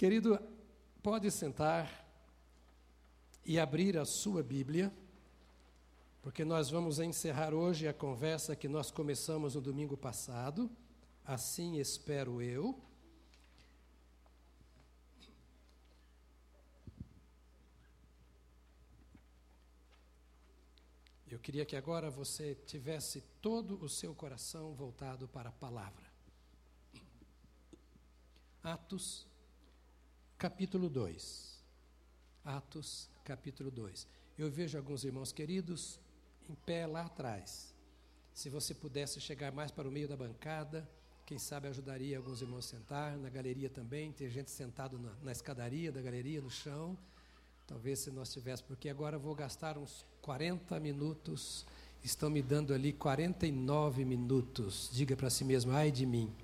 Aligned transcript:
Querido, 0.00 0.40
pode 1.02 1.30
sentar 1.30 2.10
e 3.44 3.58
abrir 3.58 3.98
a 3.98 4.06
sua 4.06 4.42
Bíblia, 4.42 4.90
porque 6.22 6.42
nós 6.42 6.70
vamos 6.70 6.98
encerrar 6.98 7.52
hoje 7.52 7.86
a 7.86 7.92
conversa 7.92 8.56
que 8.56 8.66
nós 8.66 8.90
começamos 8.90 9.56
no 9.56 9.60
domingo 9.60 9.98
passado. 9.98 10.70
Assim 11.22 11.76
espero 11.76 12.40
eu. 12.40 12.82
Eu 21.30 21.38
queria 21.38 21.66
que 21.66 21.76
agora 21.76 22.08
você 22.08 22.54
tivesse 22.54 23.20
todo 23.42 23.78
o 23.84 23.86
seu 23.86 24.14
coração 24.14 24.72
voltado 24.72 25.28
para 25.28 25.50
a 25.50 25.52
palavra. 25.52 26.10
Atos 28.62 29.28
capítulo 30.40 30.88
2. 30.88 31.62
Atos, 32.42 33.10
capítulo 33.22 33.70
2. 33.70 34.08
Eu 34.38 34.50
vejo 34.50 34.78
alguns 34.78 35.04
irmãos 35.04 35.32
queridos 35.32 36.00
em 36.48 36.54
pé 36.54 36.86
lá 36.86 37.02
atrás. 37.02 37.74
Se 38.32 38.48
você 38.48 38.72
pudesse 38.72 39.20
chegar 39.20 39.52
mais 39.52 39.70
para 39.70 39.86
o 39.86 39.92
meio 39.92 40.08
da 40.08 40.16
bancada, 40.16 40.88
quem 41.26 41.38
sabe 41.38 41.68
ajudaria 41.68 42.16
alguns 42.16 42.40
irmãos 42.40 42.64
a 42.64 42.68
sentar. 42.68 43.18
Na 43.18 43.28
galeria 43.28 43.68
também, 43.68 44.12
tem 44.12 44.30
gente 44.30 44.50
sentado 44.50 44.98
na, 44.98 45.12
na 45.22 45.30
escadaria 45.30 45.92
da 45.92 46.00
galeria, 46.00 46.40
no 46.40 46.50
chão. 46.50 46.96
Talvez 47.66 47.98
se 47.98 48.10
nós 48.10 48.32
tivéssemos, 48.32 48.66
porque 48.66 48.88
agora 48.88 49.18
vou 49.18 49.34
gastar 49.34 49.76
uns 49.76 50.06
40 50.22 50.80
minutos. 50.80 51.66
Estão 52.02 52.30
me 52.30 52.40
dando 52.40 52.72
ali 52.72 52.94
49 52.94 54.06
minutos. 54.06 54.88
Diga 54.90 55.14
para 55.14 55.28
si 55.28 55.44
mesmo, 55.44 55.72
ai 55.72 55.92
de 55.92 56.06
mim. 56.06 56.34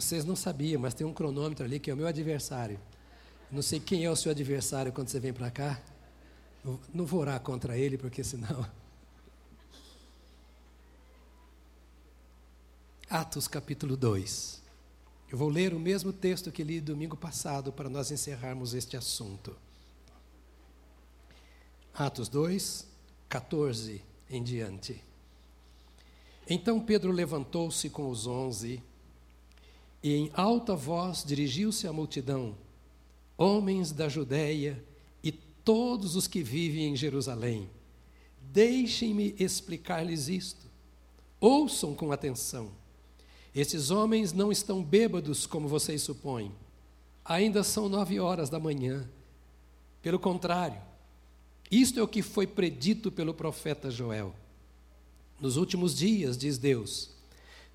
Vocês 0.00 0.24
não 0.24 0.34
sabiam, 0.34 0.80
mas 0.80 0.94
tem 0.94 1.06
um 1.06 1.12
cronômetro 1.12 1.62
ali 1.62 1.78
que 1.78 1.90
é 1.90 1.94
o 1.94 1.96
meu 1.96 2.06
adversário. 2.06 2.80
Não 3.52 3.60
sei 3.60 3.78
quem 3.78 4.02
é 4.02 4.10
o 4.10 4.16
seu 4.16 4.30
adversário 4.30 4.92
quando 4.92 5.08
você 5.08 5.20
vem 5.20 5.30
para 5.30 5.50
cá. 5.50 5.78
Eu 6.64 6.80
não 6.94 7.04
vou 7.04 7.20
orar 7.20 7.38
contra 7.40 7.76
ele, 7.76 7.98
porque 7.98 8.24
senão. 8.24 8.64
Atos 13.10 13.46
capítulo 13.46 13.94
2. 13.94 14.62
Eu 15.30 15.36
vou 15.36 15.50
ler 15.50 15.74
o 15.74 15.78
mesmo 15.78 16.14
texto 16.14 16.50
que 16.50 16.64
li 16.64 16.80
domingo 16.80 17.16
passado 17.16 17.70
para 17.70 17.90
nós 17.90 18.10
encerrarmos 18.10 18.72
este 18.72 18.96
assunto. 18.96 19.54
Atos 21.92 22.30
2, 22.30 22.86
14 23.28 24.02
em 24.30 24.42
diante. 24.42 25.04
Então 26.48 26.80
Pedro 26.80 27.12
levantou-se 27.12 27.90
com 27.90 28.08
os 28.08 28.26
onze 28.26 28.82
e 30.02 30.14
em 30.14 30.30
alta 30.34 30.74
voz 30.74 31.24
dirigiu-se 31.24 31.86
à 31.86 31.92
multidão: 31.92 32.54
Homens 33.36 33.92
da 33.92 34.08
Judéia 34.08 34.82
e 35.22 35.30
todos 35.30 36.16
os 36.16 36.26
que 36.26 36.42
vivem 36.42 36.86
em 36.86 36.96
Jerusalém, 36.96 37.68
deixem-me 38.52 39.34
explicar-lhes 39.38 40.28
isto. 40.28 40.66
Ouçam 41.40 41.94
com 41.94 42.12
atenção. 42.12 42.70
Esses 43.54 43.90
homens 43.90 44.32
não 44.32 44.52
estão 44.52 44.82
bêbados 44.82 45.46
como 45.46 45.68
vocês 45.68 46.02
supõem. 46.02 46.52
Ainda 47.24 47.62
são 47.62 47.88
nove 47.88 48.20
horas 48.20 48.48
da 48.48 48.60
manhã. 48.60 49.08
Pelo 50.02 50.18
contrário, 50.18 50.80
isto 51.70 51.98
é 51.98 52.02
o 52.02 52.08
que 52.08 52.22
foi 52.22 52.46
predito 52.46 53.10
pelo 53.10 53.34
profeta 53.34 53.90
Joel. 53.90 54.34
Nos 55.40 55.56
últimos 55.56 55.96
dias, 55.96 56.36
diz 56.36 56.58
Deus, 56.58 57.10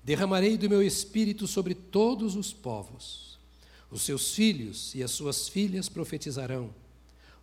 Derramarei 0.06 0.56
do 0.56 0.70
meu 0.70 0.80
espírito 0.80 1.48
sobre 1.48 1.74
todos 1.74 2.36
os 2.36 2.52
povos. 2.52 3.40
Os 3.90 4.02
seus 4.02 4.32
filhos 4.32 4.94
e 4.94 5.02
as 5.02 5.10
suas 5.10 5.48
filhas 5.48 5.88
profetizarão. 5.88 6.72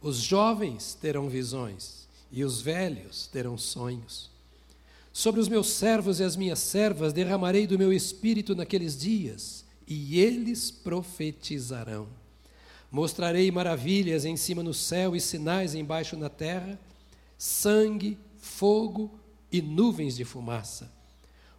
Os 0.02 0.16
jovens 0.16 0.94
terão 0.94 1.28
visões 1.28 2.08
e 2.32 2.42
os 2.42 2.62
velhos 2.62 3.28
terão 3.28 3.58
sonhos. 3.58 4.30
Sobre 5.12 5.42
os 5.42 5.50
meus 5.50 5.72
servos 5.72 6.22
e 6.22 6.24
as 6.24 6.38
minhas 6.38 6.60
servas 6.60 7.12
derramarei 7.12 7.68
do 7.68 7.78
meu 7.78 7.92
espírito 7.92 8.56
naqueles 8.56 8.98
dias, 8.98 9.66
e 9.86 10.18
eles 10.18 10.72
profetizarão. 10.72 12.08
Mostrarei 12.90 13.52
maravilhas 13.52 14.24
em 14.24 14.38
cima 14.38 14.64
no 14.64 14.74
céu 14.74 15.18
e 15.18 15.20
sinais 15.20 15.76
embaixo 15.76 16.16
na 16.16 16.30
terra: 16.30 16.80
sangue, 17.38 18.18
fogo 18.38 19.20
e 19.52 19.62
nuvens 19.62 20.16
de 20.16 20.24
fumaça. 20.24 21.03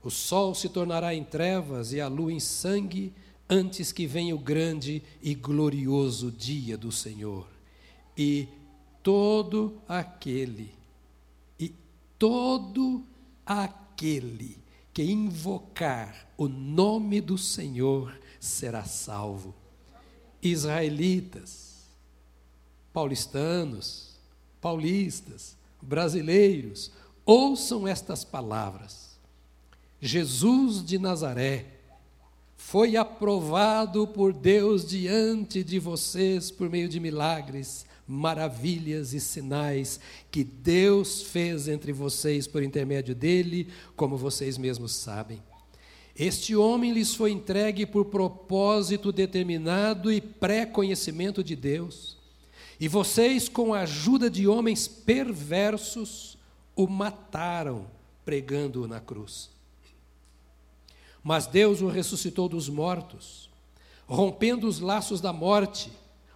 O 0.05 0.11
sol 0.11 0.55
se 0.55 0.69
tornará 0.69 1.15
em 1.15 1.25
trevas 1.25 1.95
e 1.95 2.01
a 2.01 2.09
lua 2.09 2.31
em 2.31 2.39
sangue, 2.39 3.11
antes 3.49 3.91
que 3.91 4.07
venha 4.07 4.35
o 4.35 4.39
grande 4.39 5.03
e 5.23 5.35
glorioso 5.35 6.31
dia 6.31 6.77
do 6.77 6.93
Senhor. 6.93 7.49
E 8.15 8.47
todo 9.03 9.81
aquele, 9.89 10.75
e 11.59 11.73
todo 12.19 13.03
aquele 13.47 14.59
que 14.93 15.03
invocar 15.03 16.29
o 16.37 16.49
nome 16.49 17.23
do 17.23 17.39
Senhor 17.39 18.15
será 18.39 18.85
salvo. 18.85 19.55
Israelitas, 20.43 21.89
paulistanos, 22.93 24.17
paulistas, 24.61 25.57
brasileiros, 25.81 26.93
ouçam 27.25 27.89
estas 27.89 28.23
palavras 28.23 29.04
Jesus 30.07 30.85
de 30.85 30.99
Nazaré 30.99 31.65
foi 32.59 32.95
aprovado 32.95 34.07
por 34.07 34.35
Deus 34.35 34.87
diante 34.87 35.65
de 35.65 35.79
vocês 35.79 36.51
por 36.51 36.69
meio 36.69 36.91
de 36.91 37.01
milagres, 37.01 37.87
maravilhas 38.07 39.15
e 39.15 39.21
sinais 39.21 39.99
que 40.31 40.45
Deus 40.45 41.23
fez 41.23 41.69
entre 41.69 41.91
vocês 41.91 42.47
por 42.47 42.63
intermédio 42.63 43.15
dele, 43.15 43.69
como 43.97 44.19
vocês 44.19 44.59
mesmos 44.59 44.93
sabem. 44.93 45.43
Este 46.15 46.55
homem 46.55 46.93
lhes 46.93 47.15
foi 47.15 47.31
entregue 47.31 47.87
por 47.87 48.05
propósito 48.05 49.11
determinado 49.11 50.13
e 50.13 50.21
pré-conhecimento 50.21 51.43
de 51.43 51.57
Deus. 51.57 52.19
E 52.79 52.89
vocês, 52.89 53.49
com 53.49 53.73
a 53.73 53.81
ajuda 53.81 54.29
de 54.29 54.47
homens 54.47 54.87
perversos, 54.87 56.37
o 56.77 56.87
mataram, 56.87 57.87
pregando-o 58.23 58.87
na 58.87 59.01
cruz. 59.01 59.54
Mas 61.25 61.47
Deus 61.47 61.81
o 61.81 61.89
ressuscitou 61.89 62.51
dos 62.51 62.69
mortos, 62.69 63.49
rompendo 64.07 64.69
os 64.69 64.79
laços 64.79 65.23
da 65.23 65.33
morte, 65.33 65.91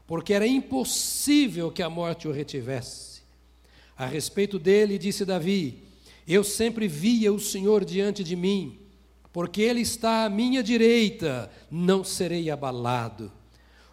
porque 0.06 0.32
era 0.32 0.46
impossível 0.46 1.70
que 1.70 1.82
a 1.82 1.90
morte 1.90 2.26
o 2.26 2.32
retivesse. 2.32 3.20
A 3.94 4.06
respeito 4.06 4.58
dele, 4.58 4.96
disse 4.96 5.26
Davi: 5.26 5.82
Eu 6.26 6.42
sempre 6.42 6.88
via 6.88 7.30
o 7.30 7.38
Senhor 7.38 7.84
diante 7.84 8.24
de 8.24 8.34
mim, 8.34 8.78
porque 9.30 9.60
ele 9.60 9.82
está 9.82 10.24
à 10.24 10.30
minha 10.30 10.62
direita, 10.62 11.52
não 11.70 12.02
serei 12.02 12.50
abalado. 12.50 13.30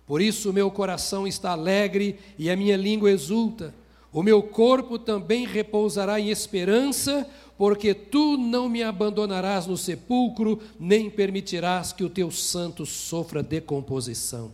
Por 0.08 0.22
isso 0.22 0.54
meu 0.54 0.72
coração 0.72 1.28
está 1.28 1.52
alegre 1.52 2.18
e 2.38 2.50
a 2.50 2.56
minha 2.56 2.78
língua 2.78 3.12
exulta. 3.12 3.74
O 4.16 4.24
meu 4.24 4.42
corpo 4.42 4.98
também 4.98 5.46
repousará 5.46 6.18
em 6.22 6.30
esperança, 6.30 7.30
porque 7.58 7.94
tu 7.94 8.38
não 8.38 8.70
me 8.70 8.82
abandonarás 8.82 9.68
no 9.68 9.76
sepulcro, 9.76 10.58
nem 10.80 11.10
permitirás 11.10 11.92
que 11.92 12.02
o 12.02 12.10
teu 12.10 12.32
santo 12.32 12.86
sofra 12.86 13.44
decomposição. 13.44 14.54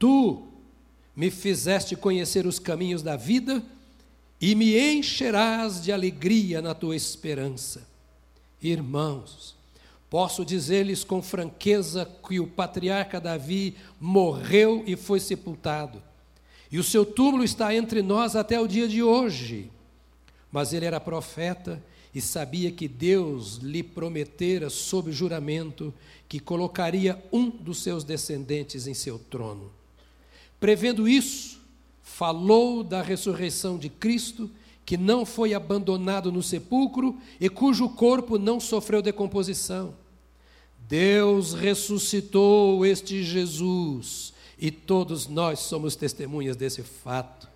Tu 0.00 0.42
me 1.14 1.30
fizeste 1.30 1.94
conhecer 1.94 2.44
os 2.44 2.58
caminhos 2.58 3.04
da 3.04 3.14
vida 3.14 3.62
e 4.40 4.52
me 4.56 4.76
encherás 4.76 5.80
de 5.80 5.92
alegria 5.92 6.60
na 6.60 6.74
tua 6.74 6.96
esperança. 6.96 7.86
Irmãos, 8.60 9.54
posso 10.10 10.44
dizer-lhes 10.44 11.04
com 11.04 11.22
franqueza 11.22 12.04
que 12.28 12.40
o 12.40 12.48
patriarca 12.48 13.20
Davi 13.20 13.76
morreu 14.00 14.82
e 14.88 14.96
foi 14.96 15.20
sepultado, 15.20 16.02
e 16.70 16.78
o 16.78 16.84
seu 16.84 17.04
túmulo 17.04 17.42
está 17.42 17.74
entre 17.74 18.02
nós 18.02 18.36
até 18.36 18.60
o 18.60 18.66
dia 18.66 18.86
de 18.86 19.02
hoje. 19.02 19.70
Mas 20.52 20.72
ele 20.72 20.84
era 20.84 21.00
profeta 21.00 21.82
e 22.14 22.20
sabia 22.20 22.70
que 22.70 22.88
Deus 22.88 23.56
lhe 23.56 23.82
prometera, 23.82 24.68
sob 24.68 25.10
juramento, 25.12 25.92
que 26.28 26.40
colocaria 26.40 27.22
um 27.32 27.48
dos 27.48 27.82
seus 27.82 28.04
descendentes 28.04 28.86
em 28.86 28.94
seu 28.94 29.18
trono. 29.18 29.70
Prevendo 30.60 31.08
isso, 31.08 31.60
falou 32.02 32.82
da 32.82 33.02
ressurreição 33.02 33.78
de 33.78 33.88
Cristo, 33.88 34.50
que 34.84 34.96
não 34.96 35.24
foi 35.24 35.54
abandonado 35.54 36.32
no 36.32 36.42
sepulcro 36.42 37.16
e 37.40 37.48
cujo 37.48 37.88
corpo 37.90 38.38
não 38.38 38.58
sofreu 38.58 39.00
decomposição. 39.00 39.94
Deus 40.88 41.52
ressuscitou 41.52 42.84
este 42.84 43.22
Jesus 43.22 44.32
e 44.58 44.70
todos 44.70 45.26
nós 45.26 45.60
somos 45.60 45.94
testemunhas 45.94 46.56
desse 46.56 46.82
fato. 46.82 47.48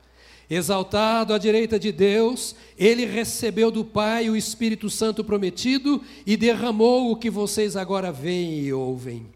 Exaltado 0.49 1.33
à 1.33 1.39
direita 1.39 1.79
de 1.79 1.91
Deus, 1.91 2.55
ele 2.77 3.07
recebeu 3.07 3.71
do 3.71 3.85
Pai 3.85 4.29
o 4.29 4.37
Espírito 4.37 4.91
Santo 4.91 5.25
prometido 5.25 6.03
e 6.27 6.37
derramou 6.37 7.11
o 7.11 7.17
que 7.17 7.31
vocês 7.31 7.77
agora 7.77 8.13
veem 8.13 8.61
e 8.61 8.73
ouvem. 8.73 9.27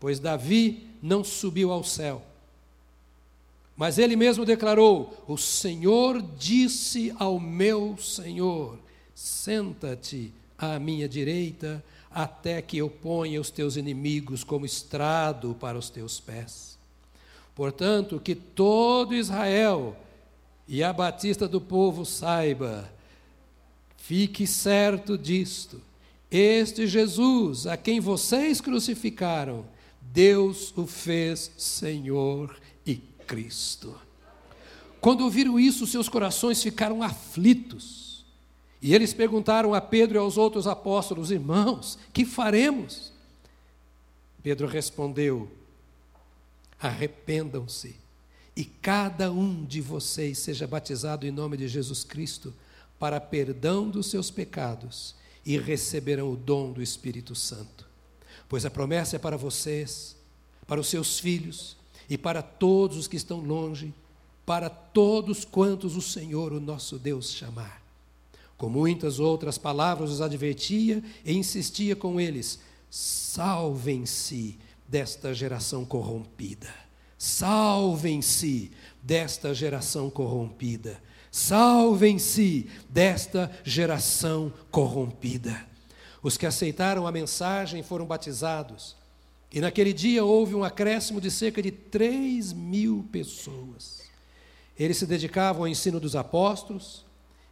Pois 0.00 0.18
Davi 0.18 0.86
não 1.02 1.22
subiu 1.22 1.70
ao 1.70 1.84
céu, 1.84 2.22
mas 3.76 3.98
ele 3.98 4.16
mesmo 4.16 4.44
declarou: 4.44 5.22
O 5.28 5.36
Senhor 5.36 6.22
disse 6.38 7.12
ao 7.18 7.38
meu 7.38 7.96
Senhor: 7.98 8.78
Senta-te 9.14 10.32
à 10.56 10.78
minha 10.78 11.08
direita, 11.08 11.84
até 12.10 12.62
que 12.62 12.78
eu 12.78 12.88
ponha 12.88 13.40
os 13.40 13.50
teus 13.50 13.76
inimigos 13.76 14.42
como 14.42 14.64
estrado 14.64 15.54
para 15.60 15.76
os 15.76 15.90
teus 15.90 16.18
pés. 16.18 16.77
Portanto, 17.58 18.20
que 18.20 18.36
todo 18.36 19.16
Israel 19.16 19.96
e 20.68 20.80
a 20.80 20.92
Batista 20.92 21.48
do 21.48 21.60
povo 21.60 22.06
saiba, 22.06 22.88
fique 23.96 24.46
certo 24.46 25.18
disto: 25.18 25.82
este 26.30 26.86
Jesus, 26.86 27.66
a 27.66 27.76
quem 27.76 27.98
vocês 27.98 28.60
crucificaram, 28.60 29.66
Deus 30.00 30.72
o 30.76 30.86
fez 30.86 31.50
Senhor 31.58 32.56
e 32.86 32.94
Cristo. 33.26 33.92
Quando 35.00 35.24
ouviram 35.24 35.58
isso, 35.58 35.84
seus 35.84 36.08
corações 36.08 36.62
ficaram 36.62 37.02
aflitos. 37.02 38.24
E 38.80 38.94
eles 38.94 39.12
perguntaram 39.12 39.74
a 39.74 39.80
Pedro 39.80 40.16
e 40.16 40.20
aos 40.20 40.36
outros 40.36 40.68
apóstolos: 40.68 41.32
Irmãos, 41.32 41.98
que 42.12 42.24
faremos? 42.24 43.12
Pedro 44.44 44.68
respondeu: 44.68 45.50
Arrependam-se 46.80 47.96
e 48.56 48.64
cada 48.64 49.30
um 49.30 49.64
de 49.64 49.80
vocês 49.80 50.38
seja 50.38 50.66
batizado 50.66 51.26
em 51.26 51.30
nome 51.30 51.56
de 51.56 51.68
Jesus 51.68 52.02
Cristo 52.02 52.52
para 52.98 53.20
perdão 53.20 53.88
dos 53.88 54.06
seus 54.06 54.30
pecados 54.30 55.14
e 55.46 55.56
receberão 55.56 56.32
o 56.32 56.36
dom 56.36 56.72
do 56.72 56.82
Espírito 56.82 57.34
Santo. 57.34 57.86
Pois 58.48 58.66
a 58.66 58.70
promessa 58.70 59.16
é 59.16 59.18
para 59.18 59.36
vocês, 59.36 60.16
para 60.66 60.80
os 60.80 60.88
seus 60.88 61.18
filhos 61.18 61.76
e 62.10 62.18
para 62.18 62.42
todos 62.42 62.96
os 62.96 63.06
que 63.06 63.16
estão 63.16 63.40
longe, 63.40 63.94
para 64.44 64.68
todos 64.68 65.44
quantos 65.44 65.96
o 65.96 66.02
Senhor, 66.02 66.52
o 66.52 66.60
nosso 66.60 66.98
Deus, 66.98 67.32
chamar. 67.32 67.82
Com 68.56 68.68
muitas 68.68 69.20
outras 69.20 69.56
palavras 69.56 70.10
os 70.10 70.20
advertia 70.20 71.02
e 71.24 71.32
insistia 71.32 71.94
com 71.94 72.20
eles: 72.20 72.58
salvem-se 72.90 74.58
desta 74.88 75.34
geração 75.34 75.84
corrompida. 75.84 76.74
Salvem-se 77.18 78.72
desta 79.02 79.54
geração 79.54 80.08
corrompida. 80.08 81.00
Salvem-se 81.30 82.70
desta 82.88 83.50
geração 83.62 84.52
corrompida. 84.70 85.66
Os 86.22 86.36
que 86.36 86.46
aceitaram 86.46 87.06
a 87.06 87.12
mensagem 87.12 87.82
foram 87.82 88.06
batizados. 88.06 88.96
E 89.52 89.60
naquele 89.60 89.92
dia 89.92 90.24
houve 90.24 90.54
um 90.54 90.64
acréscimo 90.64 91.20
de 91.20 91.30
cerca 91.30 91.62
de 91.62 91.70
3 91.70 92.52
mil 92.52 93.06
pessoas. 93.12 94.02
Eles 94.78 94.96
se 94.96 95.06
dedicavam 95.06 95.62
ao 95.62 95.68
ensino 95.68 95.98
dos 95.98 96.14
apóstolos, 96.14 97.04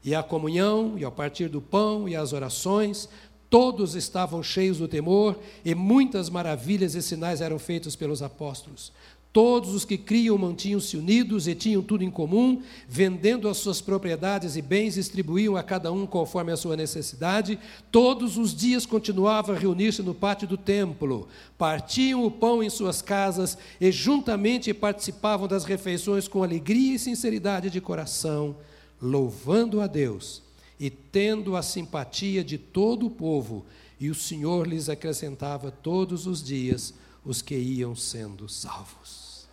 e 0.05 0.15
à 0.15 0.23
comunhão, 0.23 0.97
e 0.97 1.05
ao 1.05 1.11
partir 1.11 1.49
do 1.49 1.61
pão, 1.61 2.09
e 2.09 2.15
às 2.15 2.33
orações. 2.33 3.09
Todos 3.49 3.95
estavam 3.95 4.43
cheios 4.43 4.79
do 4.79 4.89
temor, 4.89 5.39
e 5.65 5.75
muitas 5.75 6.29
maravilhas 6.29 6.95
e 6.95 7.03
sinais 7.03 7.41
eram 7.41 7.59
feitos 7.59 7.95
pelos 7.95 8.23
apóstolos. 8.23 8.93
Todos 9.37 9.75
os 9.75 9.85
que 9.85 9.99
criam 9.99 10.39
mantinham-se 10.39 10.97
unidos 10.97 11.47
e 11.47 11.55
tinham 11.55 11.83
tudo 11.83 12.03
em 12.03 12.11
comum, 12.11 12.63
vendendo 12.89 13.51
as 13.51 13.59
suas 13.59 13.83
propriedades 13.83 14.57
e 14.57 14.63
bens, 14.63 14.95
distribuíam 14.95 15.59
a 15.59 15.63
cada 15.63 15.93
um 15.93 16.07
conforme 16.07 16.53
a 16.53 16.57
sua 16.57 16.75
necessidade. 16.75 17.59
Todos 17.93 18.39
os 18.39 18.57
dias 18.57 18.87
continuavam 18.87 19.55
a 19.55 19.59
reunir-se 19.59 20.03
no 20.03 20.15
pátio 20.15 20.49
do 20.49 20.57
templo, 20.57 21.29
partiam 21.59 22.25
o 22.25 22.31
pão 22.31 22.63
em 22.63 22.71
suas 22.71 23.03
casas 23.03 23.59
e 23.79 23.93
juntamente 23.93 24.73
participavam 24.73 25.47
das 25.47 25.65
refeições 25.67 26.27
com 26.27 26.43
alegria 26.43 26.95
e 26.95 26.99
sinceridade 26.99 27.69
de 27.69 27.81
coração, 27.81 28.57
louvando 29.03 29.83
a 29.83 29.87
Deus 29.87 30.46
e 30.79 30.91
tendo 30.91 31.57
a 31.57 31.63
simpatia 31.63 32.45
de 32.45 32.59
todo 32.59 33.07
o 33.07 33.11
povo. 33.11 33.65
E 33.99 34.11
o 34.11 34.15
Senhor 34.15 34.67
lhes 34.67 34.89
acrescentava 34.89 35.71
todos 35.71 36.27
os 36.27 36.43
dias 36.43 36.93
os 37.25 37.43
que 37.43 37.57
iam 37.57 37.97
sendo 37.97 38.49
salvos. 38.49 39.49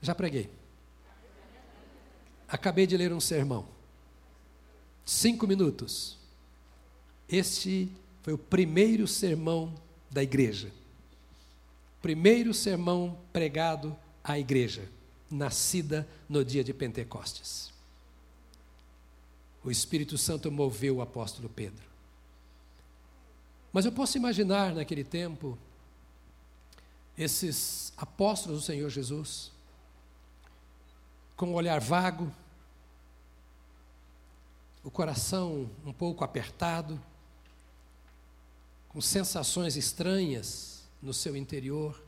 Já 0.00 0.14
preguei. 0.14 0.48
Acabei 2.46 2.86
de 2.86 2.96
ler 2.96 3.12
um 3.12 3.20
sermão. 3.20 3.66
Cinco 5.04 5.46
minutos. 5.46 6.18
Este 7.28 7.90
foi 8.22 8.32
o 8.32 8.38
primeiro 8.38 9.06
sermão 9.06 9.74
da 10.10 10.22
igreja. 10.22 10.70
Primeiro 12.00 12.54
sermão 12.54 13.18
pregado 13.32 13.96
à 14.22 14.38
igreja, 14.38 14.88
nascida 15.30 16.08
no 16.28 16.44
dia 16.44 16.62
de 16.62 16.72
Pentecostes. 16.72 17.72
O 19.68 19.70
Espírito 19.70 20.16
Santo 20.16 20.50
moveu 20.50 20.96
o 20.96 21.02
apóstolo 21.02 21.46
Pedro. 21.46 21.84
Mas 23.70 23.84
eu 23.84 23.92
posso 23.92 24.16
imaginar 24.16 24.74
naquele 24.74 25.04
tempo 25.04 25.58
esses 27.18 27.92
apóstolos 27.94 28.60
do 28.60 28.64
Senhor 28.64 28.88
Jesus 28.88 29.52
com 31.36 31.48
um 31.48 31.52
olhar 31.52 31.78
vago, 31.80 32.32
o 34.82 34.90
coração 34.90 35.68
um 35.84 35.92
pouco 35.92 36.24
apertado, 36.24 36.98
com 38.88 39.02
sensações 39.02 39.76
estranhas 39.76 40.88
no 41.02 41.12
seu 41.12 41.36
interior, 41.36 42.02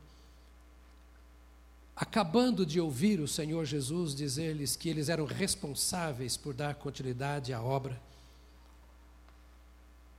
acabando 1.95 2.65
de 2.65 2.79
ouvir 2.79 3.19
o 3.19 3.27
Senhor 3.27 3.65
Jesus 3.65 4.15
dizer-lhes 4.15 4.75
que 4.75 4.89
eles 4.89 5.09
eram 5.09 5.25
responsáveis 5.25 6.37
por 6.37 6.53
dar 6.53 6.75
continuidade 6.75 7.53
à 7.53 7.61
obra. 7.61 8.01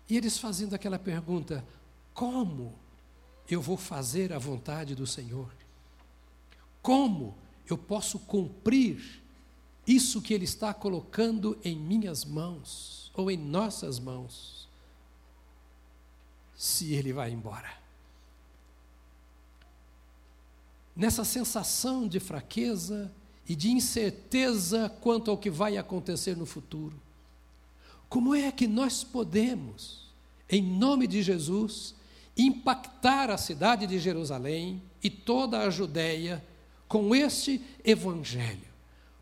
E 0.08 0.16
eles 0.16 0.38
fazendo 0.38 0.74
aquela 0.74 0.98
pergunta: 0.98 1.64
como 2.14 2.74
eu 3.48 3.60
vou 3.60 3.76
fazer 3.76 4.32
a 4.32 4.38
vontade 4.38 4.94
do 4.94 5.06
Senhor? 5.06 5.52
Como 6.80 7.36
eu 7.68 7.78
posso 7.78 8.18
cumprir 8.18 9.22
isso 9.86 10.22
que 10.22 10.34
Ele 10.34 10.44
está 10.44 10.72
colocando 10.72 11.58
em 11.64 11.76
minhas 11.76 12.24
mãos, 12.24 13.10
ou 13.14 13.30
em 13.30 13.36
nossas 13.36 13.98
mãos, 13.98 14.68
se 16.56 16.94
Ele 16.94 17.12
vai 17.12 17.30
embora. 17.30 17.81
Nessa 20.94 21.24
sensação 21.24 22.06
de 22.06 22.20
fraqueza 22.20 23.10
e 23.48 23.54
de 23.54 23.70
incerteza 23.70 24.88
quanto 25.00 25.30
ao 25.30 25.38
que 25.38 25.50
vai 25.50 25.76
acontecer 25.76 26.36
no 26.36 26.46
futuro, 26.46 27.00
como 28.08 28.34
é 28.34 28.52
que 28.52 28.66
nós 28.66 29.02
podemos, 29.02 30.06
em 30.48 30.62
nome 30.62 31.06
de 31.06 31.22
Jesus, 31.22 31.94
impactar 32.36 33.30
a 33.30 33.38
cidade 33.38 33.86
de 33.86 33.98
Jerusalém 33.98 34.82
e 35.02 35.08
toda 35.08 35.60
a 35.60 35.70
Judéia 35.70 36.44
com 36.86 37.14
este 37.14 37.62
evangelho? 37.82 38.70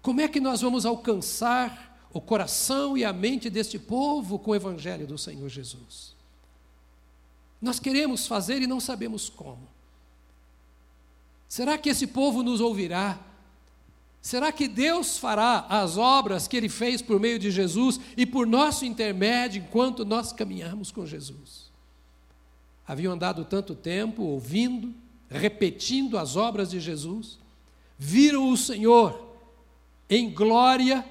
Como 0.02 0.20
é 0.20 0.26
que 0.26 0.40
nós 0.40 0.60
vamos 0.60 0.84
alcançar 0.84 2.08
o 2.12 2.20
coração 2.20 2.98
e 2.98 3.04
a 3.04 3.12
mente 3.12 3.48
deste 3.48 3.78
povo 3.78 4.38
com 4.38 4.50
o 4.50 4.56
evangelho 4.56 5.06
do 5.06 5.16
Senhor 5.16 5.48
Jesus? 5.48 6.16
Nós 7.60 7.78
queremos 7.78 8.26
fazer 8.26 8.60
e 8.60 8.66
não 8.66 8.80
sabemos 8.80 9.28
como. 9.28 9.68
Será 11.50 11.76
que 11.76 11.88
esse 11.88 12.06
povo 12.06 12.44
nos 12.44 12.60
ouvirá? 12.60 13.18
Será 14.22 14.52
que 14.52 14.68
Deus 14.68 15.18
fará 15.18 15.66
as 15.68 15.96
obras 15.96 16.46
que 16.46 16.56
ele 16.56 16.68
fez 16.68 17.02
por 17.02 17.18
meio 17.18 17.40
de 17.40 17.50
Jesus 17.50 17.98
e 18.16 18.24
por 18.24 18.46
nosso 18.46 18.84
intermédio 18.84 19.60
enquanto 19.60 20.04
nós 20.04 20.32
caminhamos 20.32 20.92
com 20.92 21.04
Jesus? 21.04 21.68
Haviam 22.86 23.14
andado 23.14 23.44
tanto 23.44 23.74
tempo 23.74 24.22
ouvindo, 24.22 24.94
repetindo 25.28 26.16
as 26.16 26.36
obras 26.36 26.70
de 26.70 26.78
Jesus, 26.78 27.36
viram 27.98 28.48
o 28.48 28.56
Senhor 28.56 29.36
em 30.08 30.30
glória, 30.30 31.04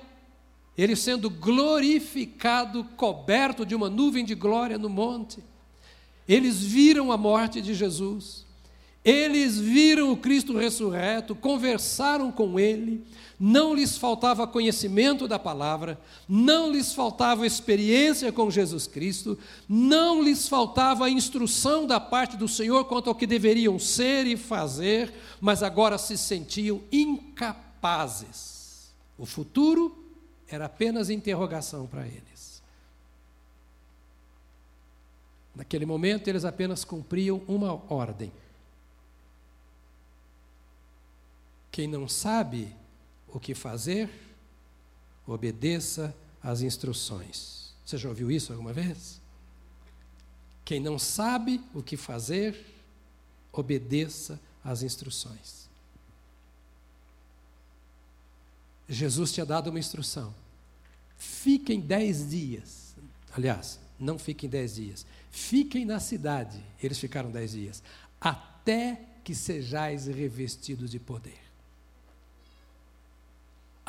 ele 0.78 0.96
sendo 0.96 1.30
glorificado, 1.30 2.86
coberto 2.96 3.66
de 3.66 3.76
uma 3.76 3.90
nuvem 3.90 4.24
de 4.24 4.36
glória 4.36 4.78
no 4.78 4.88
monte. 4.88 5.44
Eles 6.26 6.64
viram 6.64 7.12
a 7.12 7.18
morte 7.18 7.62
de 7.62 7.74
Jesus. 7.74 8.48
Eles 9.04 9.58
viram 9.58 10.12
o 10.12 10.18
Cristo 10.18 10.58
ressurreto, 10.58 11.34
conversaram 11.34 12.32
com 12.32 12.60
ele, 12.60 13.04
não 13.40 13.74
lhes 13.74 13.98
faltava 13.98 14.46
conhecimento 14.46 15.28
da 15.28 15.40
palavra, 15.40 16.00
não 16.28 16.72
lhes 16.72 16.94
faltava 16.94 17.48
experiência 17.48 18.32
com 18.32 18.52
Jesus 18.52 18.88
Cristo, 18.88 19.38
não 19.68 20.22
lhes 20.22 20.50
faltava 20.50 21.10
instrução 21.10 21.88
da 21.88 22.00
parte 22.00 22.36
do 22.36 22.48
Senhor 22.48 22.86
quanto 22.86 23.10
ao 23.10 23.16
que 23.16 23.26
deveriam 23.26 23.80
ser 23.80 24.28
e 24.28 24.36
fazer, 24.36 25.14
mas 25.40 25.64
agora 25.64 25.98
se 25.98 26.18
sentiam 26.18 26.82
incapazes 26.92 27.70
capazes. 27.80 28.94
O 29.18 29.26
futuro 29.26 29.96
era 30.48 30.66
apenas 30.66 31.10
interrogação 31.10 31.88
para 31.88 32.06
eles. 32.06 32.62
Naquele 35.56 35.86
momento, 35.86 36.28
eles 36.28 36.46
apenas 36.46 36.84
cumpriam 36.84 37.42
uma 37.48 37.74
ordem. 37.92 38.32
Quem 41.72 41.88
não 41.88 42.08
sabe 42.08 42.76
o 43.28 43.40
que 43.40 43.54
fazer, 43.54 44.10
obedeça 45.26 46.16
às 46.42 46.62
instruções. 46.62 47.74
Você 47.86 47.98
já 47.98 48.10
ouviu 48.10 48.32
isso 48.32 48.52
alguma 48.52 48.74
vez? 48.74 49.20
Quem 50.66 50.80
não 50.80 51.00
sabe 51.00 51.62
o 51.74 51.82
que 51.82 51.98
fazer, 51.98 52.56
obedeça 53.52 54.40
às 54.64 54.84
instruções. 54.84 55.68
Jesus 58.88 59.32
tinha 59.32 59.46
dado 59.46 59.70
uma 59.70 59.80
instrução. 59.80 60.34
Fiquem 61.18 61.80
dez 61.80 62.30
dias. 62.30 62.96
Aliás, 63.32 63.80
não 64.00 64.18
fiquem 64.18 64.50
dez 64.50 64.76
dias. 64.76 65.06
Fiquem 65.32 65.86
na 65.86 66.00
cidade. 66.00 66.64
Eles 66.82 66.98
ficaram 67.00 67.30
dez 67.30 67.52
dias. 67.52 67.84
Até 68.20 69.02
que 69.24 69.36
sejais 69.36 70.08
revestidos 70.08 70.90
de 70.90 71.00
poder. 71.00 71.49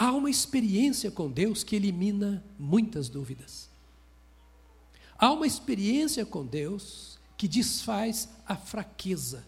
Há 0.00 0.12
uma 0.12 0.30
experiência 0.30 1.11
com 1.11 1.30
Deus 1.30 1.62
que 1.62 1.76
elimina 1.76 2.42
muitas 2.59 3.11
dúvidas. 3.11 3.69
Há 5.19 5.30
uma 5.30 5.47
experiência 5.47 6.25
com 6.25 6.47
Deus 6.47 7.19
que 7.37 7.47
desfaz 7.47 8.26
a 8.47 8.57
fraqueza. 8.57 9.45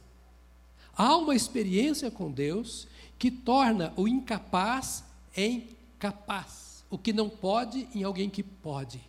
Há 0.94 1.16
uma 1.16 1.34
experiência 1.34 2.10
com 2.10 2.30
Deus 2.30 2.86
que 3.18 3.30
torna 3.30 3.94
o 3.96 4.06
incapaz 4.06 5.02
em 5.34 5.70
capaz. 5.98 6.84
O 6.90 6.98
que 6.98 7.14
não 7.14 7.30
pode 7.30 7.88
em 7.94 8.02
alguém 8.02 8.28
que 8.28 8.42
pode. 8.42 9.00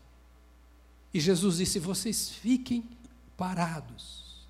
E 1.14 1.20
Jesus 1.20 1.58
disse: 1.58 1.78
vocês 1.78 2.30
fiquem 2.30 2.86
parados, 3.36 4.48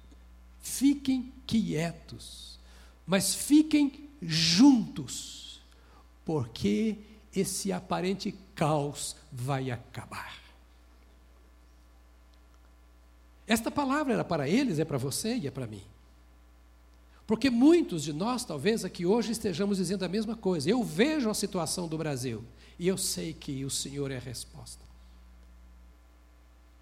fiquem 0.61 1.33
quietos, 1.47 2.59
mas 3.03 3.33
fiquem 3.33 4.07
juntos, 4.21 5.42
porque 6.25 6.97
esse 7.35 7.71
aparente 7.71 8.33
caos 8.55 9.15
vai 9.31 9.71
acabar. 9.71 10.41
Esta 13.47 13.69
palavra 13.69 14.13
era 14.13 14.23
para 14.23 14.47
eles, 14.47 14.79
é 14.79 14.85
para 14.85 14.97
você 14.97 15.35
e 15.35 15.47
é 15.47 15.51
para 15.51 15.67
mim. 15.67 15.83
Porque 17.25 17.49
muitos 17.49 18.03
de 18.03 18.13
nós, 18.13 18.43
talvez 18.43 18.83
aqui 18.83 19.05
hoje, 19.05 19.31
estejamos 19.31 19.77
dizendo 19.77 20.03
a 20.03 20.09
mesma 20.09 20.35
coisa. 20.35 20.69
Eu 20.69 20.83
vejo 20.83 21.29
a 21.29 21.33
situação 21.33 21.87
do 21.87 21.97
Brasil 21.97 22.43
e 22.77 22.87
eu 22.87 22.97
sei 22.97 23.33
que 23.33 23.63
o 23.63 23.69
Senhor 23.69 24.11
é 24.11 24.17
a 24.17 24.19
resposta. 24.19 24.92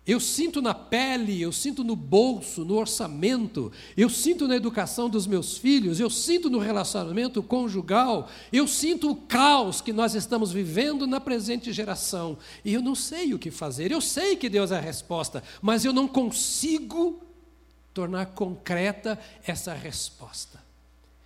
Eu 0.05 0.20
sinto 0.20 0.63
na 0.63 0.74
pele, 0.74 1.39
eu 1.39 1.51
sinto 1.51 1.84
no 1.84 1.96
bolso, 1.96 2.65
no 2.65 2.75
orçamento, 2.75 3.72
eu 3.96 4.10
sinto 4.10 4.48
na 4.48 4.55
educação 4.55 5.08
dos 5.08 5.27
meus 5.27 5.58
filhos, 5.58 6.00
eu 6.00 6.10
sinto 6.10 6.50
no 6.50 6.58
relacionamento 6.58 7.43
conjugal, 7.43 8.27
eu 8.51 8.67
sinto 8.67 9.12
o 9.12 9.15
caos 9.15 9.79
que 9.79 9.93
nós 9.93 10.15
estamos 10.15 10.51
vivendo 10.51 11.05
na 11.05 11.20
presente 11.20 11.72
geração. 11.72 12.36
E 12.65 12.74
eu 12.74 12.81
não 12.81 12.96
sei 12.96 13.34
o 13.36 13.39
que 13.39 13.51
fazer. 13.51 13.91
Eu 13.91 14.01
sei 14.01 14.36
que 14.36 14.50
Deus 14.50 14.72
é 14.72 14.77
a 14.77 14.81
resposta, 14.81 15.43
mas 15.62 15.86
eu 15.86 15.93
não 15.93 16.08
consigo 16.08 17.22
tornar 17.93 18.27
concreta 18.27 19.20
essa 19.46 19.74
resposta. 19.74 20.60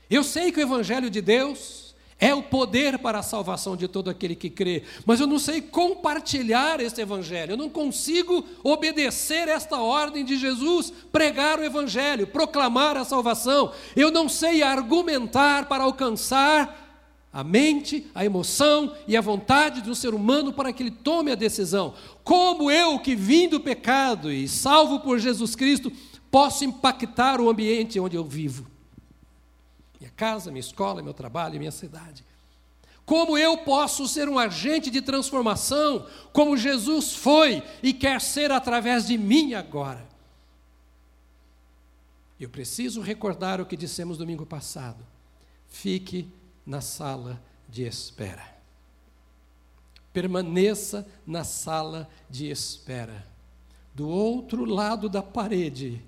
Eu 0.09 0.23
sei 0.23 0.51
que 0.51 0.59
o 0.59 0.63
Evangelho 0.63 1.09
de 1.09 1.21
Deus 1.21 1.84
é 2.19 2.33
o 2.33 2.41
poder 2.41 2.97
para 2.99 3.19
a 3.19 3.23
salvação 3.23 3.75
de 3.75 3.87
todo 3.87 4.09
aquele 4.09 4.35
que 4.35 4.49
crê, 4.49 4.83
mas 5.05 5.19
eu 5.19 5.27
não 5.27 5.37
sei 5.37 5.61
compartilhar 5.61 6.79
esse 6.79 7.01
Evangelho, 7.01 7.51
eu 7.51 7.57
não 7.57 7.69
consigo 7.69 8.45
obedecer 8.63 9.47
esta 9.49 9.79
ordem 9.79 10.23
de 10.23 10.37
Jesus, 10.37 10.93
pregar 11.11 11.59
o 11.59 11.63
Evangelho, 11.63 12.27
proclamar 12.27 12.95
a 12.95 13.03
salvação, 13.03 13.71
eu 13.95 14.09
não 14.11 14.29
sei 14.29 14.63
argumentar 14.63 15.67
para 15.67 15.83
alcançar 15.83 16.83
a 17.33 17.43
mente, 17.43 18.07
a 18.15 18.23
emoção 18.23 18.95
e 19.05 19.17
a 19.17 19.21
vontade 19.21 19.81
do 19.81 19.93
ser 19.93 20.13
humano 20.13 20.53
para 20.53 20.71
que 20.71 20.83
ele 20.83 20.91
tome 20.91 21.33
a 21.33 21.35
decisão. 21.35 21.93
Como 22.23 22.71
eu, 22.71 22.97
que 22.97 23.13
vim 23.13 23.49
do 23.49 23.59
pecado 23.59 24.31
e 24.31 24.47
salvo 24.47 25.01
por 25.01 25.19
Jesus 25.19 25.53
Cristo, 25.53 25.91
posso 26.31 26.63
impactar 26.63 27.41
o 27.41 27.49
ambiente 27.49 27.99
onde 27.99 28.15
eu 28.15 28.23
vivo. 28.23 28.74
Minha 29.99 30.11
casa, 30.11 30.51
minha 30.51 30.59
escola, 30.59 31.01
meu 31.01 31.13
trabalho, 31.13 31.59
minha 31.59 31.71
cidade. 31.71 32.23
Como 33.05 33.37
eu 33.37 33.59
posso 33.59 34.07
ser 34.07 34.27
um 34.27 34.39
agente 34.39 34.89
de 34.89 35.01
transformação, 35.01 36.07
como 36.33 36.57
Jesus 36.57 37.15
foi 37.15 37.63
e 37.83 37.93
quer 37.93 38.19
ser 38.19 38.51
através 38.51 39.05
de 39.05 39.17
mim 39.17 39.53
agora? 39.53 40.05
Eu 42.39 42.49
preciso 42.49 43.01
recordar 43.01 43.61
o 43.61 43.65
que 43.65 43.77
dissemos 43.77 44.17
domingo 44.17 44.45
passado. 44.45 45.05
Fique 45.67 46.27
na 46.65 46.81
sala 46.81 47.41
de 47.69 47.83
espera. 47.83 48.55
Permaneça 50.11 51.07
na 51.25 51.43
sala 51.43 52.09
de 52.29 52.49
espera. 52.49 53.25
Do 53.93 54.09
outro 54.09 54.65
lado 54.65 55.07
da 55.07 55.21
parede 55.21 56.01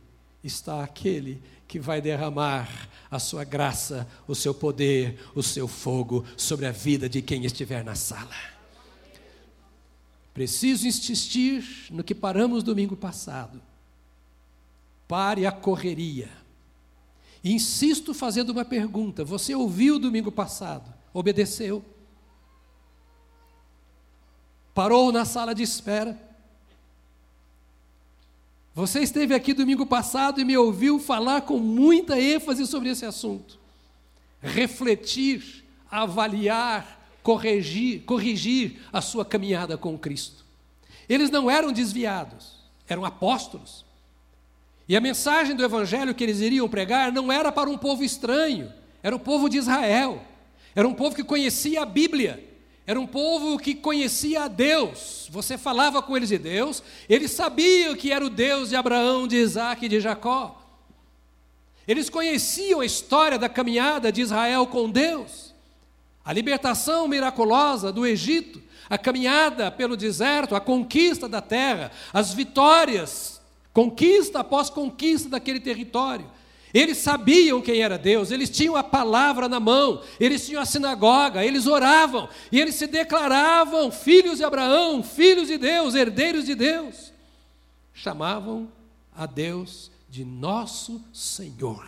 está 0.44 0.84
aquele 0.84 1.42
que 1.68 1.80
vai 1.80 2.02
derramar 2.02 2.90
a 3.12 3.20
sua 3.20 3.44
graça, 3.44 4.08
o 4.28 4.36
seu 4.36 4.54
poder, 4.54 5.20
o 5.36 5.44
seu 5.44 5.68
fogo 5.68 6.26
sobre 6.36 6.66
a 6.66 6.72
vida 6.72 7.10
de 7.10 7.22
quem 7.22 7.46
estiver 7.46 7.84
na 7.84 7.96
sala. 7.96 8.36
Preciso 10.34 10.88
insistir 10.88 11.88
no 11.90 12.04
que 12.04 12.14
paramos 12.14 12.64
domingo 12.64 12.96
passado. 12.96 13.62
Pare 15.08 15.46
a 15.46 15.52
correria. 15.52 16.30
Insisto 17.44 18.14
fazendo 18.14 18.52
uma 18.52 18.66
pergunta: 18.66 19.24
você 19.24 19.56
ouviu 19.56 19.98
domingo 19.98 20.32
passado? 20.32 20.94
Obedeceu? 21.14 21.84
Parou 24.74 25.12
na 25.12 25.26
sala 25.26 25.56
de 25.56 25.64
espera? 25.64 26.27
Você 28.78 29.00
esteve 29.00 29.34
aqui 29.34 29.56
domingo 29.56 29.88
passado 29.88 30.40
e 30.40 30.46
me 30.46 30.56
ouviu 30.56 31.00
falar 31.00 31.42
com 31.42 31.58
muita 31.58 32.22
ênfase 32.22 32.68
sobre 32.68 32.90
esse 32.90 33.08
assunto. 33.08 33.58
Refletir, 34.40 35.66
avaliar, 35.90 37.10
corrigir, 37.24 38.04
corrigir 38.04 38.80
a 38.94 39.02
sua 39.02 39.26
caminhada 39.26 39.80
com 39.80 39.98
Cristo. 39.98 40.46
Eles 41.10 41.32
não 41.32 41.50
eram 41.50 41.72
desviados, 41.72 42.58
eram 42.88 43.04
apóstolos. 43.04 43.84
E 44.88 44.96
a 44.96 45.02
mensagem 45.02 45.56
do 45.56 45.66
evangelho 45.66 46.14
que 46.14 46.24
eles 46.24 46.40
iriam 46.40 46.70
pregar 46.70 47.12
não 47.12 47.32
era 47.32 47.52
para 47.52 47.72
um 47.72 47.80
povo 47.80 48.04
estranho, 48.04 48.72
era 49.02 49.16
o 49.16 49.20
povo 49.20 49.50
de 49.50 49.58
Israel. 49.58 50.22
Era 50.76 50.88
um 50.88 50.94
povo 50.94 51.16
que 51.16 51.24
conhecia 51.24 51.82
a 51.82 51.86
Bíblia. 51.88 52.48
Era 52.88 52.98
um 52.98 53.06
povo 53.06 53.60
que 53.60 53.76
conhecia 53.76 54.44
a 54.44 54.48
Deus. 54.48 55.28
Você 55.30 55.58
falava 55.58 56.02
com 56.02 56.16
eles 56.16 56.30
de 56.30 56.38
Deus, 56.38 56.82
eles 57.10 57.32
sabiam 57.32 57.94
que 57.94 58.14
era 58.14 58.26
o 58.26 58.30
Deus 58.30 58.70
de 58.70 58.78
Abraão, 58.78 59.28
de 59.28 59.36
Isaac 59.36 59.86
e 59.86 59.90
de 59.90 60.00
Jacó. 60.00 60.64
Eles 61.86 62.10
conheciam 62.10 62.80
a 62.80 62.86
história 62.86 63.38
da 63.38 63.50
caminhada 63.50 64.10
de 64.10 64.22
Israel 64.22 64.66
com 64.68 64.90
Deus, 64.90 65.54
a 66.24 66.32
libertação 66.32 67.10
miraculosa 67.10 67.92
do 67.92 68.08
Egito, 68.08 68.64
a 68.90 68.98
caminhada 68.98 69.70
pelo 69.70 69.98
deserto, 69.98 70.56
a 70.56 70.62
conquista 70.62 71.28
da 71.28 71.42
terra, 71.42 71.92
as 72.14 72.34
vitórias, 72.34 73.42
conquista 73.74 74.40
após 74.40 74.70
conquista 74.70 75.28
daquele 75.28 75.60
território. 75.60 76.30
Eles 76.78 77.00
sabiam 77.00 77.60
quem 77.60 77.82
era 77.82 77.98
Deus, 77.98 78.30
eles 78.30 78.52
tinham 78.52 78.76
a 78.76 78.84
palavra 78.84 79.50
na 79.50 79.60
mão, 79.60 80.04
eles 80.20 80.46
tinham 80.46 80.62
a 80.62 80.66
sinagoga, 80.66 81.44
eles 81.44 81.66
oravam 81.66 82.30
e 82.52 82.62
eles 82.62 82.76
se 82.76 82.86
declaravam 82.86 83.92
filhos 83.92 84.38
de 84.38 84.44
Abraão, 84.44 85.02
filhos 85.02 85.48
de 85.48 85.58
Deus, 85.58 85.96
herdeiros 85.96 86.46
de 86.46 86.54
Deus. 86.54 87.12
Chamavam 87.96 88.72
a 89.16 89.26
Deus 89.26 89.90
de 90.08 90.24
nosso 90.24 91.04
Senhor. 91.12 91.84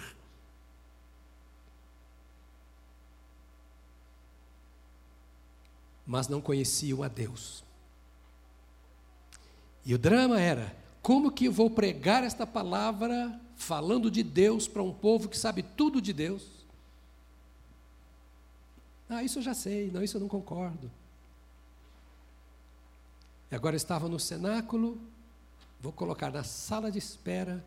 Mas 6.04 6.28
não 6.28 6.42
conheciam 6.42 7.04
a 7.04 7.08
Deus. 7.08 7.64
E 9.86 9.94
o 9.94 10.00
drama 10.00 10.42
era: 10.42 10.76
como 11.00 11.32
que 11.32 11.46
eu 11.46 11.52
vou 11.52 11.70
pregar 11.70 12.24
esta 12.24 12.48
palavra 12.48 13.40
falando 13.60 14.10
de 14.10 14.24
Deus 14.24 14.68
para 14.68 14.82
um 14.82 14.94
povo 14.94 15.28
que 15.28 15.38
sabe 15.38 15.62
tudo 15.62 16.02
de 16.02 16.14
Deus. 16.14 16.48
Ah, 19.08 19.22
isso 19.22 19.40
eu 19.40 19.44
já 19.44 19.54
sei, 19.54 19.92
não, 19.92 20.02
isso 20.02 20.18
eu 20.18 20.22
não 20.22 20.30
concordo. 20.30 20.90
E 23.52 23.56
agora 23.56 23.76
estava 23.76 24.08
no 24.08 24.20
cenáculo, 24.20 24.98
vou 25.82 25.92
colocar 25.92 26.32
na 26.32 26.44
sala 26.44 26.90
de 26.92 26.98
espera, 26.98 27.64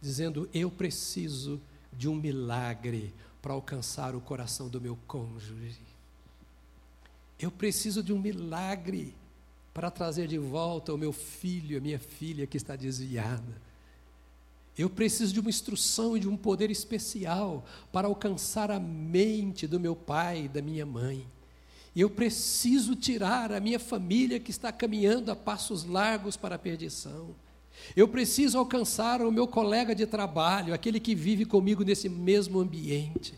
dizendo: 0.00 0.48
Eu 0.52 0.70
preciso 0.70 1.60
de 1.92 2.08
um 2.08 2.14
milagre 2.14 3.14
para 3.40 3.52
alcançar 3.52 4.14
o 4.16 4.20
coração 4.20 4.68
do 4.68 4.80
meu 4.80 4.98
cônjuge. 5.06 5.80
Eu 7.38 7.50
preciso 7.50 8.02
de 8.02 8.12
um 8.12 8.18
milagre 8.18 9.14
para 9.72 9.90
trazer 9.90 10.26
de 10.26 10.38
volta 10.38 10.92
o 10.92 10.98
meu 10.98 11.12
filho, 11.12 11.78
a 11.78 11.80
minha 11.80 11.98
filha 11.98 12.46
que 12.46 12.56
está 12.56 12.74
desviada. 12.74 13.69
Eu 14.78 14.88
preciso 14.88 15.32
de 15.32 15.40
uma 15.40 15.50
instrução 15.50 16.16
e 16.16 16.20
de 16.20 16.28
um 16.28 16.36
poder 16.36 16.70
especial 16.70 17.64
para 17.92 18.08
alcançar 18.08 18.70
a 18.70 18.80
mente 18.80 19.66
do 19.66 19.80
meu 19.80 19.94
pai 19.94 20.44
e 20.44 20.48
da 20.48 20.62
minha 20.62 20.86
mãe. 20.86 21.26
Eu 21.94 22.08
preciso 22.08 22.94
tirar 22.94 23.52
a 23.52 23.60
minha 23.60 23.78
família 23.78 24.38
que 24.38 24.50
está 24.50 24.70
caminhando 24.70 25.30
a 25.30 25.36
passos 25.36 25.84
largos 25.84 26.36
para 26.36 26.54
a 26.54 26.58
perdição. 26.58 27.34
Eu 27.96 28.06
preciso 28.06 28.58
alcançar 28.58 29.20
o 29.22 29.32
meu 29.32 29.46
colega 29.46 29.94
de 29.94 30.06
trabalho, 30.06 30.72
aquele 30.72 31.00
que 31.00 31.14
vive 31.14 31.44
comigo 31.44 31.82
nesse 31.82 32.08
mesmo 32.08 32.60
ambiente. 32.60 33.34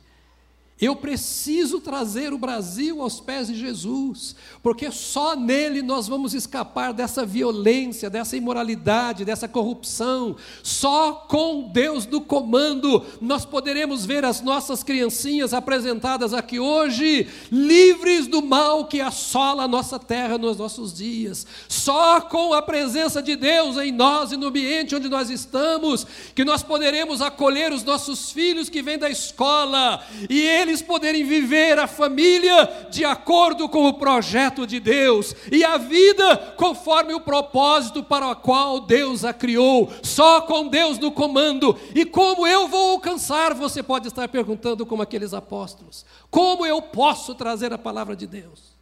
Eu 0.83 0.97
preciso 0.97 1.81
trazer 1.81 2.33
o 2.33 2.39
Brasil 2.39 3.01
aos 3.01 3.21
pés 3.21 3.47
de 3.47 3.55
Jesus, 3.55 4.35
porque 4.61 4.91
só 4.91 5.37
nele 5.37 5.81
nós 5.81 6.09
vamos 6.09 6.35
escapar 6.35 6.93
dessa 6.93 7.25
violência, 7.25 8.11
dessa 8.11 8.37
imoralidade, 8.37 9.25
dessa 9.25 9.47
corrupção. 9.47 10.35
Só 10.61 11.13
com 11.13 11.71
Deus 11.73 12.05
no 12.05 12.21
comando 12.21 13.07
nós 13.21 13.45
poderemos 13.45 14.05
ver 14.05 14.25
as 14.25 14.41
nossas 14.41 14.83
criancinhas 14.83 15.55
apresentadas 15.55 16.35
aqui 16.35 16.59
hoje, 16.59 17.29
livres 17.53 18.27
do 18.27 18.43
mal 18.43 18.87
que 18.87 19.01
assola 19.01 19.63
a 19.63 19.69
nossa 19.69 20.01
terra 20.01 20.37
nos 20.37 20.57
nossos 20.57 20.93
dias. 20.93 21.47
Só 21.69 22.23
com 22.23 22.53
a 22.53 22.61
presença 22.61 23.23
de 23.23 23.37
Deus 23.37 23.77
em 23.77 23.93
nós 23.93 24.33
e 24.33 24.37
no 24.37 24.49
ambiente 24.49 24.97
onde 24.97 25.09
nós 25.09 25.31
estamos, 25.31 26.05
que 26.35 26.45
nós 26.45 26.65
poderemos 26.65 27.23
acolher 27.23 27.73
os 27.73 27.85
nossos 27.85 28.33
filhos 28.33 28.69
que 28.69 28.83
vêm 28.83 28.99
da 28.99 29.09
escola 29.09 30.05
e 30.29 30.41
eles 30.41 30.72
eles 30.73 30.83
poderem 30.83 31.23
viver 31.25 31.79
a 31.79 31.87
família 31.87 32.89
de 32.91 33.05
acordo 33.05 33.69
com 33.69 33.87
o 33.87 33.95
projeto 33.95 34.67
de 34.67 34.81
Deus 34.81 35.35
e 35.51 35.63
a 35.63 35.77
vida 35.77 36.55
conforme 36.57 37.13
o 37.13 37.21
propósito 37.21 38.03
para 38.03 38.31
o 38.31 38.37
qual 38.37 38.81
Deus 38.81 39.25
a 39.25 39.35
criou, 39.35 39.93
só 40.03 40.41
com 40.41 40.69
Deus 40.69 40.99
no 40.99 41.13
comando. 41.13 41.79
E 41.95 42.05
como 42.07 42.47
eu 42.47 42.67
vou 42.69 42.93
alcançar? 42.93 43.55
Você 43.55 43.83
pode 43.83 44.09
estar 44.09 44.27
perguntando, 44.29 44.87
como 44.87 45.03
aqueles 45.03 45.35
apóstolos: 45.35 46.07
como 46.31 46.65
eu 46.65 46.81
posso 46.81 47.35
trazer 47.35 47.73
a 47.73 47.79
palavra 47.79 48.17
de 48.17 48.27
Deus? 48.27 48.73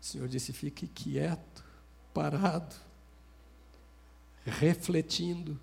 O 0.00 0.04
Senhor 0.04 0.26
disse: 0.26 0.52
fique 0.52 0.86
quieto, 0.86 1.62
parado, 2.14 2.74
refletindo 4.44 5.58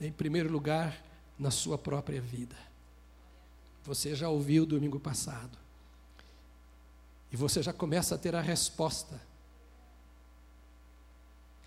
em 0.00 0.12
primeiro 0.12 0.50
lugar, 0.50 1.02
na 1.38 1.50
sua 1.50 1.76
própria 1.76 2.20
vida. 2.20 2.56
Você 3.84 4.14
já 4.14 4.28
ouviu 4.28 4.66
domingo 4.66 4.98
passado. 4.98 5.56
E 7.30 7.36
você 7.36 7.62
já 7.62 7.72
começa 7.72 8.14
a 8.14 8.18
ter 8.18 8.34
a 8.34 8.40
resposta. 8.40 9.20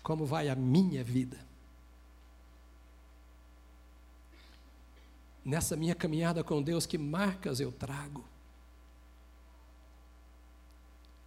Como 0.02 0.26
vai 0.26 0.48
a 0.48 0.54
minha 0.54 1.04
vida? 1.04 1.38
Nessa 5.44 5.76
minha 5.76 5.94
caminhada 5.94 6.44
com 6.44 6.62
Deus, 6.62 6.86
que 6.86 6.98
marcas 6.98 7.60
eu 7.60 7.72
trago? 7.72 8.24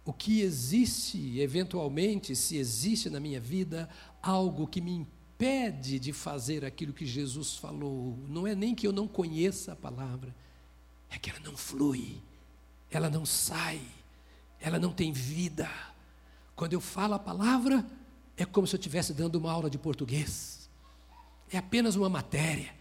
O 0.04 0.12
que 0.12 0.42
existe, 0.42 1.40
eventualmente, 1.40 2.36
se 2.36 2.56
existe 2.56 3.08
na 3.08 3.18
minha 3.18 3.40
vida, 3.40 3.88
algo 4.22 4.66
que 4.66 4.80
me 4.80 4.92
impede 4.92 5.23
de 5.98 6.12
fazer 6.12 6.64
aquilo 6.64 6.92
que 6.92 7.04
Jesus 7.04 7.56
falou. 7.56 8.18
Não 8.28 8.46
é 8.46 8.54
nem 8.54 8.74
que 8.74 8.86
eu 8.86 8.92
não 8.92 9.06
conheça 9.06 9.72
a 9.72 9.76
palavra, 9.76 10.34
é 11.10 11.18
que 11.18 11.30
ela 11.30 11.40
não 11.40 11.56
flui, 11.56 12.20
ela 12.90 13.10
não 13.10 13.26
sai, 13.26 13.80
ela 14.60 14.78
não 14.78 14.92
tem 14.92 15.12
vida. 15.12 15.70
Quando 16.56 16.72
eu 16.72 16.80
falo 16.80 17.14
a 17.14 17.18
palavra, 17.18 17.84
é 18.36 18.44
como 18.44 18.66
se 18.66 18.74
eu 18.74 18.78
estivesse 18.78 19.12
dando 19.12 19.36
uma 19.36 19.52
aula 19.52 19.68
de 19.68 19.78
português. 19.78 20.68
É 21.52 21.58
apenas 21.58 21.94
uma 21.94 22.08
matéria. 22.08 22.74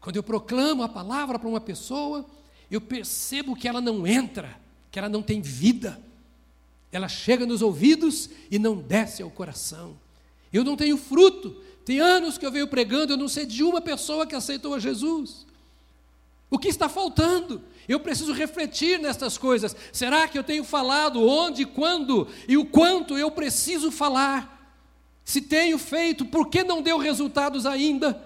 Quando 0.00 0.16
eu 0.16 0.22
proclamo 0.22 0.82
a 0.82 0.88
palavra 0.88 1.38
para 1.38 1.48
uma 1.48 1.60
pessoa, 1.60 2.26
eu 2.70 2.80
percebo 2.80 3.54
que 3.56 3.68
ela 3.68 3.80
não 3.80 4.06
entra, 4.06 4.58
que 4.90 4.98
ela 4.98 5.08
não 5.08 5.22
tem 5.22 5.40
vida. 5.40 6.00
Ela 6.90 7.08
chega 7.08 7.46
nos 7.46 7.62
ouvidos 7.62 8.28
e 8.50 8.58
não 8.58 8.76
desce 8.76 9.22
ao 9.22 9.30
coração. 9.30 9.96
Eu 10.54 10.62
não 10.62 10.76
tenho 10.76 10.96
fruto. 10.96 11.56
Tem 11.84 11.98
anos 11.98 12.38
que 12.38 12.46
eu 12.46 12.52
venho 12.52 12.68
pregando, 12.68 13.12
eu 13.12 13.16
não 13.16 13.28
sei 13.28 13.44
de 13.44 13.64
uma 13.64 13.80
pessoa 13.80 14.24
que 14.24 14.36
aceitou 14.36 14.72
a 14.72 14.78
Jesus. 14.78 15.44
O 16.48 16.58
que 16.58 16.68
está 16.68 16.88
faltando? 16.88 17.60
Eu 17.88 17.98
preciso 17.98 18.32
refletir 18.32 18.98
nestas 19.00 19.36
coisas. 19.36 19.74
Será 19.92 20.28
que 20.28 20.38
eu 20.38 20.44
tenho 20.44 20.62
falado 20.62 21.20
onde, 21.26 21.66
quando 21.66 22.28
e 22.48 22.56
o 22.56 22.64
quanto 22.64 23.18
eu 23.18 23.30
preciso 23.32 23.90
falar? 23.90 24.72
Se 25.24 25.42
tenho 25.42 25.76
feito, 25.76 26.24
por 26.24 26.48
que 26.48 26.62
não 26.62 26.80
deu 26.80 26.98
resultados 26.98 27.66
ainda? 27.66 28.24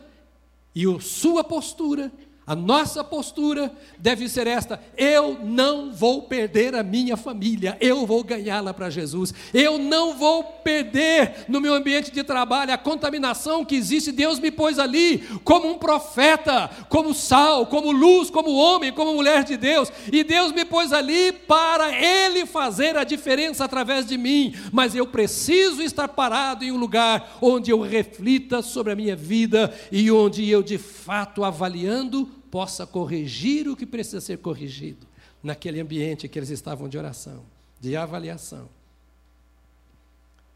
E 0.75 0.87
a 0.87 1.01
sua 1.01 1.43
postura 1.43 2.13
a 2.49 2.57
nossa 2.57 3.05
postura 3.05 3.71
deve 3.99 4.27
ser 4.27 4.47
esta: 4.47 4.81
eu 4.97 5.39
não 5.45 5.93
vou 5.93 6.23
perder 6.23 6.75
a 6.75 6.83
minha 6.83 7.15
família, 7.15 7.77
eu 7.79 8.07
vou 8.07 8.25
ganhá-la 8.25 8.73
para 8.73 8.89
Jesus. 8.89 9.35
Eu 9.53 9.77
não 9.77 10.17
vou 10.17 10.43
perder 10.43 11.45
no 11.47 11.61
meu 11.61 11.75
ambiente 11.75 12.11
de 12.11 12.25
trabalho 12.25 12.73
a 12.73 12.79
contaminação 12.79 13.67
que 13.67 13.77
existe. 13.77 14.11
Deus 14.11 14.39
me 14.39 14.51
pôs 14.51 14.79
ali 14.79 15.19
como 15.45 15.69
um 15.69 15.77
profeta, 15.77 16.71
como 16.89 17.13
sal, 17.13 17.67
como 17.67 17.93
luz, 17.93 18.31
como 18.31 18.55
homem, 18.55 18.95
como 18.95 19.13
mulher 19.13 19.45
de 19.45 19.59
Deus. 19.59 19.93
E 20.11 20.25
Deus 20.25 20.51
me 20.51 20.65
pôs 20.65 20.91
ali 20.91 21.33
para 21.33 21.93
Ele 22.03 22.47
fazer 22.47 22.97
a 22.97 23.05
diferença 23.05 23.67
através 23.67 24.07
de 24.07 24.17
mim. 24.17 24.55
Mas 24.73 24.95
eu 24.95 25.07
preciso 25.07 25.83
estar 25.83 26.09
parado 26.09 26.65
em 26.65 26.73
um 26.73 26.79
lugar 26.79 27.37
onde 27.43 27.71
eu 27.71 27.83
reflita 27.83 28.63
sobre 28.63 28.95
a 28.95 28.97
minha 28.97 29.15
vida 29.15 29.71
e 29.93 30.11
onde 30.11 30.49
eu 30.49 30.63
de 30.63 30.79
fato 30.79 31.45
avaliando 31.45 32.38
possa 32.51 32.87
corrigir 32.87 33.69
o 33.69 33.77
que 33.77 33.87
precisa 33.87 34.21
ser 34.21 34.39
corrigido 34.39 35.07
naquele 35.43 35.81
ambiente 35.81 36.29
que 36.29 36.39
eles 36.39 36.51
estavam 36.51 36.89
de 36.89 36.99
oração, 36.99 37.45
de 37.81 37.97
avaliação. 37.97 38.69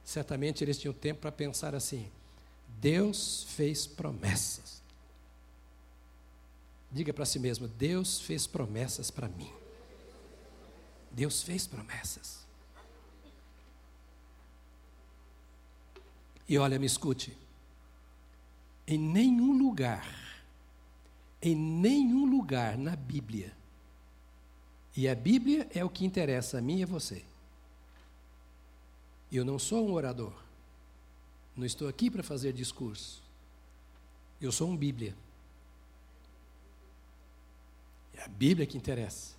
Certamente 0.04 0.64
eles 0.64 0.78
tinham 0.78 0.92
tempo 0.92 1.20
para 1.20 1.32
pensar 1.32 1.74
assim: 1.74 2.10
Deus 2.80 3.44
fez 3.50 3.86
promessas. 3.86 4.82
Diga 6.90 7.12
para 7.12 7.24
si 7.24 7.38
mesmo: 7.38 7.68
Deus 7.68 8.20
fez 8.20 8.46
promessas 8.46 9.10
para 9.10 9.28
mim. 9.28 9.50
Deus 11.10 11.42
fez 11.42 11.66
promessas. 11.66 12.42
E 16.48 16.58
olha, 16.58 16.78
me 16.78 16.86
escute. 16.86 17.36
Em 18.86 18.98
nenhum 18.98 19.56
lugar 19.56 20.21
em 21.42 21.56
nenhum 21.56 22.24
lugar 22.24 22.78
na 22.78 22.94
Bíblia. 22.94 23.52
E 24.96 25.08
a 25.08 25.14
Bíblia 25.14 25.68
é 25.74 25.84
o 25.84 25.90
que 25.90 26.04
interessa 26.04 26.58
a 26.58 26.60
mim 26.62 26.78
e 26.78 26.82
a 26.84 26.86
você. 26.86 27.24
Eu 29.30 29.44
não 29.44 29.58
sou 29.58 29.88
um 29.88 29.92
orador. 29.92 30.32
Não 31.56 31.66
estou 31.66 31.88
aqui 31.88 32.10
para 32.10 32.22
fazer 32.22 32.52
discurso. 32.52 33.20
Eu 34.40 34.52
sou 34.52 34.68
um 34.68 34.76
Bíblia. 34.76 35.16
É 38.14 38.22
a 38.22 38.28
Bíblia 38.28 38.66
que 38.66 38.76
interessa. 38.76 39.34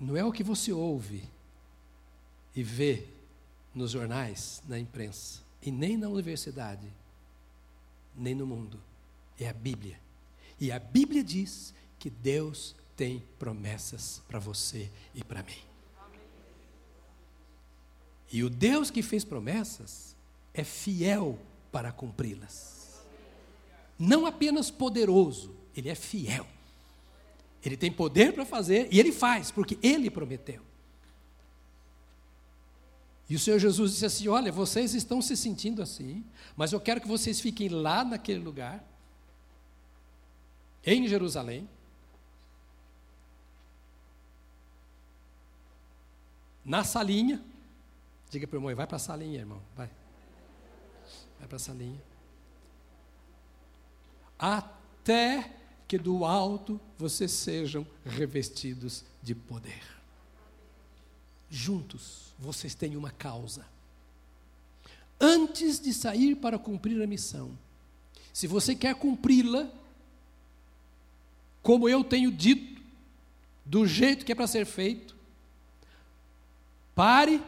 Não 0.00 0.16
é 0.16 0.24
o 0.24 0.32
que 0.32 0.42
você 0.42 0.72
ouve 0.72 1.28
e 2.54 2.62
vê 2.62 3.06
nos 3.74 3.90
jornais, 3.90 4.62
na 4.68 4.78
imprensa, 4.78 5.40
e 5.60 5.70
nem 5.70 5.96
na 5.96 6.08
universidade, 6.08 6.86
nem 8.14 8.34
no 8.34 8.46
mundo 8.46 8.78
é 9.38 9.48
a 9.48 9.52
Bíblia. 9.52 9.98
E 10.60 10.70
a 10.70 10.78
Bíblia 10.78 11.22
diz 11.22 11.74
que 11.98 12.10
Deus 12.10 12.74
tem 12.96 13.22
promessas 13.38 14.22
para 14.28 14.38
você 14.38 14.90
e 15.14 15.22
para 15.24 15.42
mim. 15.42 15.62
E 18.32 18.42
o 18.42 18.50
Deus 18.50 18.90
que 18.90 19.02
fez 19.02 19.24
promessas 19.24 20.16
é 20.52 20.64
fiel 20.64 21.38
para 21.70 21.92
cumpri-las. 21.92 23.04
Não 23.98 24.26
apenas 24.26 24.70
poderoso, 24.70 25.54
ele 25.76 25.88
é 25.88 25.94
fiel. 25.94 26.46
Ele 27.64 27.76
tem 27.76 27.90
poder 27.90 28.32
para 28.32 28.44
fazer 28.44 28.88
e 28.92 29.00
ele 29.00 29.12
faz, 29.12 29.50
porque 29.50 29.78
ele 29.82 30.10
prometeu. 30.10 30.62
E 33.28 33.34
o 33.34 33.38
Senhor 33.38 33.58
Jesus 33.58 33.92
disse 33.92 34.06
assim: 34.06 34.28
Olha, 34.28 34.52
vocês 34.52 34.94
estão 34.94 35.22
se 35.22 35.36
sentindo 35.36 35.80
assim, 35.80 36.24
mas 36.56 36.72
eu 36.72 36.80
quero 36.80 37.00
que 37.00 37.08
vocês 37.08 37.40
fiquem 37.40 37.68
lá 37.68 38.04
naquele 38.04 38.40
lugar 38.40 38.84
em 40.84 41.08
Jerusalém, 41.08 41.68
na 46.64 46.84
salinha. 46.84 47.42
Diga 48.30 48.46
para 48.46 48.56
o 48.56 48.58
irmão, 48.58 48.74
vai 48.74 48.86
para 48.86 48.96
a 48.96 49.00
salinha, 49.00 49.38
irmão, 49.38 49.62
vai. 49.76 49.90
Vai 51.38 51.48
para 51.48 51.56
a 51.56 51.60
salinha. 51.60 52.02
Até 54.38 55.52
que 55.86 55.98
do 55.98 56.24
alto 56.24 56.80
vocês 56.98 57.30
sejam 57.30 57.86
revestidos 58.04 59.04
de 59.22 59.34
poder. 59.34 59.82
Juntos 61.50 62.34
vocês 62.38 62.74
têm 62.74 62.96
uma 62.96 63.10
causa. 63.10 63.66
Antes 65.20 65.78
de 65.78 65.94
sair 65.94 66.34
para 66.34 66.58
cumprir 66.58 67.00
a 67.00 67.06
missão, 67.06 67.56
se 68.32 68.46
você 68.46 68.74
quer 68.74 68.96
cumpri-la, 68.96 69.70
como 71.64 71.88
eu 71.88 72.04
tenho 72.04 72.30
dito, 72.30 72.82
do 73.64 73.86
jeito 73.86 74.26
que 74.26 74.30
é 74.30 74.34
para 74.34 74.46
ser 74.46 74.66
feito, 74.66 75.16
pare 76.94 77.42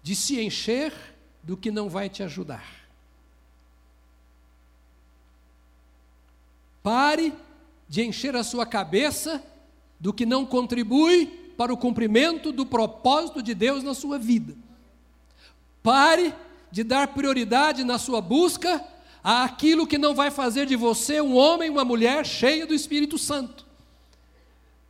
de 0.00 0.14
se 0.14 0.40
encher 0.40 0.94
do 1.42 1.56
que 1.56 1.72
não 1.72 1.88
vai 1.88 2.08
te 2.08 2.22
ajudar. 2.22 2.64
Pare 6.84 7.34
de 7.88 8.02
encher 8.02 8.36
a 8.36 8.44
sua 8.44 8.64
cabeça 8.64 9.42
do 9.98 10.12
que 10.12 10.24
não 10.24 10.46
contribui 10.46 11.26
para 11.56 11.74
o 11.74 11.76
cumprimento 11.76 12.52
do 12.52 12.64
propósito 12.64 13.42
de 13.42 13.54
Deus 13.54 13.82
na 13.82 13.92
sua 13.92 14.20
vida. 14.20 14.54
Pare 15.82 16.32
de 16.70 16.84
dar 16.84 17.08
prioridade 17.08 17.82
na 17.82 17.98
sua 17.98 18.20
busca 18.20 18.86
àquilo 19.26 19.88
que 19.88 19.98
não 19.98 20.14
vai 20.14 20.30
fazer 20.30 20.66
de 20.66 20.76
você 20.76 21.20
um 21.20 21.34
homem, 21.34 21.68
uma 21.68 21.84
mulher 21.84 22.24
cheia 22.24 22.64
do 22.64 22.72
Espírito 22.72 23.18
Santo. 23.18 23.66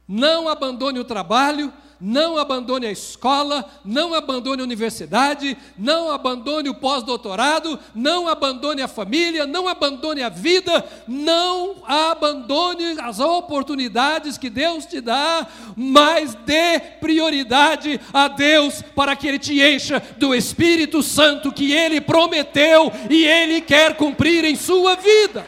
Não 0.06 0.46
abandone 0.46 0.98
o 0.98 1.04
trabalho, 1.04 1.72
não 2.00 2.36
abandone 2.36 2.86
a 2.86 2.90
escola, 2.90 3.64
não 3.84 4.12
abandone 4.14 4.60
a 4.60 4.64
universidade, 4.64 5.56
não 5.78 6.10
abandone 6.10 6.68
o 6.68 6.74
pós-doutorado, 6.74 7.78
não 7.94 8.28
abandone 8.28 8.82
a 8.82 8.88
família, 8.88 9.46
não 9.46 9.66
abandone 9.66 10.22
a 10.22 10.28
vida, 10.28 10.84
não 11.08 11.82
abandone 11.86 13.00
as 13.00 13.18
oportunidades 13.18 14.36
que 14.36 14.50
Deus 14.50 14.84
te 14.84 15.00
dá, 15.00 15.46
mas 15.74 16.34
dê 16.46 16.78
prioridade 17.00 18.00
a 18.12 18.28
Deus 18.28 18.82
para 18.94 19.16
que 19.16 19.26
Ele 19.26 19.38
te 19.38 19.60
encha 19.62 20.02
do 20.18 20.34
Espírito 20.34 21.02
Santo 21.02 21.52
que 21.52 21.72
Ele 21.72 22.00
prometeu 22.00 22.92
e 23.08 23.24
Ele 23.24 23.60
quer 23.60 23.96
cumprir 23.96 24.44
em 24.44 24.56
sua 24.56 24.96
vida. 24.96 25.46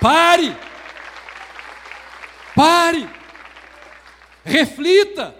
Pare! 0.00 0.56
Pare! 2.56 3.21
Reflita, 4.44 5.34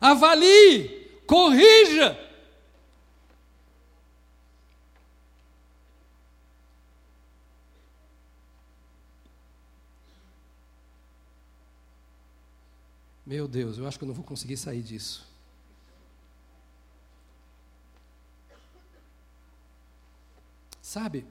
avalie, 0.00 1.20
corrija. 1.26 2.28
Meu 13.26 13.46
Deus, 13.46 13.76
eu 13.76 13.86
acho 13.86 13.98
que 13.98 14.04
eu 14.04 14.08
não 14.08 14.14
vou 14.14 14.24
conseguir 14.24 14.56
sair 14.56 14.82
disso. 14.82 15.28
Sabe? 20.80 21.26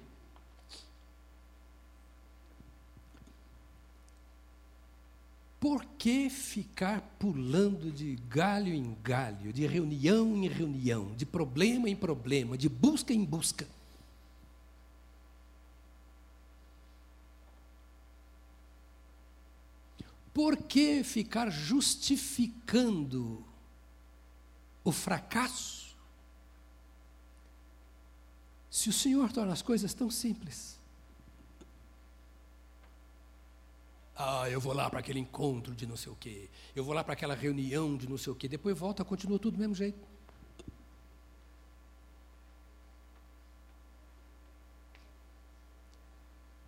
Por 5.60 5.84
que 5.98 6.30
ficar 6.30 7.02
pulando 7.18 7.92
de 7.92 8.16
galho 8.30 8.74
em 8.74 8.96
galho, 9.02 9.52
de 9.52 9.66
reunião 9.66 10.36
em 10.36 10.48
reunião, 10.48 11.16
de 11.16 11.26
problema 11.26 11.90
em 11.90 11.96
problema, 11.96 12.56
de 12.56 12.70
busca 12.70 13.12
em 13.12 13.26
busca? 13.26 13.68
Por 20.32 20.56
que 20.56 21.04
ficar 21.04 21.50
justificando 21.50 23.44
o 24.84 24.92
fracasso? 24.92 25.98
Se 28.70 28.88
o 28.88 28.94
Senhor 28.94 29.32
torna 29.32 29.54
as 29.54 29.64
coisas 29.64 29.96
tão 29.96 30.12
simples. 30.12 30.77
Ah, 34.20 34.50
eu 34.50 34.60
vou 34.60 34.74
lá 34.74 34.90
para 34.90 34.98
aquele 35.00 35.20
encontro 35.20 35.76
de 35.76 35.86
não 35.86 35.96
sei 35.96 36.12
o 36.12 36.16
quê. 36.16 36.50
Eu 36.76 36.84
vou 36.84 36.92
lá 36.92 37.04
para 37.04 37.14
aquela 37.14 37.36
reunião 37.36 37.96
de 37.96 38.10
não 38.10 38.18
sei 38.18 38.34
o 38.34 38.36
quê. 38.36 38.48
Depois 38.48 38.76
volta, 38.76 39.06
continua 39.06 39.38
tudo 39.38 39.54
do 39.54 39.60
mesmo 39.60 39.76
jeito. 39.76 40.00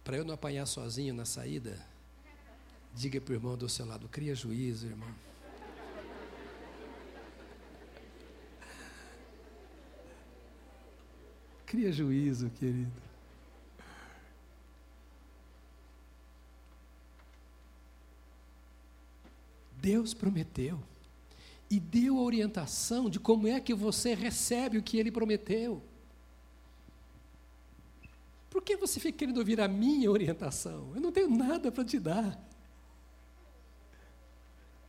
Para 0.03 0.17
eu 0.17 0.23
não 0.23 0.35
apanhar 0.35 0.67
sozinho 0.67 1.11
na 1.11 1.25
saída, 1.25 1.83
diga 2.93 3.19
para 3.19 3.31
o 3.31 3.35
irmão 3.35 3.57
do 3.57 3.67
seu 3.67 3.83
lado: 3.83 4.07
cria 4.09 4.35
juízo, 4.35 4.85
irmão. 4.85 5.09
Cria 11.65 11.91
juízo, 11.91 12.51
querido. 12.51 13.08
Deus 19.81 20.13
prometeu 20.13 20.79
e 21.69 21.79
deu 21.79 22.17
a 22.17 22.21
orientação 22.21 23.09
de 23.09 23.19
como 23.19 23.47
é 23.47 23.59
que 23.59 23.73
você 23.73 24.13
recebe 24.13 24.77
o 24.77 24.83
que 24.83 24.97
ele 24.97 25.11
prometeu. 25.11 25.81
Por 28.49 28.63
que 28.63 28.75
você 28.75 28.99
fica 28.99 29.19
querendo 29.19 29.37
ouvir 29.37 29.61
a 29.61 29.67
minha 29.67 30.09
orientação? 30.09 30.91
Eu 30.95 31.01
não 31.01 31.11
tenho 31.11 31.29
nada 31.29 31.71
para 31.71 31.85
te 31.85 31.99
dar. 31.99 32.37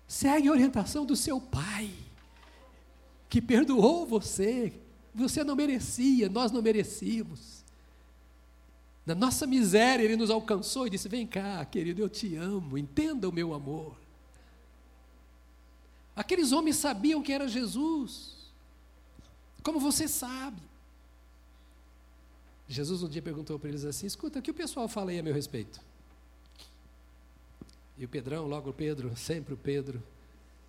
Segue 0.08 0.48
a 0.48 0.52
orientação 0.52 1.04
do 1.04 1.14
seu 1.14 1.40
pai, 1.40 1.90
que 3.28 3.40
perdoou 3.40 4.06
você. 4.06 4.72
Você 5.14 5.44
não 5.44 5.54
merecia, 5.54 6.28
nós 6.28 6.50
não 6.50 6.62
merecíamos. 6.62 7.64
Na 9.04 9.14
nossa 9.14 9.46
miséria, 9.46 10.04
ele 10.04 10.16
nos 10.16 10.30
alcançou 10.30 10.86
e 10.86 10.90
disse: 10.90 11.08
Vem 11.08 11.26
cá, 11.26 11.64
querido, 11.64 12.00
eu 12.00 12.08
te 12.08 12.36
amo, 12.36 12.78
entenda 12.78 13.28
o 13.28 13.32
meu 13.32 13.52
amor. 13.52 13.96
Aqueles 16.20 16.52
homens 16.52 16.76
sabiam 16.76 17.22
que 17.22 17.32
era 17.32 17.48
Jesus. 17.48 18.34
Como 19.62 19.80
você 19.80 20.06
sabe? 20.06 20.60
Jesus 22.68 23.02
um 23.02 23.08
dia 23.08 23.22
perguntou 23.22 23.58
para 23.58 23.70
eles 23.70 23.86
assim: 23.86 24.06
escuta, 24.06 24.38
o 24.38 24.42
que 24.42 24.50
o 24.50 24.54
pessoal 24.54 24.86
fala 24.86 25.12
aí 25.12 25.18
a 25.18 25.22
meu 25.22 25.32
respeito? 25.32 25.80
E 27.96 28.04
o 28.04 28.08
Pedrão, 28.08 28.46
logo 28.46 28.68
o 28.68 28.72
Pedro, 28.74 29.10
sempre 29.16 29.54
o 29.54 29.56
Pedro, 29.56 30.02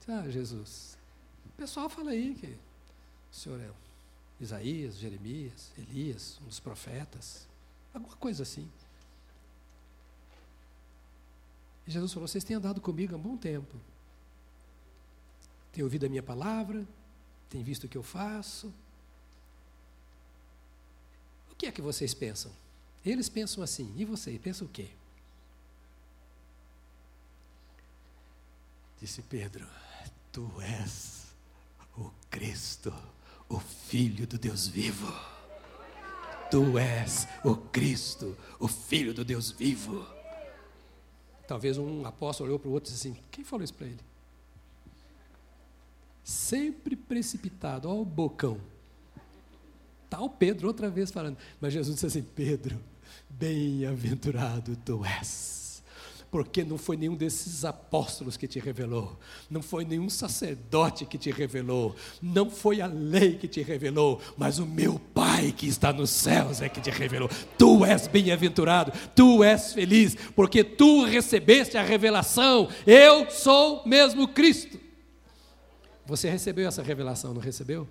ah, 0.08 0.30
Jesus, 0.30 0.98
o 1.46 1.52
pessoal 1.58 1.90
fala 1.90 2.12
aí 2.12 2.34
que 2.34 2.48
o 2.48 3.36
senhor 3.36 3.60
é 3.60 3.70
Isaías, 4.40 4.96
Jeremias, 4.96 5.74
Elias, 5.78 6.40
um 6.42 6.48
dos 6.48 6.62
profetas, 6.62 7.46
alguma 7.94 8.16
coisa 8.16 8.44
assim. 8.44 8.72
E 11.86 11.92
Jesus 11.92 12.14
falou: 12.14 12.26
vocês 12.26 12.46
têm 12.46 12.56
andado 12.56 12.80
comigo 12.80 13.14
há 13.14 13.18
um 13.18 13.22
bom 13.22 13.36
tempo 13.36 13.91
tem 15.72 15.84
ouvido 15.84 16.06
a 16.06 16.10
minha 16.10 16.24
palavra, 16.24 16.86
tem 17.50 17.64
visto 17.64 17.86
o 17.86 17.88
que 17.88 17.98
eu 17.98 18.04
faço. 18.04 18.74
O 21.52 21.56
que 21.56 21.66
é 21.66 21.72
que 21.72 21.82
vocês 21.82 22.14
pensam? 22.14 22.52
Eles 23.06 23.30
pensam 23.30 23.64
assim, 23.64 23.94
e 23.98 24.06
você 24.06 24.38
pensa 24.38 24.64
o 24.64 24.68
quê? 24.68 24.90
Disse 29.00 29.24
Pedro: 29.24 29.68
Tu 30.32 30.50
és 30.62 31.26
o 31.98 32.12
Cristo, 32.30 32.94
o 33.50 33.60
Filho 33.60 34.28
do 34.28 34.38
Deus 34.38 34.68
vivo. 34.68 35.12
Tu 36.52 36.78
és 36.78 37.28
o 37.44 37.56
Cristo, 37.56 38.38
o 38.60 38.68
Filho 38.68 39.14
do 39.14 39.26
Deus 39.26 39.52
vivo. 39.52 40.06
Talvez 41.48 41.78
um 41.78 42.06
apóstolo 42.06 42.50
olhou 42.50 42.60
para 42.60 42.70
o 42.70 42.74
outro 42.74 42.92
e 42.92 42.94
disse 42.94 43.08
assim: 43.08 43.20
Quem 43.32 43.44
falou 43.44 43.64
isso 43.64 43.74
para 43.74 43.88
ele? 43.88 44.11
Sempre 46.24 46.96
precipitado, 46.96 47.90
olha 47.90 48.00
o 48.00 48.06
bocão. 48.06 48.58
Está 50.06 50.22
o 50.22 50.30
Pedro 50.30 50.68
outra 50.68 50.90
vez 50.90 51.10
falando, 51.12 51.38
mas 51.60 51.74
Jesus 51.74 51.96
disse 51.96 52.06
assim: 52.06 52.24
Pedro, 52.24 52.80
bem-aventurado 53.30 54.76
tu 54.78 55.06
és 55.06 55.62
porque 56.32 56.64
não 56.64 56.78
foi 56.78 56.96
nenhum 56.96 57.14
desses 57.14 57.66
apóstolos 57.66 58.38
que 58.38 58.48
te 58.48 58.58
revelou, 58.58 59.20
não 59.50 59.62
foi 59.62 59.84
nenhum 59.84 60.10
sacerdote 60.10 61.06
que 61.06 61.18
te 61.18 61.30
revelou, 61.30 61.94
não 62.22 62.50
foi 62.50 62.80
a 62.80 62.88
lei 62.88 63.36
que 63.36 63.50
te 63.50 63.62
revelou, 63.62 64.22
mas 64.38 64.58
o 64.58 64.66
meu 64.66 64.98
Pai 65.14 65.52
que 65.52 65.68
está 65.68 65.92
nos 65.92 66.10
céus 66.10 66.62
é 66.62 66.70
que 66.70 66.80
te 66.80 66.90
revelou. 66.90 67.30
Tu 67.58 67.86
és 67.86 68.08
bem-aventurado, 68.08 68.94
tu 69.14 69.44
és 69.44 69.74
feliz, 69.74 70.16
porque 70.34 70.64
tu 70.64 71.04
recebeste 71.04 71.78
a 71.78 71.84
revelação. 71.84 72.70
Eu 72.88 73.30
sou 73.30 73.86
mesmo 73.86 74.30
Cristo. 74.30 74.80
Você 76.12 76.30
recebeu 76.30 76.68
essa 76.68 76.84
revelação, 76.84 77.34
não 77.34 77.40
recebeu? 77.40 77.88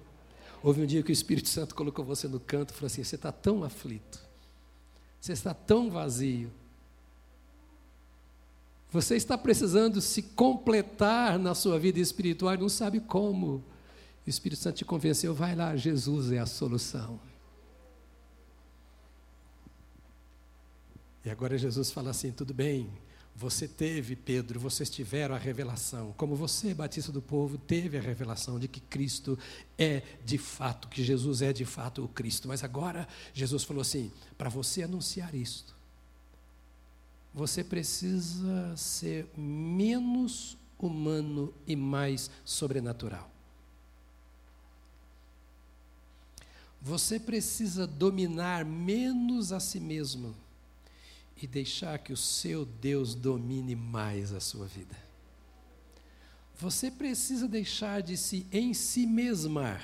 Houve 0.63 0.83
um 0.83 0.87
dia 0.87 1.03
que 1.03 1.11
o 1.11 1.11
Espírito 1.11 1.49
Santo 1.49 1.75
colocou 1.75 2.05
você 2.05 2.29
no 2.29 2.39
canto 2.39 2.71
e 2.71 2.75
falou 2.75 2.89
assim: 2.89 3.03
Você 3.03 3.17
está 3.17 3.33
tão 3.33 3.65
aflito, 3.65 4.21
você 5.19 5.33
está 5.33 5.55
tão 5.55 5.91
vazio. 5.91 6.53
Você 8.93 9.17
está 9.17 9.39
precisando 9.39 10.03
se 10.03 10.21
completar 10.21 11.39
na 11.39 11.55
sua 11.55 11.79
vida 11.79 11.99
espiritual 11.99 12.53
e 12.53 12.59
não 12.59 12.69
sabe 12.69 13.01
como. 13.01 13.65
O 14.27 14.29
Espírito 14.29 14.61
Santo 14.61 14.77
te 14.77 14.85
convenceu, 14.85 15.33
vai 15.33 15.55
lá, 15.55 15.75
Jesus 15.75 16.31
é 16.31 16.41
a 16.41 16.47
solução. 16.47 17.19
E 21.25 21.31
agora 21.31 21.57
Jesus 21.57 21.91
fala 21.91 22.11
assim: 22.11 22.33
tudo 22.33 22.53
bem, 22.53 22.91
você 23.35 23.67
teve, 23.67 24.15
Pedro, 24.15 24.61
vocês 24.61 24.91
tiveram 24.91 25.35
a 25.35 25.39
revelação, 25.39 26.13
como 26.17 26.37
você, 26.37 26.75
Batista 26.75 27.11
do 27.11 27.23
povo, 27.23 27.57
teve 27.57 27.97
a 27.97 28.01
revelação 28.01 28.59
de 28.59 28.69
que 28.69 28.81
Cristo 28.81 29.39
é 29.79 30.03
de 30.25 30.37
fato, 30.37 30.89
que 30.89 31.03
Jesus 31.03 31.41
é 31.41 31.53
de 31.53 31.65
fato 31.65 32.05
o 32.05 32.09
Cristo. 32.09 32.49
Mas 32.49 32.63
agora 32.63 33.09
Jesus 33.33 33.65
falou 33.65 33.81
assim: 33.81 34.13
para 34.37 34.51
você 34.51 34.83
anunciar 34.83 35.35
isto, 35.35 35.75
você 37.33 37.65
precisa 37.65 38.77
ser 38.77 39.27
menos 39.37 40.59
humano 40.79 41.55
e 41.67 41.75
mais 41.75 42.31
sobrenatural. 42.45 43.31
Você 46.83 47.21
precisa 47.21 47.87
dominar 47.87 48.65
menos 48.65 49.53
a 49.53 49.61
si 49.61 49.79
mesmo 49.79 50.35
e 51.41 51.47
deixar 51.47 51.99
que 51.99 52.13
o 52.13 52.17
seu 52.17 52.65
Deus 52.65 53.15
domine 53.15 53.75
mais 53.75 54.33
a 54.33 54.41
sua 54.41 54.67
vida. 54.67 54.97
Você 56.59 56.91
precisa 56.91 57.49
deixar 57.49 58.03
de 58.03 58.17
se 58.17 58.47
em 58.53 58.75
si 58.75 59.07
mesmar 59.07 59.83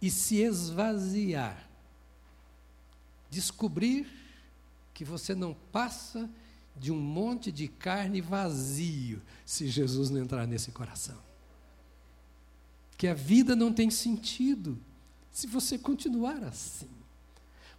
e 0.00 0.08
se 0.08 0.36
esvaziar. 0.36 1.68
Descobrir 3.28 4.08
que 4.94 5.04
você 5.04 5.34
não 5.34 5.54
passa 5.72 6.30
de 6.76 6.92
um 6.92 6.98
monte 6.98 7.50
de 7.50 7.66
carne 7.66 8.20
vazio 8.20 9.20
se 9.44 9.68
Jesus 9.68 10.10
não 10.10 10.20
entrar 10.20 10.46
nesse 10.46 10.70
coração. 10.70 11.18
Que 12.96 13.08
a 13.08 13.14
vida 13.14 13.56
não 13.56 13.72
tem 13.72 13.90
sentido 13.90 14.78
se 15.32 15.46
você 15.46 15.76
continuar 15.76 16.44
assim. 16.44 16.88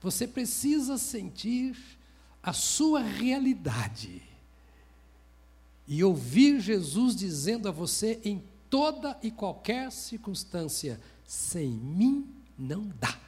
Você 0.01 0.27
precisa 0.27 0.97
sentir 0.97 1.77
a 2.43 2.53
sua 2.53 3.01
realidade 3.01 4.21
e 5.87 6.03
ouvir 6.03 6.59
Jesus 6.59 7.15
dizendo 7.15 7.67
a 7.67 7.71
você 7.71 8.19
em 8.23 8.43
toda 8.69 9.19
e 9.21 9.29
qualquer 9.29 9.91
circunstância: 9.91 10.99
sem 11.25 11.69
mim 11.69 12.27
não 12.57 12.91
dá, 12.99 13.19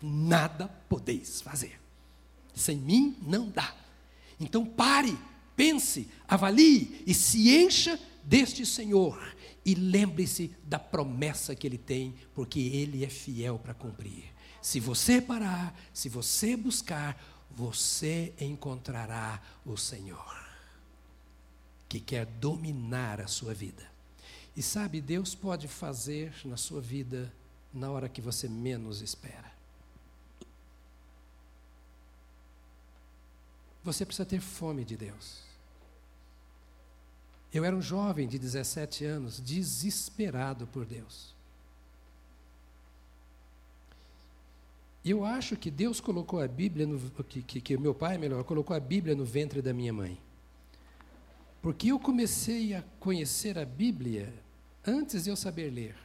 nada 0.00 0.68
podeis 0.88 1.40
fazer. 1.40 1.80
Sem 2.54 2.76
mim 2.76 3.16
não 3.22 3.48
dá. 3.48 3.74
Então 4.38 4.64
pare, 4.64 5.18
pense, 5.56 6.08
avalie 6.26 7.02
e 7.06 7.12
se 7.12 7.50
encha 7.56 7.98
deste 8.24 8.64
Senhor 8.64 9.18
e 9.64 9.74
lembre-se 9.74 10.54
da 10.64 10.78
promessa 10.78 11.54
que 11.54 11.66
ele 11.66 11.78
tem, 11.78 12.14
porque 12.34 12.60
ele 12.60 13.04
é 13.04 13.08
fiel 13.08 13.58
para 13.58 13.74
cumprir. 13.74 14.24
Se 14.62 14.78
você 14.78 15.20
parar, 15.20 15.78
se 15.92 16.08
você 16.08 16.56
buscar, 16.56 17.20
você 17.50 18.32
encontrará 18.40 19.42
o 19.64 19.76
Senhor, 19.76 20.48
que 21.88 22.00
quer 22.00 22.26
dominar 22.26 23.20
a 23.20 23.26
sua 23.26 23.52
vida. 23.52 23.90
E 24.56 24.62
sabe, 24.62 25.00
Deus 25.00 25.34
pode 25.34 25.68
fazer 25.68 26.34
na 26.44 26.56
sua 26.56 26.80
vida 26.80 27.32
na 27.72 27.90
hora 27.90 28.08
que 28.08 28.20
você 28.20 28.48
menos 28.48 29.00
espera. 29.00 29.50
Você 33.82 34.04
precisa 34.04 34.26
ter 34.26 34.40
fome 34.40 34.84
de 34.84 34.96
Deus. 34.96 35.42
Eu 37.52 37.64
era 37.64 37.74
um 37.74 37.82
jovem 37.82 38.28
de 38.28 38.38
17 38.38 39.04
anos, 39.04 39.40
desesperado 39.40 40.66
por 40.66 40.84
Deus. 40.84 41.34
Eu 45.04 45.24
acho 45.24 45.56
que 45.56 45.70
Deus 45.70 46.00
colocou 46.00 46.40
a 46.40 46.48
Bíblia, 46.48 46.86
no, 46.86 46.98
que, 47.24 47.42
que, 47.42 47.60
que 47.60 47.76
meu 47.78 47.94
pai, 47.94 48.18
melhor, 48.18 48.44
colocou 48.44 48.76
a 48.76 48.80
Bíblia 48.80 49.14
no 49.14 49.24
ventre 49.24 49.62
da 49.62 49.72
minha 49.72 49.92
mãe. 49.92 50.20
Porque 51.62 51.88
eu 51.88 51.98
comecei 51.98 52.74
a 52.74 52.82
conhecer 52.98 53.58
a 53.58 53.64
Bíblia 53.64 54.32
antes 54.86 55.24
de 55.24 55.30
eu 55.30 55.36
saber 55.36 55.70
ler. 55.70 55.96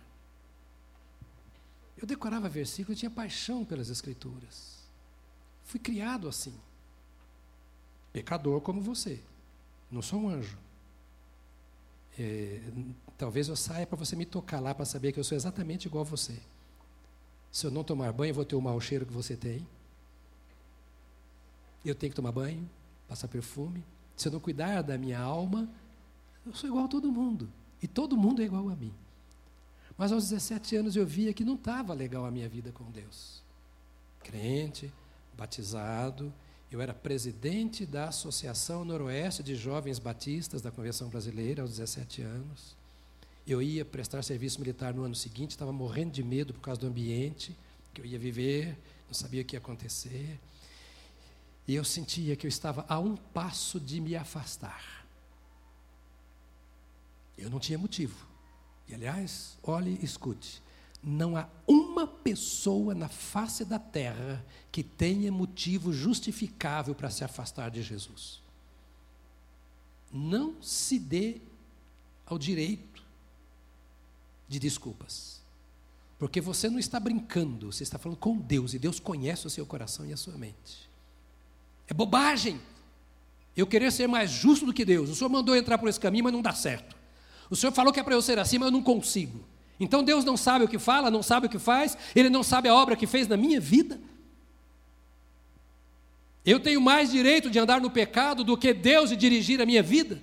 Eu 1.97 2.05
decorava 2.05 2.47
versículos, 2.49 2.99
tinha 2.99 3.10
paixão 3.10 3.63
pelas 3.63 3.89
Escrituras. 3.89 4.79
Fui 5.63 5.79
criado 5.79 6.27
assim. 6.27 6.53
Pecador 8.13 8.62
como 8.62 8.81
você. 8.81 9.21
Não 9.89 10.01
sou 10.01 10.21
um 10.21 10.29
anjo. 10.29 10.58
É, 12.17 12.62
talvez 13.17 13.47
eu 13.47 13.55
saia 13.55 13.86
para 13.86 13.97
você 13.97 14.15
me 14.15 14.25
tocar 14.25 14.60
lá 14.60 14.73
para 14.73 14.86
saber 14.86 15.12
que 15.12 15.19
eu 15.19 15.23
sou 15.23 15.36
exatamente 15.36 15.86
igual 15.86 16.03
a 16.03 16.08
você. 16.08 16.39
Se 17.55 17.65
eu 17.65 17.71
não 17.71 17.85
tomar 17.85 18.11
banho, 18.11 18.31
eu 18.31 18.35
vou 18.35 18.43
ter 18.43 18.57
o 18.57 18.61
mau 18.61 18.81
cheiro 18.81 19.05
que 19.05 19.13
você 19.13 19.33
tem. 19.33 19.65
Eu 21.85 21.95
tenho 21.95 22.11
que 22.11 22.15
tomar 22.15 22.33
banho, 22.33 22.69
passar 23.07 23.29
perfume. 23.29 23.81
Se 24.17 24.27
eu 24.27 24.33
não 24.33 24.41
cuidar 24.41 24.81
da 24.81 24.97
minha 24.97 25.21
alma, 25.21 25.69
eu 26.45 26.53
sou 26.53 26.69
igual 26.69 26.83
a 26.83 26.89
todo 26.89 27.09
mundo. 27.09 27.49
E 27.81 27.87
todo 27.87 28.17
mundo 28.17 28.41
é 28.41 28.45
igual 28.45 28.67
a 28.67 28.75
mim. 28.75 28.93
Mas 29.97 30.11
aos 30.11 30.27
17 30.27 30.75
anos 30.75 30.97
eu 30.97 31.05
via 31.05 31.33
que 31.33 31.45
não 31.45 31.55
estava 31.55 31.93
legal 31.93 32.25
a 32.25 32.31
minha 32.31 32.49
vida 32.49 32.73
com 32.73 32.91
Deus. 32.91 33.41
Crente, 34.21 34.91
batizado, 35.37 36.33
eu 36.69 36.81
era 36.81 36.93
presidente 36.93 37.85
da 37.85 38.09
Associação 38.09 38.83
Noroeste 38.83 39.41
de 39.41 39.55
Jovens 39.55 39.97
Batistas 39.97 40.61
da 40.61 40.71
Convenção 40.71 41.07
Brasileira 41.07 41.61
aos 41.61 41.71
17 41.71 42.21
anos. 42.21 42.75
Eu 43.47 43.62
ia 43.62 43.86
prestar 43.86 44.23
serviço 44.23 44.60
militar 44.60 44.93
no 44.93 45.03
ano 45.03 45.15
seguinte, 45.15 45.51
estava 45.51 45.71
morrendo 45.71 46.12
de 46.12 46.23
medo 46.23 46.53
por 46.53 46.62
causa 46.62 46.81
do 46.81 46.88
ambiente 46.88 47.55
que 47.93 48.01
eu 48.01 48.05
ia 48.05 48.19
viver, 48.19 48.77
não 49.08 49.13
sabia 49.13 49.41
o 49.41 49.45
que 49.45 49.55
ia 49.55 49.60
acontecer. 49.60 50.39
E 51.67 51.73
eu 51.75 51.84
sentia 51.84 52.36
que 52.36 52.45
eu 52.45 52.49
estava 52.49 52.86
a 52.89 52.99
um 52.99 53.15
passo 53.15 53.79
de 53.79 54.01
me 54.01 54.15
afastar. 54.15 55.05
Eu 57.38 57.49
não 57.49 57.60
tinha 57.60 57.77
motivo. 57.77 58.27
E 58.88 58.93
aliás, 58.93 59.58
olhe 59.63 59.97
e 60.01 60.05
escute 60.05 60.62
não 61.05 61.38
há 61.38 61.47
uma 61.67 62.08
pessoa 62.08 62.95
na 62.95 63.08
face 63.08 63.63
da 63.63 63.77
terra 63.77 64.43
que 64.71 64.81
tenha 64.81 65.31
motivo 65.31 65.93
justificável 65.93 66.95
para 66.95 67.12
se 67.12 67.23
afastar 67.23 67.69
de 67.69 67.84
Jesus. 67.84 68.41
Não 70.12 70.62
se 70.63 70.97
dê 70.97 71.39
ao 72.25 72.39
direito 72.39 72.94
de 74.47 74.60
desculpas. 74.60 75.41
Porque 76.17 76.39
você 76.39 76.69
não 76.69 76.79
está 76.79 76.99
brincando, 76.99 77.71
você 77.71 77.84
está 77.84 77.97
falando 77.97 78.17
com 78.17 78.38
Deus 78.38 78.73
e 78.73 78.79
Deus 78.79 78.99
conhece 78.99 79.45
o 79.45 79.49
seu 79.49 79.65
coração 79.65 80.05
e 80.05 80.13
a 80.13 80.17
sua 80.17 80.38
mente. 80.38 80.89
É 81.88 81.93
bobagem 81.93 82.60
eu 83.55 83.67
querer 83.67 83.91
ser 83.91 84.08
mais 84.08 84.31
justo 84.31 84.65
do 84.65 84.73
que 84.73 84.86
Deus. 84.86 85.10
O 85.10 85.15
Senhor 85.15 85.29
mandou 85.29 85.55
entrar 85.55 85.77
por 85.77 85.89
esse 85.89 85.99
caminho, 85.99 86.23
mas 86.23 86.34
não 86.34 86.41
dá 86.41 86.53
certo. 86.53 86.95
O 87.49 87.55
Senhor 87.55 87.71
falou 87.71 87.93
que 87.93 87.99
é 87.99 88.03
para 88.03 88.15
eu 88.15 88.21
ser 88.21 88.39
assim, 88.39 88.58
mas 88.58 88.67
eu 88.67 88.71
não 88.71 88.81
consigo. 88.81 89.43
Então 89.79 90.03
Deus 90.03 90.23
não 90.23 90.38
sabe 90.38 90.65
o 90.65 90.67
que 90.67 90.79
fala, 90.79 91.12
não 91.12 91.21
sabe 91.21 91.47
o 91.47 91.49
que 91.49 91.60
faz, 91.60 91.97
Ele 92.15 92.29
não 92.29 92.43
sabe 92.43 92.69
a 92.69 92.73
obra 92.73 92.95
que 92.95 93.05
fez 93.05 93.27
na 93.27 93.38
minha 93.38 93.60
vida. 93.60 93.99
Eu 96.45 96.60
tenho 96.60 96.79
mais 96.79 97.12
direito 97.12 97.49
de 97.49 97.60
andar 97.60 97.81
no 97.81 97.89
pecado 97.89 98.43
do 98.43 98.58
que 98.58 98.73
Deus 98.73 99.10
de 99.10 99.15
dirigir 99.15 99.62
a 99.62 99.65
minha 99.65 99.81
vida. 99.81 100.21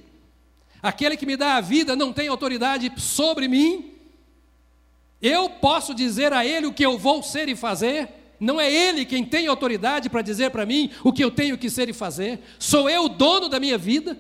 Aquele 0.81 1.17
que 1.17 1.27
me 1.27 1.37
dá 1.37 1.57
a 1.57 1.61
vida 1.61 1.97
não 1.97 2.13
tem 2.13 2.29
autoridade 2.29 2.93
sobre 2.97 3.49
mim. 3.49 3.92
Eu 5.23 5.49
posso 5.49 5.95
dizer 5.95 6.33
a 6.33 6.45
Ele 6.45 6.67
o 6.67 6.73
que 6.73 6.85
eu 6.85 6.99
vou 6.99 7.23
ser 7.23 7.49
e 7.49 7.55
fazer. 7.55 8.09
Não 8.41 8.61
é 8.61 8.71
Ele 8.71 9.05
quem 9.05 9.25
tem 9.25 9.47
autoridade 9.47 10.11
para 10.11 10.21
dizer 10.21 10.51
para 10.51 10.67
mim 10.67 10.91
o 11.05 11.13
que 11.13 11.23
eu 11.23 11.31
tenho 11.31 11.57
que 11.57 11.71
ser 11.71 11.89
e 11.89 11.93
fazer. 11.93 12.41
Sou 12.59 12.91
eu 12.91 13.05
o 13.05 13.09
dono 13.09 13.49
da 13.49 13.61
minha 13.61 13.79
vida, 13.79 14.19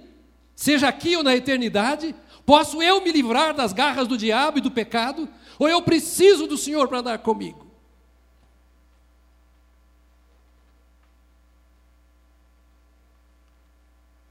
seja 0.54 0.86
aqui 0.86 1.16
ou 1.16 1.24
na 1.24 1.34
eternidade. 1.34 2.14
Posso 2.46 2.80
eu 2.80 3.02
me 3.02 3.10
livrar 3.10 3.52
das 3.52 3.72
garras 3.72 4.06
do 4.06 4.16
diabo 4.16 4.58
e 4.58 4.60
do 4.60 4.70
pecado? 4.70 5.28
Ou 5.58 5.68
eu 5.68 5.82
preciso 5.82 6.46
do 6.46 6.56
Senhor 6.56 6.86
para 6.86 7.00
andar 7.00 7.18
comigo? 7.18 7.66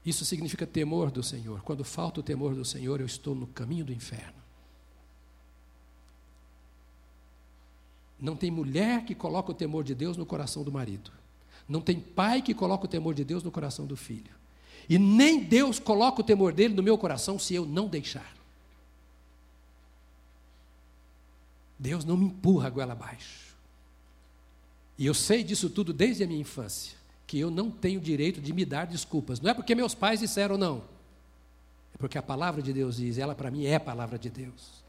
Isso 0.04 0.24
significa 0.24 0.66
temor 0.66 1.10
do 1.10 1.22
Senhor. 1.22 1.60
Quando 1.62 1.84
falta 1.84 2.20
o 2.20 2.22
temor 2.22 2.54
do 2.54 2.64
Senhor, 2.64 2.98
eu 2.98 3.06
estou 3.06 3.34
no 3.34 3.46
caminho 3.46 3.84
do 3.84 3.92
inferno. 3.92 4.41
Não 8.22 8.36
tem 8.36 8.52
mulher 8.52 9.04
que 9.04 9.16
coloca 9.16 9.50
o 9.50 9.54
temor 9.54 9.82
de 9.82 9.96
Deus 9.96 10.16
no 10.16 10.24
coração 10.24 10.62
do 10.62 10.70
marido. 10.70 11.10
Não 11.68 11.80
tem 11.80 11.98
pai 11.98 12.40
que 12.40 12.54
coloca 12.54 12.84
o 12.84 12.88
temor 12.88 13.14
de 13.14 13.24
Deus 13.24 13.42
no 13.42 13.50
coração 13.50 13.84
do 13.84 13.96
filho. 13.96 14.30
E 14.88 14.96
nem 14.96 15.42
Deus 15.42 15.80
coloca 15.80 16.20
o 16.20 16.24
temor 16.24 16.52
dele 16.52 16.72
no 16.72 16.84
meu 16.84 16.96
coração 16.96 17.36
se 17.36 17.52
eu 17.52 17.66
não 17.66 17.88
deixar. 17.88 18.32
Deus 21.76 22.04
não 22.04 22.16
me 22.16 22.26
empurra 22.26 22.68
a 22.68 22.70
goela 22.70 22.92
abaixo. 22.92 23.56
E 24.96 25.04
eu 25.04 25.14
sei 25.14 25.42
disso 25.42 25.68
tudo 25.68 25.92
desde 25.92 26.22
a 26.22 26.26
minha 26.28 26.40
infância, 26.40 26.96
que 27.26 27.40
eu 27.40 27.50
não 27.50 27.72
tenho 27.72 28.00
direito 28.00 28.40
de 28.40 28.52
me 28.52 28.64
dar 28.64 28.86
desculpas. 28.86 29.40
Não 29.40 29.50
é 29.50 29.54
porque 29.54 29.74
meus 29.74 29.96
pais 29.96 30.20
disseram 30.20 30.56
não. 30.56 30.84
porque 31.98 32.18
a 32.18 32.22
palavra 32.22 32.62
de 32.62 32.72
Deus 32.72 32.96
diz, 32.96 33.18
ela 33.18 33.34
para 33.34 33.50
mim 33.50 33.64
é 33.64 33.74
a 33.74 33.80
palavra 33.80 34.16
de 34.16 34.30
Deus. 34.30 34.81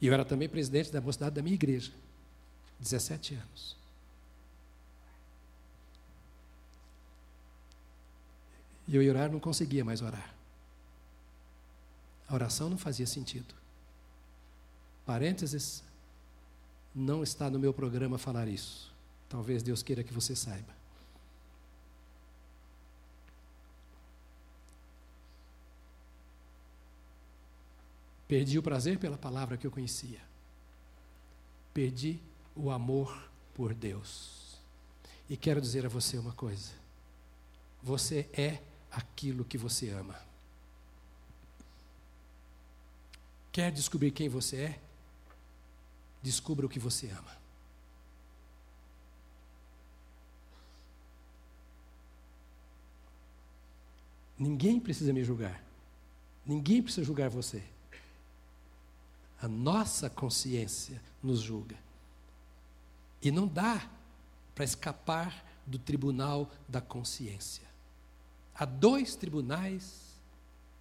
E 0.00 0.06
eu 0.06 0.14
era 0.14 0.24
também 0.24 0.48
presidente 0.48 0.92
da 0.92 1.00
mocidade 1.00 1.34
da 1.34 1.42
minha 1.42 1.54
igreja, 1.54 1.92
17 2.78 3.34
anos. 3.34 3.76
E 8.86 8.96
eu 8.96 9.02
ia 9.02 9.10
orar, 9.10 9.30
não 9.30 9.40
conseguia 9.40 9.84
mais 9.84 10.00
orar. 10.00 10.34
A 12.28 12.34
oração 12.34 12.70
não 12.70 12.78
fazia 12.78 13.06
sentido. 13.06 13.54
Parênteses, 15.04 15.82
não 16.94 17.22
está 17.22 17.50
no 17.50 17.58
meu 17.58 17.72
programa 17.72 18.18
falar 18.18 18.48
isso. 18.48 18.92
Talvez 19.28 19.62
Deus 19.62 19.82
queira 19.82 20.02
que 20.02 20.12
você 20.12 20.34
saiba. 20.34 20.77
Perdi 28.28 28.58
o 28.58 28.62
prazer 28.62 28.98
pela 28.98 29.16
palavra 29.16 29.56
que 29.56 29.66
eu 29.66 29.70
conhecia. 29.70 30.20
Perdi 31.72 32.20
o 32.54 32.70
amor 32.70 33.30
por 33.54 33.72
Deus. 33.72 34.58
E 35.30 35.36
quero 35.36 35.62
dizer 35.62 35.86
a 35.86 35.88
você 35.88 36.18
uma 36.18 36.32
coisa: 36.32 36.72
você 37.82 38.28
é 38.34 38.60
aquilo 38.90 39.46
que 39.46 39.56
você 39.56 39.88
ama. 39.88 40.14
Quer 43.50 43.72
descobrir 43.72 44.10
quem 44.10 44.28
você 44.28 44.56
é? 44.56 44.80
Descubra 46.22 46.66
o 46.66 46.68
que 46.68 46.78
você 46.78 47.08
ama. 47.08 47.38
Ninguém 54.38 54.78
precisa 54.78 55.12
me 55.12 55.24
julgar. 55.24 55.64
Ninguém 56.46 56.82
precisa 56.82 57.04
julgar 57.04 57.28
você. 57.30 57.62
A 59.40 59.46
nossa 59.46 60.10
consciência 60.10 61.00
nos 61.22 61.40
julga. 61.40 61.76
E 63.22 63.30
não 63.30 63.46
dá 63.46 63.88
para 64.54 64.64
escapar 64.64 65.44
do 65.66 65.78
tribunal 65.78 66.50
da 66.68 66.80
consciência. 66.80 67.66
Há 68.54 68.64
dois 68.64 69.14
tribunais 69.14 70.08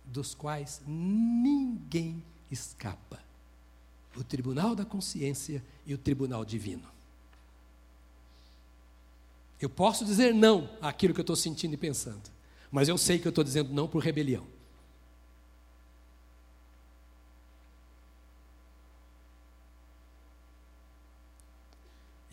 dos 0.06 0.34
quais 0.34 0.82
ninguém 0.88 2.24
escapa: 2.50 3.20
o 4.15 4.24
tribunal 4.24 4.76
da 4.76 4.86
consciência 4.86 5.63
e 5.86 5.93
o 5.93 5.98
tribunal 5.98 6.43
divino. 6.43 6.88
Eu 9.60 9.70
posso 9.70 10.06
dizer 10.06 10.34
não 10.34 10.70
àquilo 10.82 11.13
que 11.13 11.20
eu 11.20 11.24
estou 11.24 11.36
sentindo 11.36 11.74
e 11.74 11.78
pensando, 11.78 12.30
mas 12.72 12.88
eu 12.88 12.98
sei 12.98 13.20
que 13.20 13.28
eu 13.28 13.32
estou 13.32 13.43
dizendo 13.43 13.74
não 13.74 13.88
por 13.88 14.04
rebelião. 14.04 14.46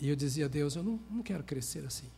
E 0.04 0.08
eu 0.10 0.14
dizia 0.14 0.44
a 0.44 0.48
Deus: 0.48 0.76
eu 0.76 0.82
não, 0.82 1.00
não 1.10 1.22
quero 1.22 1.42
crescer 1.42 1.82
assim. 1.86 2.10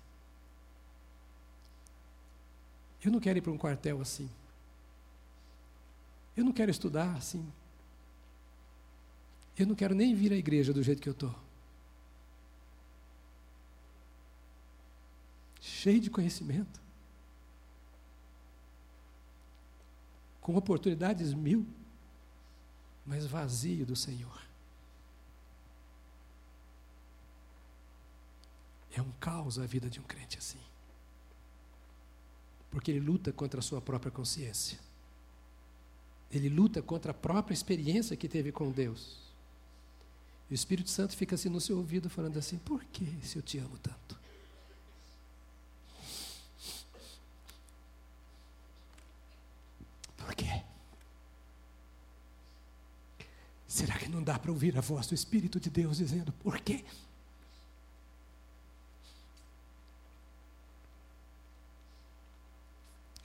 Eu 3.04 3.12
não 3.12 3.20
quero 3.20 3.38
ir 3.38 3.42
para 3.42 3.52
um 3.52 3.56
quartel 3.56 4.00
assim. 4.00 4.28
Eu 6.36 6.44
não 6.44 6.52
quero 6.52 6.68
estudar 6.68 7.14
assim. 7.14 7.46
Eu 9.56 9.68
não 9.68 9.76
quero 9.76 9.94
nem 9.94 10.16
vir 10.16 10.32
à 10.32 10.36
igreja 10.36 10.72
do 10.72 10.82
jeito 10.82 11.00
que 11.00 11.08
eu 11.08 11.12
estou. 11.12 11.32
Cheio 15.60 16.00
de 16.00 16.10
conhecimento. 16.10 16.80
Com 20.40 20.56
oportunidades 20.56 21.32
mil, 21.32 21.64
mas 23.06 23.24
vazio 23.26 23.86
do 23.86 23.94
Senhor. 23.94 24.45
É 28.96 29.02
um 29.02 29.12
caos 29.20 29.58
a 29.58 29.66
vida 29.66 29.90
de 29.90 30.00
um 30.00 30.02
crente 30.02 30.38
assim. 30.38 30.58
Porque 32.70 32.90
ele 32.90 33.00
luta 33.00 33.30
contra 33.30 33.60
a 33.60 33.62
sua 33.62 33.78
própria 33.78 34.10
consciência. 34.10 34.78
Ele 36.30 36.48
luta 36.48 36.80
contra 36.80 37.10
a 37.10 37.14
própria 37.14 37.52
experiência 37.52 38.16
que 38.16 38.26
teve 38.26 38.50
com 38.50 38.70
Deus. 38.70 39.18
E 40.48 40.54
o 40.54 40.56
Espírito 40.56 40.88
Santo 40.88 41.14
fica 41.14 41.34
assim 41.34 41.50
no 41.50 41.60
seu 41.60 41.76
ouvido, 41.76 42.08
falando 42.08 42.38
assim: 42.38 42.56
Por 42.56 42.82
que 42.84 43.04
se 43.22 43.36
eu 43.36 43.42
te 43.42 43.58
amo 43.58 43.76
tanto? 43.78 44.18
Por 50.16 50.34
quê? 50.34 50.62
Será 53.68 53.98
que 53.98 54.08
não 54.08 54.22
dá 54.22 54.38
para 54.38 54.50
ouvir 54.50 54.76
a 54.78 54.80
voz 54.80 55.06
do 55.06 55.14
Espírito 55.14 55.60
de 55.60 55.68
Deus 55.68 55.98
dizendo: 55.98 56.32
Por 56.32 56.58
quê? 56.60 56.82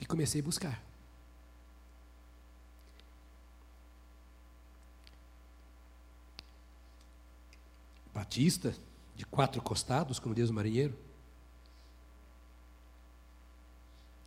E 0.02 0.04
comecei 0.04 0.40
a 0.40 0.44
buscar. 0.44 0.82
Batista, 8.12 8.74
de 9.14 9.24
quatro 9.24 9.62
costados, 9.62 10.18
como 10.18 10.34
diz 10.34 10.50
o 10.50 10.52
marinheiro. 10.52 10.98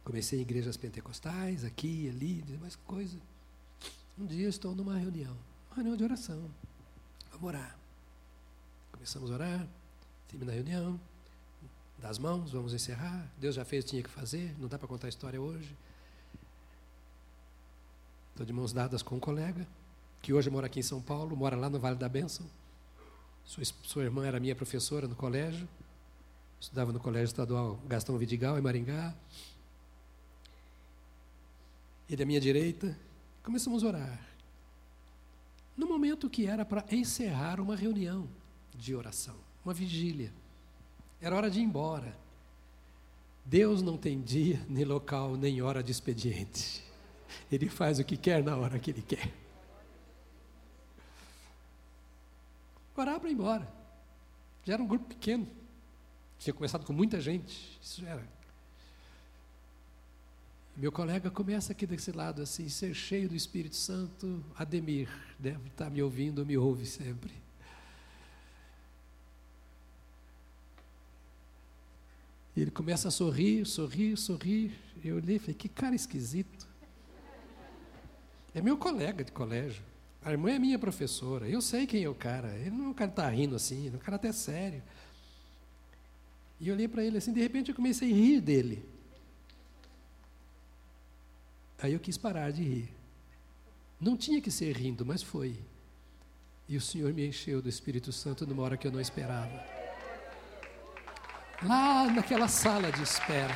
Comecei 0.06 0.40
em 0.40 0.44
igrejas 0.44 0.78
pentecostais, 0.78 1.66
aqui, 1.66 2.08
ali, 2.08 2.42
mais 2.62 2.78
coisa. 2.78 3.20
Um 4.18 4.26
dia 4.26 4.48
estou 4.48 4.74
numa 4.74 4.98
reunião, 4.98 5.38
uma 5.68 5.76
reunião 5.76 5.98
de 5.98 6.06
oração. 6.06 6.50
Vamos 7.32 7.48
orar. 7.50 7.78
Começamos 8.94 9.30
a 9.30 9.34
orar, 9.34 9.68
termina 10.30 10.54
a 10.54 10.56
reunião, 10.56 10.98
das 11.97 12.17
mãos, 12.17 12.51
vamos 12.51 12.73
encerrar. 12.73 13.29
Deus 13.38 13.55
já 13.55 13.65
fez 13.65 13.84
o 13.84 13.88
que 13.88 13.91
tinha 13.91 14.03
que 14.03 14.10
fazer, 14.10 14.55
não 14.60 14.67
dá 14.67 14.77
para 14.77 14.88
contar 14.88 15.08
a 15.08 15.10
história 15.10 15.41
hoje. 15.41 15.75
Estou 18.31 18.45
de 18.45 18.51
mãos 18.51 18.73
dadas 18.73 19.01
com 19.01 19.15
um 19.15 19.19
colega, 19.19 19.65
que 20.21 20.34
hoje 20.34 20.49
mora 20.49 20.67
aqui 20.67 20.79
em 20.79 20.84
São 20.84 21.01
Paulo, 21.01 21.36
mora 21.36 21.55
lá 21.55 21.69
no 21.69 21.79
Vale 21.79 21.95
da 21.95 22.10
Bênção. 22.10 22.45
Sua, 23.45 23.63
sua 23.84 24.03
irmã 24.03 24.25
era 24.25 24.39
minha 24.39 24.55
professora 24.55 25.08
no 25.08 25.15
colégio, 25.15 25.67
estudava 26.60 26.91
no 26.91 26.99
Colégio 26.99 27.25
Estadual 27.25 27.79
Gastão 27.88 28.17
Vidigal, 28.17 28.58
em 28.58 28.62
Maringá. 28.62 29.15
Ele 32.10 32.23
à 32.23 32.25
minha 32.25 32.41
direita, 32.41 32.97
começamos 33.41 33.84
a 33.84 33.88
orar. 33.88 34.27
No 35.77 35.88
momento 35.88 36.29
que 36.29 36.45
era 36.45 36.65
para 36.65 36.86
encerrar 36.91 37.60
uma 37.60 37.75
reunião 37.75 38.27
de 38.73 38.95
oração, 38.95 39.36
uma 39.63 39.73
vigília. 39.73 40.31
Era 41.26 41.38
hora 41.38 41.50
de 41.50 41.60
ir 41.60 41.64
embora. 41.64 42.16
Deus 43.44 43.82
não 43.82 43.98
tem 43.98 44.22
dia, 44.22 44.64
nem 44.70 44.86
local, 44.86 45.36
nem 45.36 45.60
hora 45.60 45.82
de 45.82 45.92
expediente. 45.92 46.84
Ele 47.52 47.68
faz 47.68 47.98
o 47.98 48.04
que 48.04 48.16
quer 48.16 48.44
na 48.44 48.56
hora 48.56 48.78
que 48.78 48.92
ele 48.92 49.02
quer. 49.02 49.34
Orar 52.96 53.20
para 53.20 53.28
ir 53.28 53.34
embora. 53.34 53.68
Já 54.64 54.76
era 54.76 54.84
um 54.84 54.86
grupo 54.86 55.06
pequeno. 55.06 55.48
Tinha 56.38 56.54
começado 56.54 56.86
com 56.86 56.94
muita 56.94 57.20
gente. 57.20 57.76
Isso 57.82 58.02
já 58.02 58.10
era. 58.10 58.30
Meu 60.78 60.92
colega 60.92 61.32
começa 61.32 61.72
aqui 61.72 61.88
desse 61.88 62.12
lado 62.12 62.44
assim, 62.44 62.70
ser 62.70 62.94
cheio 62.94 63.28
do 63.28 63.36
Espírito 63.36 63.76
Santo, 63.76 64.46
Ademir, 64.56 65.10
deve 65.40 65.70
estar 65.70 65.90
me 65.90 66.04
ouvindo, 66.04 66.46
me 66.46 66.56
ouve 66.56 66.86
sempre. 66.86 67.44
E 72.56 72.62
ele 72.62 72.71
começa 72.71 73.10
a 73.10 73.12
sorrir, 73.12 73.65
sorrir, 73.65 74.15
sorrir. 74.15 74.71
Eu 75.03 75.17
olhei 75.17 75.35
e 75.35 75.39
falei, 75.39 75.56
que 75.56 75.67
cara 75.67 75.93
esquisito. 75.93 76.67
É 78.53 78.62
meu 78.62 78.77
colega 78.77 79.23
de 79.23 79.31
colégio. 79.31 79.83
A 80.23 80.31
irmã 80.31 80.51
é 80.51 80.58
minha 80.58 80.79
professora. 80.79 81.47
Eu 81.47 81.62
sei 81.62 81.85
quem 81.85 82.03
é 82.03 82.10
o 82.10 82.15
cara. 82.15 82.56
Ele 82.58 82.71
não 82.71 82.85
é 82.85 82.87
um 82.89 82.93
cara 82.93 83.12
que 83.12 83.19
está 83.19 83.29
rindo 83.29 83.56
assim, 83.56 83.89
é 83.89 83.95
um 83.95 83.99
cara 83.99 84.15
até 84.15 84.31
sério. 84.31 84.81
E 86.60 86.69
eu 86.69 86.73
olhei 86.73 86.87
para 86.87 87.03
ele 87.03 87.17
assim, 87.17 87.33
de 87.33 87.41
repente 87.41 87.69
eu 87.69 87.75
comecei 87.75 88.10
a 88.10 88.15
rir 88.15 88.39
dele. 88.39 88.85
Aí 91.77 91.91
eu 91.91 91.99
quis 91.99 92.17
parar 92.17 92.51
de 92.51 92.63
rir. 92.63 92.89
Não 93.99 94.15
tinha 94.15 94.41
que 94.41 94.49
ser 94.49 94.75
rindo, 94.75 95.06
mas 95.06 95.21
foi. 95.21 95.60
E 96.69 96.77
o 96.77 96.81
Senhor 96.81 97.13
me 97.13 97.27
encheu 97.27 97.62
do 97.62 97.67
Espírito 97.67 98.13
Santo 98.13 98.47
numa 98.47 98.63
hora 98.63 98.77
que 98.77 98.87
eu 98.87 98.91
não 98.91 99.01
esperava 99.01 99.75
lá 101.63 102.08
naquela 102.08 102.47
sala 102.47 102.91
de 102.91 103.01
espera. 103.01 103.56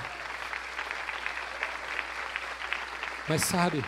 Mas 3.28 3.44
sabe, 3.44 3.84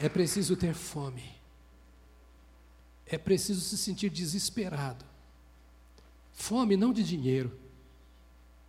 é 0.00 0.08
preciso 0.08 0.56
ter 0.56 0.74
fome, 0.74 1.34
é 3.06 3.18
preciso 3.18 3.60
se 3.60 3.76
sentir 3.76 4.10
desesperado. 4.10 5.04
Fome 6.32 6.76
não 6.76 6.92
de 6.92 7.02
dinheiro, 7.02 7.58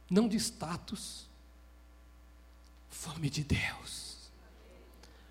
não 0.10 0.28
de 0.28 0.38
status, 0.38 1.26
Fome 2.96 3.30
de 3.30 3.44
Deus. 3.44 4.32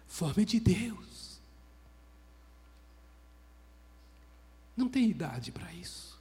Fome 0.06 0.44
de 0.44 0.60
Deus. 0.60 1.40
Não 4.76 4.88
tem 4.88 5.10
idade 5.10 5.50
para 5.50 5.72
isso. 5.72 6.13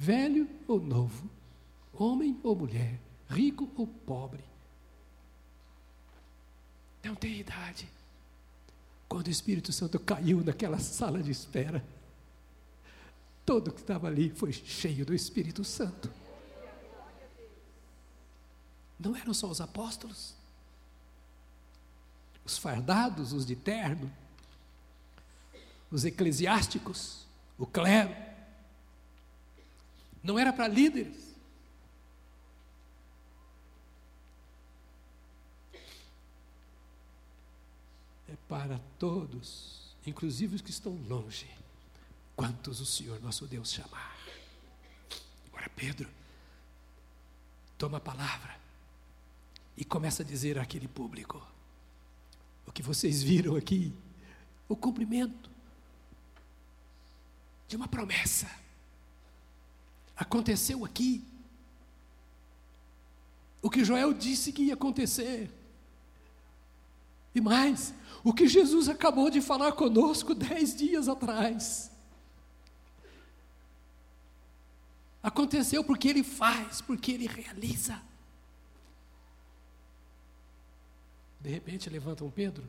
Velho 0.00 0.48
ou 0.68 0.80
novo, 0.80 1.28
homem 1.92 2.38
ou 2.44 2.54
mulher, 2.54 3.00
rico 3.28 3.68
ou 3.76 3.84
pobre. 3.84 4.44
Não 7.02 7.16
tem 7.16 7.40
idade. 7.40 7.88
Quando 9.08 9.26
o 9.26 9.30
Espírito 9.30 9.72
Santo 9.72 9.98
caiu 9.98 10.44
naquela 10.44 10.78
sala 10.78 11.20
de 11.20 11.32
espera, 11.32 11.84
todo 13.44 13.72
que 13.72 13.80
estava 13.80 14.06
ali 14.06 14.30
foi 14.30 14.52
cheio 14.52 15.04
do 15.04 15.12
Espírito 15.12 15.64
Santo. 15.64 16.08
Não 19.00 19.16
eram 19.16 19.34
só 19.34 19.48
os 19.48 19.60
apóstolos, 19.60 20.32
os 22.44 22.56
fardados, 22.56 23.32
os 23.32 23.44
de 23.44 23.56
terno, 23.56 24.08
os 25.90 26.04
eclesiásticos, 26.04 27.26
o 27.58 27.66
clero. 27.66 28.27
Não 30.28 30.38
era 30.38 30.52
para 30.52 30.68
líderes. 30.68 31.34
É 38.28 38.36
para 38.46 38.78
todos, 38.98 39.96
inclusive 40.06 40.56
os 40.56 40.60
que 40.60 40.68
estão 40.68 40.92
longe, 41.08 41.48
quantos 42.36 42.78
o 42.78 42.84
Senhor 42.84 43.18
nosso 43.22 43.46
Deus 43.46 43.72
chamar. 43.72 44.18
Agora, 45.46 45.70
Pedro, 45.74 46.10
toma 47.78 47.96
a 47.96 48.00
palavra 48.02 48.54
e 49.78 49.82
começa 49.82 50.22
a 50.22 50.26
dizer 50.26 50.58
àquele 50.58 50.88
público: 50.88 51.42
o 52.66 52.70
que 52.70 52.82
vocês 52.82 53.22
viram 53.22 53.56
aqui, 53.56 53.94
o 54.68 54.76
cumprimento 54.76 55.48
de 57.66 57.76
uma 57.76 57.88
promessa. 57.88 58.67
Aconteceu 60.18 60.84
aqui. 60.84 61.24
O 63.62 63.70
que 63.70 63.84
Joel 63.84 64.12
disse 64.12 64.52
que 64.52 64.64
ia 64.64 64.74
acontecer. 64.74 65.48
E 67.34 67.40
mais, 67.40 67.94
o 68.24 68.32
que 68.32 68.48
Jesus 68.48 68.88
acabou 68.88 69.30
de 69.30 69.40
falar 69.40 69.72
conosco 69.72 70.34
dez 70.34 70.74
dias 70.76 71.08
atrás. 71.08 71.90
Aconteceu 75.22 75.84
porque 75.84 76.08
Ele 76.08 76.24
faz, 76.24 76.80
porque 76.80 77.12
Ele 77.12 77.28
realiza. 77.28 78.00
De 81.40 81.50
repente 81.50 81.88
levanta 81.88 82.24
um 82.24 82.30
Pedro, 82.30 82.68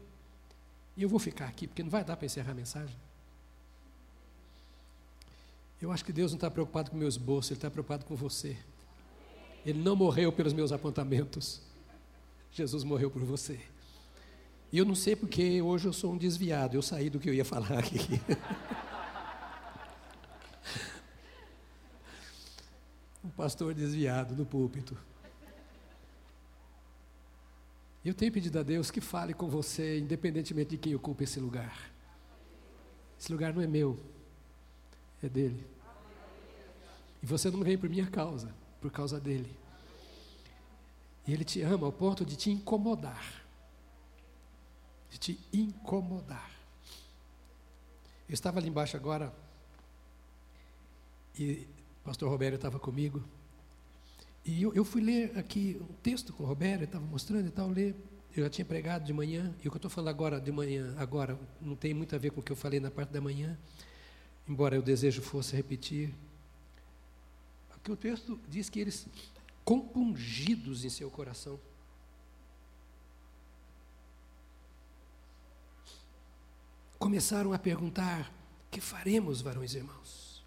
e 0.96 1.02
eu 1.02 1.10
vou 1.10 1.18
ficar 1.20 1.48
aqui, 1.48 1.68
porque 1.68 1.82
não 1.82 1.90
vai 1.90 2.04
dar 2.04 2.16
para 2.16 2.28
encerrar 2.28 2.52
a 2.52 2.56
mensagem. 2.56 2.96
Eu 5.82 5.92
acho 5.92 6.04
que 6.04 6.12
Deus 6.12 6.32
não 6.32 6.38
está 6.38 6.52
preocupado 6.52 6.92
com 6.92 6.98
meus 6.98 7.16
bolsos, 7.16 7.52
Ele 7.52 7.58
está 7.58 7.70
preocupado 7.70 8.06
com 8.06 8.16
você. 8.16 8.58
Ele 9.66 9.82
não 9.82 9.96
morreu 9.96 10.32
pelos 10.32 10.54
meus 10.54 10.72
apontamentos. 10.72 11.62
Jesus 12.52 12.84
morreu 12.84 13.10
por 13.10 13.24
você. 13.24 13.60
E 14.72 14.78
eu 14.78 14.86
não 14.86 14.94
sei 14.96 15.16
porque 15.16 15.62
hoje 15.62 15.88
eu 15.88 15.94
sou 15.94 16.14
um 16.14 16.18
desviado, 16.18 16.76
eu 16.76 16.82
saí 16.82 17.10
do 17.10 17.20
que 17.20 17.30
eu 17.30 17.34
ia 17.34 17.46
falar 17.46 17.80
aqui. 17.80 17.98
um 23.24 23.30
pastor 23.30 23.74
desviado 23.74 24.36
no 24.36 24.46
púlpito. 24.46 24.98
Eu 28.04 28.14
tenho 28.14 28.32
pedido 28.32 28.60
a 28.60 28.64
Deus 28.64 28.92
que 28.92 29.02
fale 29.02 29.34
com 29.34 29.50
você, 29.50 30.00
independentemente 30.00 30.72
de 30.72 30.78
quem 30.78 30.94
ocupa 30.96 31.24
esse 31.24 31.40
lugar. 31.40 31.92
Esse 33.20 33.32
lugar 33.32 33.54
não 33.54 33.62
é 33.62 33.68
meu, 33.68 34.00
é 35.22 35.30
dele. 35.30 35.66
E 37.22 37.26
você 37.26 37.50
não 37.50 37.62
vem 37.62 37.78
por 37.78 37.90
minha 37.90 38.08
causa, 38.08 38.54
por 38.80 38.92
causa 38.92 39.20
dele. 39.20 39.54
E 41.28 41.34
ele 41.34 41.44
te 41.44 41.62
ama 41.62 41.86
ao 41.86 41.92
ponto 41.92 42.26
de 42.26 42.36
te 42.36 42.50
incomodar. 42.50 43.44
De 45.10 45.18
te 45.18 45.40
incomodar. 45.54 46.50
Eu 48.28 48.34
estava 48.34 48.60
ali 48.60 48.70
embaixo 48.70 48.96
agora, 48.96 49.34
e 51.38 51.68
o 52.02 52.04
pastor 52.04 52.30
Roberto 52.30 52.56
estava 52.56 52.78
comigo. 52.78 53.24
E 54.46 54.62
eu, 54.62 54.74
eu 54.74 54.86
fui 54.86 55.02
ler 55.02 55.38
aqui 55.38 55.82
um 55.82 55.94
texto 56.02 56.32
com 56.34 56.44
o 56.44 56.46
Roberto, 56.46 56.84
estava 56.84 57.06
mostrando 57.06 57.48
e 57.48 57.52
tal, 57.52 57.70
ler. 57.70 57.96
Eu 58.36 58.44
já 58.44 58.50
tinha 58.50 58.66
pregado 58.66 59.04
de 59.04 59.12
manhã, 59.12 59.54
e 59.64 59.68
o 59.68 59.72
que 59.72 59.76
eu 59.76 59.80
estou 59.80 59.90
falando 59.90 60.10
agora 60.10 60.40
de 60.40 60.52
manhã, 60.52 60.94
agora, 60.98 61.40
não 61.60 61.76
tem 61.76 61.94
muito 61.94 62.16
a 62.16 62.20
ver 62.20 62.30
com 62.30 62.40
o 62.40 62.44
que 62.44 62.52
eu 62.52 62.56
falei 62.56 62.80
na 62.80 62.92
parte 62.92 63.10
da 63.10 63.20
manhã, 63.20 63.58
embora 64.50 64.80
o 64.80 64.82
desejo 64.82 65.22
fosse 65.22 65.56
repetir. 65.56 66.14
Aqui 67.76 67.92
o 67.92 67.96
texto 67.96 68.40
diz 68.50 68.68
que 68.68 68.80
eles 68.80 69.08
compungidos 69.64 70.84
em 70.84 70.90
seu 70.90 71.12
coração. 71.12 71.60
Começaram 76.98 77.54
a 77.54 77.60
perguntar: 77.60 78.34
que 78.72 78.82
faremos, 78.82 79.40
varões 79.42 79.76
e 79.76 79.78
irmãos? 79.78 80.44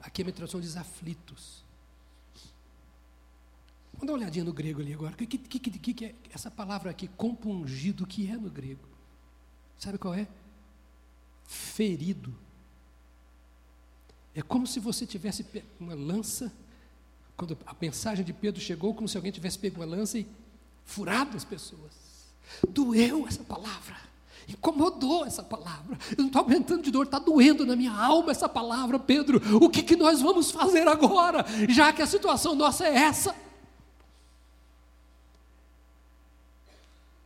Aqui 0.00 0.22
a 0.22 0.24
minha 0.24 0.34
tradução 0.34 0.60
diz 0.60 0.76
aflitos. 0.76 1.62
Vamos 3.92 4.06
dar 4.06 4.14
uma 4.14 4.18
olhadinha 4.18 4.44
no 4.44 4.52
grego 4.52 4.80
ali 4.80 4.94
agora. 4.94 5.12
O 5.12 5.16
que, 5.16 5.26
que, 5.26 5.60
que, 5.60 5.94
que, 5.94 6.04
é 6.06 6.14
essa 6.32 6.50
palavra 6.50 6.90
aqui, 6.90 7.06
compungido, 7.08 8.06
que 8.06 8.28
é 8.28 8.36
no 8.36 8.50
grego? 8.50 8.88
Sabe 9.78 9.98
qual 9.98 10.14
é? 10.14 10.26
Ferido. 11.72 12.34
É 14.34 14.42
como 14.42 14.66
se 14.66 14.78
você 14.78 15.06
tivesse 15.06 15.44
uma 15.80 15.94
lança, 15.94 16.52
quando 17.34 17.56
a 17.66 17.74
mensagem 17.80 18.22
de 18.22 18.32
Pedro 18.32 18.60
chegou, 18.60 18.94
como 18.94 19.08
se 19.08 19.16
alguém 19.16 19.32
tivesse 19.32 19.58
pego 19.58 19.76
uma 19.76 19.86
lança 19.86 20.18
e 20.18 20.26
furado 20.84 21.34
as 21.34 21.44
pessoas. 21.44 21.92
Doeu 22.68 23.26
essa 23.26 23.42
palavra. 23.42 23.96
Incomodou 24.46 25.24
essa 25.24 25.42
palavra. 25.42 25.98
Eu 26.10 26.18
não 26.18 26.26
estou 26.26 26.42
aumentando 26.42 26.82
de 26.82 26.90
dor, 26.90 27.06
está 27.06 27.18
doendo 27.18 27.64
na 27.64 27.74
minha 27.74 27.92
alma 27.92 28.32
essa 28.32 28.50
palavra, 28.50 28.98
Pedro. 28.98 29.40
O 29.56 29.70
que, 29.70 29.82
que 29.82 29.96
nós 29.96 30.20
vamos 30.20 30.50
fazer 30.50 30.86
agora, 30.86 31.42
já 31.70 31.90
que 31.90 32.02
a 32.02 32.06
situação 32.06 32.54
nossa 32.54 32.86
é 32.86 32.94
essa? 32.96 33.34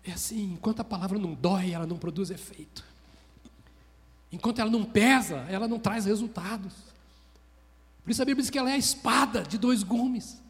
É 0.05 0.13
assim, 0.13 0.53
enquanto 0.53 0.81
a 0.81 0.85
palavra 0.85 1.19
não 1.19 1.35
dói, 1.35 1.73
ela 1.73 1.87
não 1.87 1.97
produz 1.97 2.31
efeito. 2.31 2.96
Enquanto 4.31 4.61
ela 4.61 4.71
não 4.71 4.85
pesa, 4.85 5.37
ela 5.49 5.69
não 5.69 5.79
traz 5.79 6.05
resultados. 6.05 6.73
Por 8.03 8.11
isso 8.11 8.23
a 8.23 8.25
Bíblia 8.25 8.43
diz 8.43 8.51
que 8.51 8.59
ela 8.59 8.71
é 8.71 8.75
a 8.75 8.79
espada 8.79 9.43
de 9.43 9.59
dois 9.59 9.83
gumes. 9.83 10.41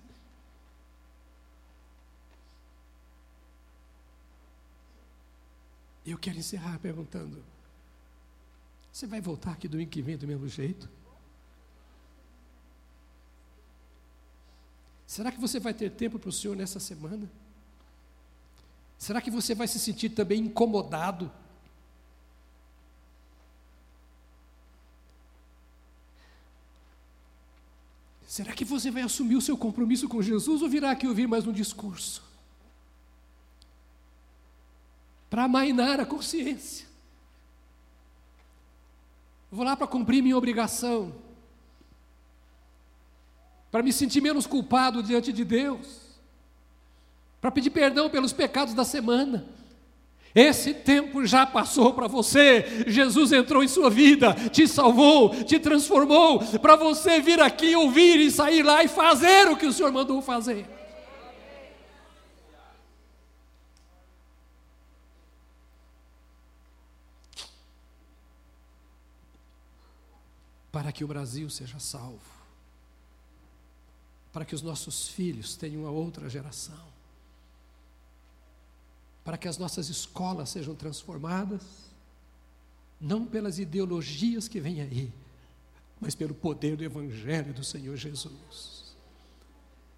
Eu 6.04 6.16
quero 6.18 6.38
encerrar 6.38 6.78
perguntando: 6.78 7.42
você 8.92 9.06
vai 9.06 9.20
voltar 9.20 9.52
aqui 9.52 9.68
domingo 9.68 9.90
que 9.90 10.00
vem 10.00 10.16
do 10.16 10.26
mesmo 10.26 10.48
jeito? 10.48 10.88
Será 15.06 15.30
que 15.32 15.40
você 15.40 15.60
vai 15.60 15.72
ter 15.72 15.90
tempo 15.90 16.18
para 16.18 16.28
o 16.28 16.32
Senhor 16.32 16.56
nessa 16.56 16.80
semana? 16.80 17.30
Será 18.98 19.20
que 19.20 19.30
você 19.30 19.54
vai 19.54 19.68
se 19.68 19.78
sentir 19.78 20.10
também 20.10 20.40
incomodado? 20.40 21.30
Será 28.37 28.53
que 28.53 28.66
você 28.66 28.91
vai 28.91 29.01
assumir 29.01 29.34
o 29.34 29.41
seu 29.41 29.57
compromisso 29.57 30.07
com 30.07 30.20
Jesus 30.20 30.61
ou 30.61 30.68
virá 30.68 30.91
aqui 30.91 31.09
ouvir 31.09 31.26
mais 31.26 31.47
um 31.47 31.53
discurso? 31.53 32.22
Para 35.30 35.45
amainar 35.45 36.01
a 36.01 36.05
consciência. 36.05 36.87
vou 39.51 39.64
lá 39.64 39.74
para 39.74 39.87
cumprir 39.87 40.22
minha 40.22 40.37
obrigação. 40.37 41.14
Para 43.70 43.82
me 43.82 43.91
sentir 43.91 44.20
menos 44.20 44.47
culpado 44.47 45.03
diante 45.03 45.32
de 45.32 45.43
Deus 45.43 46.05
para 47.41 47.51
pedir 47.51 47.70
perdão 47.70 48.11
pelos 48.11 48.34
pecados 48.34 48.74
da 48.74 48.84
semana. 48.84 49.47
Esse 50.37 50.74
tempo 50.74 51.24
já 51.24 51.47
passou 51.47 51.95
para 51.95 52.07
você. 52.07 52.84
Jesus 52.87 53.32
entrou 53.32 53.64
em 53.64 53.68
sua 53.68 53.89
vida, 53.89 54.34
te 54.51 54.68
salvou, 54.68 55.30
te 55.45 55.59
transformou, 55.59 56.41
para 56.59 56.76
você 56.76 57.20
vir 57.20 57.41
aqui 57.41 57.74
ouvir 57.74 58.20
e 58.20 58.30
sair 58.30 58.62
lá 58.62 58.84
e 58.84 58.89
fazer 58.89 59.49
o 59.49 59.57
que 59.57 59.64
o 59.64 59.72
Senhor 59.72 59.91
mandou 59.91 60.20
fazer. 60.20 60.66
Para 70.70 70.93
que 70.93 71.03
o 71.03 71.09
Brasil 71.09 71.49
seja 71.49 71.78
salvo 71.78 72.37
para 74.37 74.45
que 74.45 74.55
os 74.55 74.61
nossos 74.61 75.09
filhos 75.09 75.57
tenham 75.57 75.84
uma 75.84 75.91
outra 75.91 76.28
geração, 76.28 76.95
para 79.26 79.36
que 79.36 79.48
as 79.48 79.58
nossas 79.58 79.88
escolas 79.88 80.50
sejam 80.50 80.72
transformadas, 80.72 81.60
não 83.00 83.26
pelas 83.26 83.58
ideologias 83.58 84.46
que 84.46 84.60
vêm 84.60 84.80
aí, 84.80 85.12
mas 86.00 86.14
pelo 86.14 86.32
poder 86.32 86.76
do 86.76 86.84
Evangelho 86.84 87.52
do 87.52 87.64
Senhor 87.64 87.96
Jesus. 87.96 88.94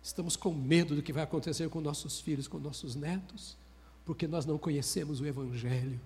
Estamos 0.02 0.34
com 0.34 0.54
medo 0.54 0.96
do 0.96 1.02
que 1.02 1.12
vai 1.12 1.24
acontecer 1.24 1.68
com 1.68 1.78
nossos 1.78 2.18
filhos, 2.18 2.48
com 2.48 2.58
nossos 2.58 2.94
netos, 2.94 3.54
porque 4.02 4.26
nós 4.26 4.46
não 4.46 4.56
conhecemos 4.56 5.20
o 5.20 5.26
Evangelho. 5.26 6.00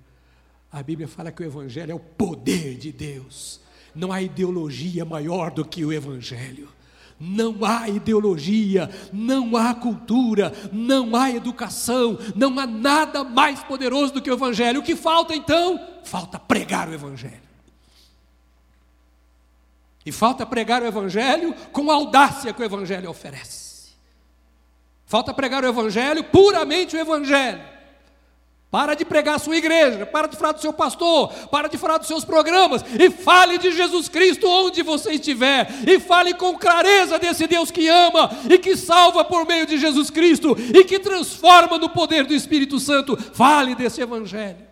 A 0.73 0.83
Bíblia 0.83 1.07
fala 1.07 1.31
que 1.31 1.45
o 1.45 1.47
Evangelho 1.47 1.93
é 1.93 1.95
o 1.95 2.01
poder 2.01 2.77
de 2.77 2.91
Deus, 2.91 3.61
não 3.95 4.11
há 4.11 4.21
ideologia 4.21 5.05
maior 5.05 5.53
do 5.53 5.65
que 5.65 5.85
o 5.85 5.93
Evangelho. 5.93 6.69
Não 7.25 7.65
há 7.65 7.89
ideologia, 7.89 8.91
não 9.13 9.57
há 9.57 9.73
cultura, 9.73 10.53
não 10.73 11.15
há 11.15 11.31
educação, 11.31 12.19
não 12.35 12.59
há 12.59 12.67
nada 12.67 13.23
mais 13.23 13.63
poderoso 13.63 14.15
do 14.15 14.21
que 14.21 14.29
o 14.29 14.35
Evangelho. 14.35 14.81
O 14.81 14.83
que 14.83 14.97
falta 14.97 15.33
então? 15.33 15.79
Falta 16.03 16.37
pregar 16.37 16.89
o 16.89 16.93
Evangelho. 16.93 17.41
E 20.05 20.11
falta 20.11 20.45
pregar 20.45 20.83
o 20.83 20.87
Evangelho 20.87 21.55
com 21.71 21.93
a 21.93 21.95
audácia 21.95 22.53
que 22.53 22.61
o 22.61 22.65
Evangelho 22.65 23.09
oferece. 23.09 23.93
Falta 25.07 25.33
pregar 25.33 25.63
o 25.63 25.69
Evangelho, 25.69 26.25
puramente 26.25 26.97
o 26.97 26.99
Evangelho. 26.99 27.63
Para 28.73 28.95
de 28.95 29.05
pregar 29.05 29.35
a 29.35 29.39
sua 29.39 29.59
igreja, 29.59 30.07
para 30.07 30.27
de 30.27 30.35
falar 30.35 30.53
do 30.53 30.61
seu 30.63 30.73
pastor, 30.73 31.31
para 31.51 31.69
de 31.69 31.77
falar 31.77 31.99
dos 31.99 32.07
seus 32.07 32.25
programas 32.25 32.83
e 32.99 33.11
fale 33.11 33.59
de 33.59 33.71
Jesus 33.71 34.09
Cristo 34.09 34.49
onde 34.49 34.83
você 34.83 35.13
estiver 35.13 35.69
e 35.87 36.01
fale 36.01 36.33
com 36.33 36.57
clareza 36.57 37.19
desse 37.19 37.47
Deus 37.47 37.71
que 37.71 37.87
ama 37.87 38.31
e 38.49 38.57
que 38.57 38.75
salva 38.75 39.27
por 39.27 39.45
meio 39.47 39.67
de 39.67 39.77
Jesus 39.77 40.09
Cristo 40.09 40.57
e 40.75 40.85
que 40.85 40.99
transforma 40.99 41.77
no 41.77 41.91
poder 41.91 42.25
do 42.25 42.33
Espírito 42.33 42.81
Santo. 42.81 43.15
Fale 43.35 43.75
desse 43.75 44.01
evangelho. 44.01 44.67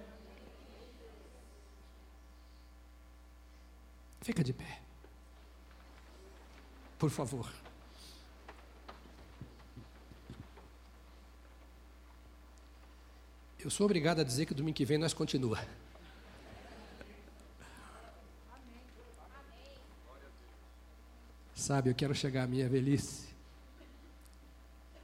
Fica 4.23 4.43
de 4.43 4.55
pé. 4.55 4.81
Por 6.99 7.11
favor. 7.11 7.60
Eu 13.63 13.71
sou 13.71 13.85
obrigado 13.85 14.21
a 14.21 14.25
dizer 14.25 14.47
que 14.47 14.55
domingo 14.55 14.77
que 14.77 14.85
vem 14.85 14.97
nós 14.97 15.13
continua. 15.13 15.59
Sabe, 21.55 21.91
eu 21.91 21.95
quero 21.95 22.15
chegar 22.15 22.45
à 22.45 22.47
minha 22.47 22.67
velhice. 22.69 23.29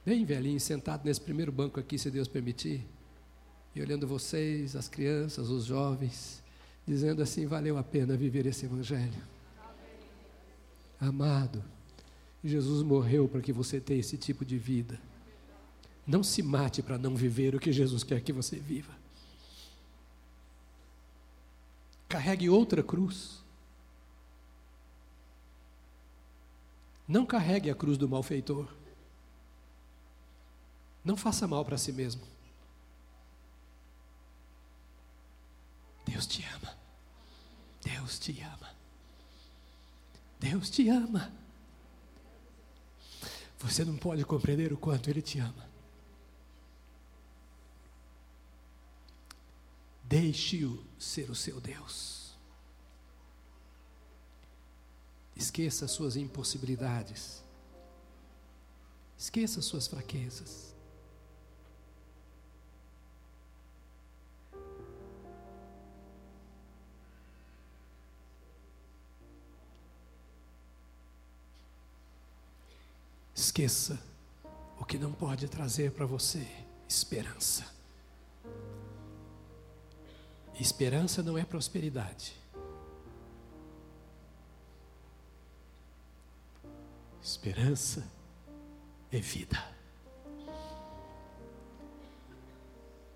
Bem 0.03 0.25
velhinho, 0.25 0.59
sentado 0.59 1.05
nesse 1.05 1.21
primeiro 1.21 1.51
banco 1.51 1.79
aqui, 1.79 1.99
se 1.99 2.09
Deus 2.09 2.27
permitir. 2.27 2.83
E 3.75 3.81
olhando 3.81 4.07
vocês, 4.07 4.75
as 4.75 4.87
crianças, 4.87 5.49
os 5.49 5.65
jovens, 5.65 6.41
dizendo 6.85 7.21
assim: 7.21 7.45
valeu 7.45 7.77
a 7.77 7.83
pena 7.83 8.17
viver 8.17 8.47
esse 8.47 8.65
Evangelho. 8.65 9.21
Amado, 10.99 11.63
Jesus 12.43 12.81
morreu 12.81 13.27
para 13.27 13.41
que 13.41 13.53
você 13.53 13.79
tenha 13.79 13.99
esse 13.99 14.17
tipo 14.17 14.43
de 14.43 14.57
vida. 14.57 14.99
Não 16.07 16.23
se 16.23 16.41
mate 16.41 16.81
para 16.81 16.97
não 16.97 17.15
viver 17.15 17.53
o 17.53 17.59
que 17.59 17.71
Jesus 17.71 18.01
quer 18.01 18.21
que 18.21 18.31
você 18.31 18.57
viva. 18.57 18.95
Carregue 22.07 22.49
outra 22.49 22.81
cruz. 22.81 23.43
Não 27.05 27.25
carregue 27.25 27.69
a 27.69 27.75
cruz 27.75 27.97
do 27.97 28.07
malfeitor. 28.07 28.67
Não 31.03 31.17
faça 31.17 31.45
mal 31.45 31.65
para 31.65 31.77
si 31.77 31.91
mesmo. 31.91 32.21
Deus 36.05 36.25
te 36.25 36.45
ama. 36.55 36.77
Deus 37.83 38.17
te 38.17 38.41
ama. 38.41 38.75
Deus 40.39 40.69
te 40.69 40.87
ama. 40.87 41.33
Você 43.59 43.83
não 43.83 43.97
pode 43.97 44.23
compreender 44.23 44.71
o 44.71 44.77
quanto 44.77 45.09
Ele 45.09 45.21
te 45.21 45.39
ama. 45.39 45.66
Deixe-o 50.07 50.81
ser 50.97 51.29
o 51.29 51.35
seu 51.35 51.59
Deus. 51.59 52.31
Esqueça 55.35 55.85
suas 55.85 56.15
impossibilidades. 56.15 57.43
Esqueça 59.17 59.61
suas 59.61 59.85
fraquezas. 59.85 60.73
Esqueça 73.35 74.01
o 74.79 74.85
que 74.85 74.97
não 74.97 75.11
pode 75.11 75.49
trazer 75.49 75.91
para 75.91 76.05
você 76.05 76.47
esperança. 76.87 77.76
Esperança 80.59 81.21
não 81.21 81.37
é 81.37 81.45
prosperidade. 81.45 82.33
Esperança 87.21 88.07
é 89.11 89.19
vida. 89.19 89.77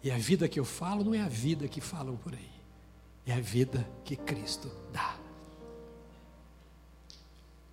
E 0.03 0.11
a 0.11 0.17
vida 0.17 0.49
que 0.49 0.59
eu 0.59 0.65
falo 0.65 1.03
não 1.03 1.13
é 1.13 1.21
a 1.21 1.29
vida 1.29 1.67
que 1.67 1.79
falam 1.79 2.17
por 2.17 2.33
aí, 2.33 2.51
é 3.25 3.33
a 3.33 3.39
vida 3.39 3.87
que 4.03 4.15
Cristo 4.15 4.69
dá. 4.91 5.17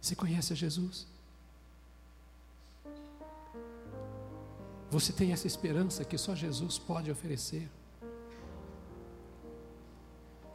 Você 0.01 0.14
conhece 0.14 0.53
a 0.53 0.57
Jesus? 0.57 1.07
Você 4.91 5.12
tem 5.12 5.33
essa 5.33 5.47
esperança 5.47 6.05
que 6.05 6.16
só 6.16 6.35
Jesus 6.35 6.79
pode 6.79 7.11
oferecer? 7.11 7.69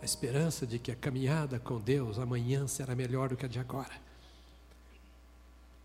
A 0.04 0.06
esperança 0.06 0.68
de 0.68 0.78
que 0.78 0.92
a 0.92 0.96
caminhada 0.98 1.58
com 1.58 1.80
Deus 1.80 2.20
amanhã 2.20 2.68
será 2.68 2.94
melhor 2.94 3.30
do 3.30 3.38
que 3.38 3.46
a 3.46 3.48
de 3.48 3.58
agora. 3.58 3.94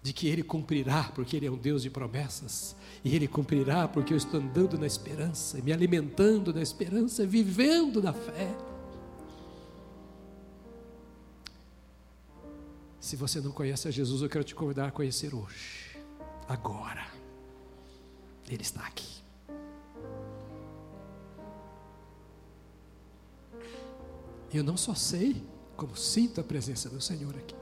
De 0.03 0.13
que 0.13 0.27
Ele 0.27 0.43
cumprirá, 0.43 1.05
porque 1.15 1.37
Ele 1.37 1.47
é 1.47 1.51
um 1.51 1.57
Deus 1.57 1.83
de 1.83 1.91
promessas, 1.91 2.75
e 3.05 3.15
Ele 3.15 3.29
cumprirá 3.29 3.87
porque 3.87 4.13
eu 4.13 4.17
estou 4.17 4.41
andando 4.41 4.77
na 4.77 4.89
esperança, 4.89 5.59
me 5.59 5.73
alimentando 5.73 6.53
da 6.53 6.61
esperança, 6.61 7.25
vivendo 7.25 8.03
da 8.03 8.13
fé. 8.13 8.53
Se 12.99 13.15
você 13.15 13.41
não 13.41 13.53
conhece 13.53 13.87
a 13.87 13.93
Jesus, 13.93 14.21
eu 14.21 14.29
quero 14.29 14.43
te 14.43 14.53
convidar 14.53 14.89
a 14.89 14.91
conhecer 14.91 15.33
hoje, 15.33 15.97
agora. 16.49 17.07
Ele 18.51 18.63
está 18.63 18.85
aqui. 18.85 19.23
Eu 24.53 24.65
não 24.65 24.77
só 24.77 24.95
sei, 24.95 25.45
como 25.77 25.97
sinto 25.97 26.41
a 26.41 26.45
presença 26.45 26.89
do 26.89 27.01
Senhor 27.01 27.35
aqui. 27.37 27.55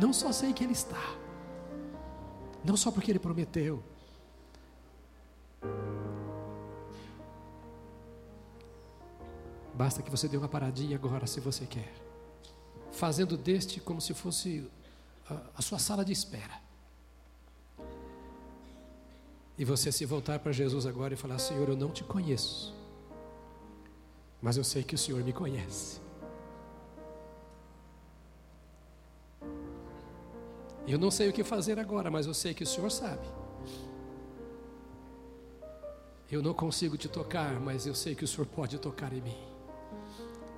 Não 0.00 0.12
só 0.12 0.32
sei 0.32 0.52
que 0.52 0.64
Ele 0.64 0.72
está, 0.72 1.16
não 2.64 2.76
só 2.76 2.90
porque 2.90 3.10
Ele 3.10 3.18
prometeu, 3.18 3.82
Basta 9.74 10.02
que 10.02 10.10
você 10.10 10.28
dê 10.28 10.36
uma 10.36 10.48
paradinha 10.48 10.96
agora, 10.96 11.26
se 11.26 11.40
você 11.40 11.66
quer. 11.66 11.92
Fazendo 12.92 13.36
deste 13.36 13.80
como 13.80 14.00
se 14.00 14.14
fosse 14.14 14.70
a, 15.28 15.40
a, 15.56 15.62
sua 15.62 15.80
sala 15.80 16.04
de 16.04 16.12
espera. 16.12 16.62
E 19.58 19.64
você 19.64 19.90
se 19.90 20.04
voltar 20.04 20.38
para 20.38 20.52
Jesus 20.52 20.86
agora 20.86 21.14
e 21.14 21.16
falar: 21.16 21.40
Senhor, 21.40 21.68
eu 21.68 21.76
não 21.76 21.90
te 21.90 22.04
conheço 22.04 22.72
mas 24.44 24.58
eu 24.58 24.62
sei 24.62 24.82
que 24.84 24.94
o 24.94 24.98
Senhor 24.98 25.24
me 25.24 25.32
conhece. 25.32 25.98
Eu 30.86 30.98
não 30.98 31.10
sei 31.10 31.30
o 31.30 31.32
que 31.32 31.42
fazer 31.42 31.78
agora, 31.78 32.10
mas 32.10 32.26
eu 32.26 32.34
sei 32.34 32.52
que 32.52 32.62
o 32.62 32.66
Senhor 32.66 32.90
sabe. 32.90 33.26
Eu 36.30 36.42
não 36.42 36.52
consigo 36.52 36.94
te 36.98 37.08
tocar, 37.08 37.58
mas 37.58 37.86
eu 37.86 37.94
sei 37.94 38.14
que 38.14 38.22
o 38.22 38.28
Senhor 38.28 38.44
pode 38.44 38.78
tocar 38.78 39.14
em 39.14 39.22
mim. 39.22 39.38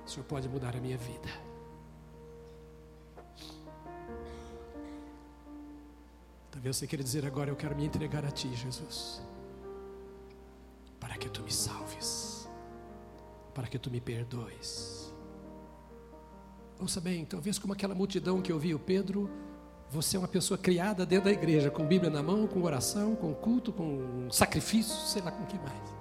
O 0.05 0.09
Senhor 0.09 0.25
pode 0.25 0.49
mudar 0.49 0.75
a 0.75 0.81
minha 0.81 0.97
vida. 0.97 1.29
Talvez 6.51 6.75
você 6.75 6.85
queira 6.85 7.01
dizer 7.01 7.25
agora: 7.25 7.49
Eu 7.49 7.55
quero 7.55 7.73
me 7.73 7.85
entregar 7.85 8.25
a 8.25 8.31
Ti, 8.31 8.53
Jesus, 8.53 9.21
para 10.99 11.15
que 11.17 11.29
Tu 11.29 11.41
me 11.41 11.53
salves 11.53 12.36
para 13.57 13.65
que 13.65 13.79
tu 13.79 13.89
me 13.89 13.99
perdoes. 13.99 15.11
Ouça 16.79 17.01
bem, 17.01 17.25
talvez 17.25 17.57
como 17.57 17.73
aquela 17.73 17.95
multidão 17.95 18.39
que 18.39 18.53
ouviu 18.53 18.77
Pedro, 18.77 19.27
Você 19.89 20.15
é 20.15 20.19
uma 20.19 20.27
pessoa 20.27 20.59
criada 20.59 21.07
dentro 21.07 21.25
da 21.25 21.31
igreja, 21.31 21.71
com 21.71 21.87
Bíblia 21.87 22.11
na 22.11 22.21
mão, 22.21 22.45
com 22.45 22.61
oração, 22.61 23.15
com 23.15 23.33
culto, 23.33 23.71
com 23.71 24.29
sacrifício, 24.29 24.93
sei 25.07 25.23
lá 25.23 25.31
com 25.31 25.45
que 25.45 25.57
mais. 25.57 25.95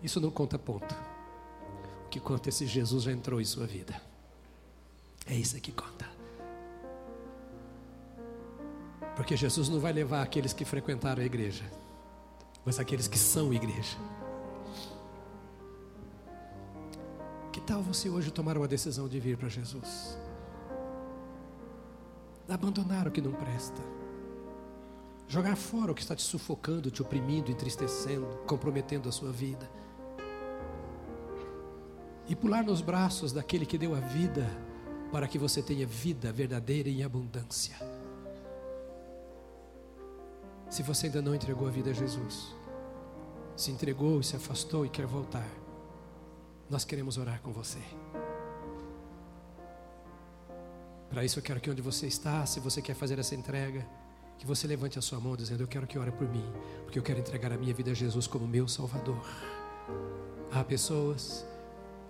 Isso 0.00 0.20
não 0.20 0.30
conta 0.30 0.58
ponto. 0.58 0.94
O 2.04 2.08
que 2.08 2.20
conta 2.20 2.50
é 2.50 2.52
se 2.52 2.66
Jesus 2.66 3.02
já 3.04 3.10
entrou 3.10 3.40
em 3.40 3.44
sua 3.44 3.66
vida. 3.66 4.00
É 5.26 5.34
isso 5.34 5.58
que 5.60 5.72
conta. 5.72 6.06
Porque 9.16 9.36
Jesus 9.36 9.68
não 9.68 9.80
vai 9.80 9.92
levar 9.92 10.22
aqueles 10.22 10.52
que 10.52 10.64
frequentaram 10.64 11.22
a 11.22 11.26
igreja, 11.26 11.64
mas 12.64 12.78
aqueles 12.78 13.08
que 13.08 13.18
são 13.18 13.52
igreja. 13.52 13.96
Que 17.52 17.60
tal 17.60 17.82
você 17.82 18.08
hoje 18.08 18.30
tomar 18.30 18.56
uma 18.56 18.68
decisão 18.68 19.08
de 19.08 19.18
vir 19.18 19.36
para 19.36 19.48
Jesus? 19.48 20.16
Abandonar 22.48 23.06
o 23.06 23.10
que 23.10 23.20
não 23.20 23.32
presta. 23.32 23.80
Jogar 25.26 25.56
fora 25.56 25.92
o 25.92 25.94
que 25.94 26.02
está 26.02 26.16
te 26.16 26.22
sufocando, 26.22 26.90
te 26.90 27.02
oprimindo, 27.02 27.50
entristecendo, 27.50 28.26
comprometendo 28.46 29.08
a 29.08 29.12
sua 29.12 29.30
vida. 29.30 29.70
E 32.28 32.34
pular 32.34 32.64
nos 32.64 32.80
braços 32.80 33.32
daquele 33.32 33.66
que 33.66 33.78
deu 33.78 33.94
a 33.94 34.00
vida 34.00 34.46
para 35.10 35.26
que 35.26 35.38
você 35.38 35.62
tenha 35.62 35.86
vida 35.86 36.32
verdadeira 36.32 36.88
e 36.88 37.00
em 37.00 37.04
abundância. 37.04 37.76
Se 40.68 40.84
você 40.84 41.06
ainda 41.06 41.20
não 41.20 41.34
entregou 41.34 41.66
a 41.66 41.70
vida 41.70 41.90
a 41.90 41.92
Jesus, 41.92 42.54
se 43.56 43.72
entregou 43.72 44.20
e 44.20 44.24
se 44.24 44.36
afastou 44.36 44.86
e 44.86 44.88
quer 44.88 45.06
voltar, 45.06 45.48
nós 46.70 46.84
queremos 46.84 47.18
orar 47.18 47.40
com 47.42 47.52
você. 47.52 47.80
Para 51.10 51.24
isso 51.24 51.40
eu 51.40 51.42
quero 51.42 51.60
que 51.60 51.68
onde 51.68 51.82
você 51.82 52.06
está, 52.06 52.46
se 52.46 52.60
você 52.60 52.80
quer 52.80 52.94
fazer 52.94 53.18
essa 53.18 53.34
entrega, 53.34 53.84
que 54.38 54.46
você 54.46 54.66
levante 54.66 54.96
a 54.98 55.02
sua 55.02 55.18
mão 55.18 55.36
dizendo: 55.36 55.62
Eu 55.64 55.68
quero 55.68 55.86
que 55.86 55.98
ore 55.98 56.12
por 56.12 56.28
mim, 56.28 56.44
porque 56.84 56.98
eu 56.98 57.02
quero 57.02 57.18
entregar 57.18 57.52
a 57.52 57.58
minha 57.58 57.74
vida 57.74 57.90
a 57.90 57.94
Jesus 57.94 58.28
como 58.28 58.46
meu 58.46 58.68
Salvador. 58.68 59.20
Há 60.52 60.62
pessoas, 60.62 61.44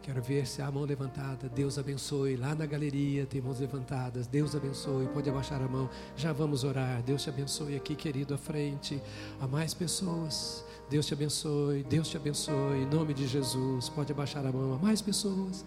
quero 0.02 0.22
ver 0.22 0.46
se 0.46 0.62
há 0.62 0.66
a 0.66 0.70
mão 0.70 0.84
levantada. 0.84 1.48
Deus 1.48 1.78
abençoe. 1.78 2.36
Lá 2.36 2.54
na 2.54 2.66
galeria 2.66 3.26
tem 3.26 3.40
mãos 3.40 3.60
levantadas. 3.60 4.26
Deus 4.26 4.54
abençoe. 4.54 5.06
Pode 5.06 5.28
abaixar 5.28 5.60
a 5.62 5.68
mão. 5.68 5.88
Já 6.16 6.32
vamos 6.32 6.64
orar. 6.64 7.02
Deus 7.02 7.22
te 7.22 7.28
abençoe 7.30 7.76
aqui, 7.76 7.94
querido, 7.94 8.34
à 8.34 8.38
frente. 8.38 9.00
Há 9.40 9.46
mais 9.46 9.74
pessoas. 9.74 10.64
Deus 10.90 11.06
te 11.06 11.14
abençoe, 11.14 11.84
Deus 11.84 12.08
te 12.08 12.16
abençoe, 12.16 12.78
em 12.78 12.86
nome 12.86 13.14
de 13.14 13.24
Jesus. 13.24 13.88
Pode 13.88 14.10
abaixar 14.10 14.44
a 14.44 14.50
mão 14.50 14.74
a 14.74 14.76
mais 14.76 15.00
pessoas. 15.00 15.64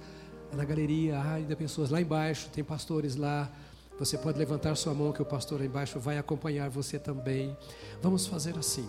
Na 0.52 0.66
galeria 0.66 1.18
há 1.18 1.36
ainda 1.36 1.56
pessoas 1.56 1.90
lá 1.90 2.02
embaixo, 2.02 2.50
tem 2.50 2.62
pastores 2.62 3.16
lá. 3.16 3.50
Você 3.98 4.18
pode 4.18 4.38
levantar 4.38 4.76
sua 4.76 4.94
mão 4.94 5.14
que 5.14 5.22
o 5.22 5.26
pastor 5.26 5.62
lá 5.62 5.66
embaixo 5.66 5.98
vai 5.98 6.18
acompanhar 6.18 6.70
você 6.70 7.00
também. 7.00 7.56
Vamos 8.02 8.28
fazer 8.28 8.58
assim. 8.58 8.86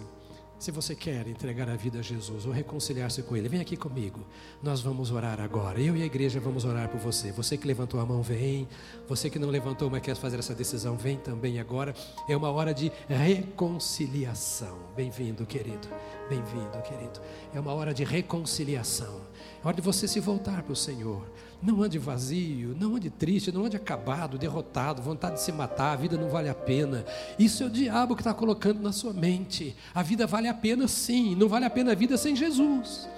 Se 0.65 0.71
você 0.71 0.95
quer 0.95 1.29
entregar 1.29 1.69
a 1.69 1.77
vida 1.77 1.99
a 1.99 2.03
Jesus 2.03 2.47
ou 2.47 2.51
reconciliar-se 2.51 3.23
com 3.23 3.37
Ele, 3.37 3.51
vem 3.51 3.61
aqui 3.61 3.77
comigo. 3.77 4.25
Nós 4.63 4.81
vamos 4.81 5.11
orar 5.11 5.39
agora. 5.39 5.79
Eu 5.79 5.95
e 5.95 6.03
a 6.03 6.07
igreja 6.07 6.41
vamos 6.41 6.65
orar 6.65 6.89
por 6.89 6.99
você. 6.99 7.31
Você 7.33 7.59
que 7.59 7.67
levantou 7.67 8.01
a 8.01 8.07
mão, 8.07 8.23
vem. 8.23 8.67
Você 9.07 9.29
que 9.29 9.39
não 9.39 9.51
levantou, 9.51 9.91
mas 9.91 10.01
quer 10.01 10.17
fazer 10.17 10.39
essa 10.39 10.55
decisão, 10.55 10.97
vem 10.97 11.19
também 11.19 11.61
agora. 11.61 11.95
É 12.27 12.35
uma 12.35 12.51
hora 12.51 12.73
de 12.73 12.91
reconciliação. 13.07 14.79
Bem-vindo, 14.97 15.45
querido. 15.45 15.87
Bem-vindo, 16.31 16.81
querido. 16.89 17.21
É 17.53 17.61
uma 17.61 17.75
hora 17.75 17.93
de 17.93 18.03
reconciliação. 18.03 19.21
Hora 19.65 19.75
de 19.75 19.81
você 19.81 20.07
se 20.07 20.21
voltar 20.21 20.63
para 20.63 20.75
o 20.75 20.77
Senhor. 20.77 21.27
Não 21.63 21.83
ande 21.83 21.99
vazio, 21.99 22.77
não 22.79 22.97
ande 22.97 23.09
triste, 23.09 23.51
não 23.51 23.65
ande 23.65 23.77
acabado, 23.77 24.37
derrotado, 24.37 25.01
vontade 25.01 25.37
de 25.37 25.41
se 25.41 25.51
matar, 25.51 25.93
a 25.93 25.97
vida 25.97 26.19
não 26.19 26.29
vale 26.29 26.51
a 26.51 26.55
pena. 26.55 27.03
Isso 27.39 27.63
é 27.63 27.67
o 27.67 27.71
diabo 27.71 28.15
que 28.15 28.21
está 28.21 28.35
colocando 28.35 28.83
na 28.83 28.93
sua 28.93 29.15
mente. 29.15 29.75
A 29.95 30.03
vida 30.03 30.27
vale 30.27 30.49
a 30.49 30.55
pena 30.55 30.87
sim, 30.87 31.35
não 31.35 31.49
vale 31.49 31.65
a 31.65 31.71
pena 31.71 31.93
a 31.93 31.95
vida 31.95 32.19
sem 32.19 32.37
Jesus. 32.37 33.09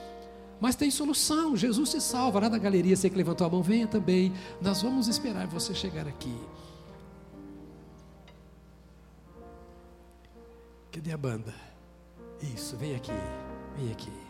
Mas 0.61 0.77
tem 0.77 0.89
solução, 0.89 1.57
Jesus 1.57 1.91
se 1.91 2.01
salva. 2.01 2.39
Lá 2.39 2.49
da 2.49 2.59
galeria, 2.59 2.97
você 2.97 3.11
que 3.11 3.17
levantou 3.17 3.47
a 3.47 3.51
mão, 3.51 3.63
venha 3.63 3.89
também. 3.89 4.33
Nós 4.63 4.81
vamos 4.81 5.09
esperar 5.09 5.49
você 5.49 5.75
chegar 5.75 6.07
aqui. 6.07 6.35
Cadê 10.93 11.13
a 11.13 11.19
banda? 11.19 11.53
Isso, 12.55 12.77
vem 12.77 12.95
aqui, 12.95 13.13
vem 13.77 13.91
aqui. 13.91 14.26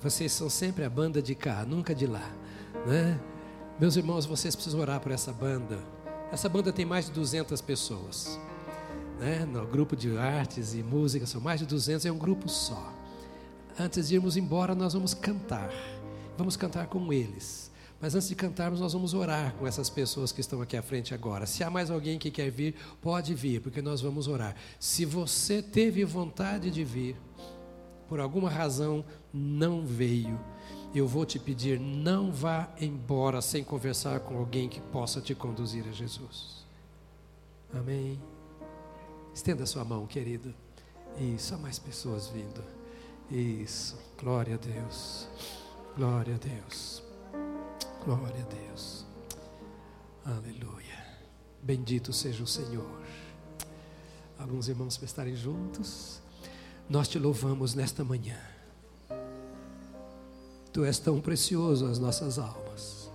Vocês 0.00 0.30
são 0.30 0.48
sempre 0.48 0.84
a 0.84 0.90
banda 0.90 1.20
de 1.20 1.34
cá, 1.34 1.64
nunca 1.66 1.92
de 1.92 2.06
lá, 2.06 2.30
né? 2.86 3.20
Meus 3.80 3.96
irmãos, 3.96 4.26
vocês 4.26 4.54
precisam 4.54 4.80
orar 4.80 5.00
por 5.00 5.10
essa 5.10 5.32
banda. 5.32 5.78
Essa 6.30 6.48
banda 6.48 6.72
tem 6.72 6.84
mais 6.84 7.06
de 7.06 7.12
200 7.12 7.60
pessoas. 7.60 8.38
Né? 9.18 9.44
No 9.44 9.66
grupo 9.66 9.96
de 9.96 10.16
artes 10.16 10.74
e 10.74 10.82
música 10.82 11.26
são 11.26 11.40
mais 11.40 11.60
de 11.60 11.66
200, 11.66 12.06
é 12.06 12.12
um 12.12 12.18
grupo 12.18 12.48
só. 12.48 12.92
Antes 13.78 14.08
de 14.08 14.14
irmos 14.14 14.36
embora, 14.36 14.74
nós 14.74 14.92
vamos 14.92 15.14
cantar. 15.14 15.70
Vamos 16.36 16.56
cantar 16.56 16.86
com 16.86 17.12
eles. 17.12 17.70
Mas 18.00 18.14
antes 18.14 18.28
de 18.28 18.36
cantarmos, 18.36 18.80
nós 18.80 18.92
vamos 18.92 19.14
orar 19.14 19.52
com 19.54 19.66
essas 19.66 19.90
pessoas 19.90 20.30
que 20.30 20.40
estão 20.40 20.62
aqui 20.62 20.76
à 20.76 20.82
frente 20.82 21.12
agora. 21.12 21.46
Se 21.46 21.64
há 21.64 21.70
mais 21.70 21.90
alguém 21.90 22.18
que 22.18 22.30
quer 22.30 22.50
vir, 22.50 22.76
pode 23.02 23.34
vir, 23.34 23.60
porque 23.60 23.82
nós 23.82 24.00
vamos 24.00 24.28
orar. 24.28 24.54
Se 24.78 25.04
você 25.04 25.60
teve 25.60 26.04
vontade 26.04 26.70
de 26.70 26.84
vir, 26.84 27.16
por 28.08 28.20
alguma 28.20 28.48
razão 28.48 29.04
não 29.32 29.84
veio, 29.84 30.38
eu 30.94 31.06
vou 31.06 31.26
te 31.26 31.38
pedir, 31.38 31.78
não 31.78 32.32
vá 32.32 32.68
embora 32.80 33.42
sem 33.42 33.62
conversar 33.62 34.20
com 34.20 34.38
alguém 34.38 34.68
que 34.68 34.80
possa 34.80 35.20
te 35.20 35.34
conduzir 35.34 35.86
a 35.86 35.92
Jesus. 35.92 36.64
Amém. 37.72 38.18
Estenda 39.34 39.66
sua 39.66 39.84
mão, 39.84 40.06
querido. 40.06 40.54
Isso, 41.18 41.54
há 41.54 41.58
mais 41.58 41.78
pessoas 41.78 42.28
vindo. 42.28 42.64
Isso, 43.30 43.98
glória 44.18 44.54
a 44.54 44.58
Deus. 44.58 45.28
Glória 45.96 46.36
a 46.36 46.38
Deus. 46.38 47.02
Glória 48.04 48.42
a 48.42 48.54
Deus. 48.54 49.04
Aleluia. 50.24 51.06
Bendito 51.62 52.12
seja 52.12 52.42
o 52.42 52.46
Senhor. 52.46 53.02
Alguns 54.38 54.68
irmãos 54.68 54.96
para 54.96 55.06
estarem 55.06 55.36
juntos. 55.36 56.22
Nós 56.88 57.06
te 57.06 57.18
louvamos 57.18 57.74
nesta 57.74 58.02
manhã. 58.02 58.38
Tu 60.72 60.84
és 60.84 60.98
tão 60.98 61.20
precioso 61.20 61.86
às 61.86 61.98
nossas 61.98 62.38
almas, 62.38 63.10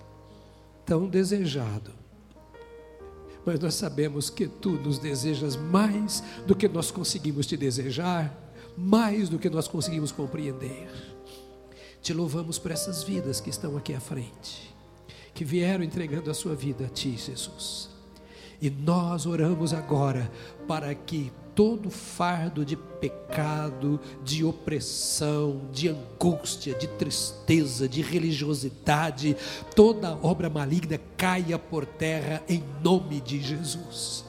tão 0.86 1.08
desejado. 1.08 1.92
Mas 3.46 3.60
nós 3.60 3.74
sabemos 3.74 4.30
que 4.30 4.48
tu 4.48 4.72
nos 4.72 5.00
desejas 5.00 5.56
mais 5.56 6.24
do 6.46 6.56
que 6.56 6.68
nós 6.68 6.92
conseguimos 6.92 7.48
te 7.48 7.58
desejar, 7.58 8.34
mais 8.78 9.28
do 9.28 9.40
que 9.40 9.50
nós 9.50 9.68
conseguimos 9.68 10.12
compreender. 10.12 10.90
Te 12.02 12.14
louvamos 12.14 12.60
por 12.60 12.72
essas 12.72 13.04
vidas 13.04 13.42
que 13.42 13.50
estão 13.50 13.76
aqui 13.76 13.94
à 13.94 14.00
frente, 14.00 14.74
que 15.34 15.44
vieram 15.44 15.84
entregando 15.84 16.30
a 16.30 16.34
sua 16.34 16.54
vida 16.56 16.86
a 16.86 16.90
ti, 16.90 17.18
Jesus. 17.18 17.90
E 18.62 18.70
nós 18.70 19.26
oramos 19.26 19.74
agora 19.74 20.32
para 20.68 20.94
que 20.94 21.32
todo 21.56 21.90
fardo 21.90 22.66
de 22.66 22.76
pecado, 22.76 24.00
de 24.24 24.44
opressão, 24.44 25.62
de 25.72 25.90
angústia, 25.90 26.74
de 26.74 26.88
tristeza, 26.88 27.88
de 27.88 28.02
religiosidade, 28.02 29.36
toda 29.76 30.18
obra 30.22 30.50
maligna 30.50 31.00
caia 31.18 31.60
por 31.60 31.86
terra 31.86 32.42
em 32.48 32.64
nome 32.84 33.22
de 33.22 33.42
Jesus. 33.42 34.26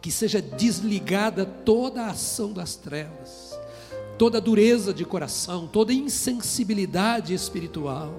Que 0.00 0.10
seja 0.10 0.42
desligada 0.42 1.46
toda 1.46 2.02
a 2.02 2.10
ação 2.10 2.52
das 2.52 2.74
trevas, 2.74 3.58
toda 4.18 4.40
dureza 4.40 4.92
de 4.92 5.04
coração, 5.04 5.66
toda 5.66 5.92
insensibilidade 5.92 7.32
espiritual. 7.32 8.12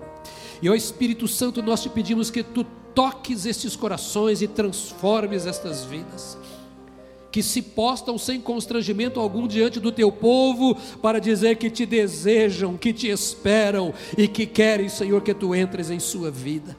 E 0.61 0.67
ao 0.67 0.75
Espírito 0.75 1.27
Santo 1.27 1.61
nós 1.61 1.81
te 1.81 1.89
pedimos 1.89 2.31
que 2.31 2.41
tu 2.41 2.63
toques 2.95 3.45
estes 3.45 3.75
corações 3.75 4.41
e 4.41 4.47
transformes 4.47 5.45
estas 5.45 5.83
vidas 5.83 6.37
que 7.33 7.41
se 7.41 7.63
postam 7.63 8.15
sem 8.15 8.39
constrangimento 8.39 9.19
algum 9.19 9.47
diante 9.47 9.79
do 9.79 9.91
teu 9.91 10.11
povo, 10.11 10.75
para 11.01 11.17
dizer 11.17 11.55
que 11.57 11.67
te 11.67 11.83
desejam, 11.83 12.77
que 12.77 12.93
te 12.93 13.07
esperam 13.07 13.91
e 14.15 14.27
que 14.27 14.45
querem, 14.45 14.87
Senhor, 14.87 15.19
que 15.19 15.33
tu 15.33 15.55
entres 15.55 15.89
em 15.89 15.99
sua 15.99 16.29
vida. 16.29 16.77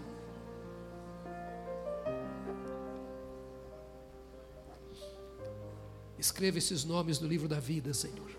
Escreva 6.17 6.59
esses 6.59 6.85
nomes 6.85 7.19
no 7.19 7.27
livro 7.27 7.49
da 7.49 7.59
vida, 7.59 7.93
Senhor, 7.93 8.31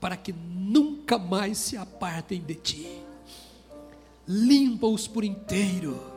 para 0.00 0.16
que 0.16 0.32
nunca 0.32 1.18
mais 1.18 1.56
se 1.56 1.76
apartem 1.76 2.40
de 2.40 2.56
ti. 2.56 3.00
Limpa-os 4.26 5.06
por 5.06 5.22
inteiro 5.22 6.09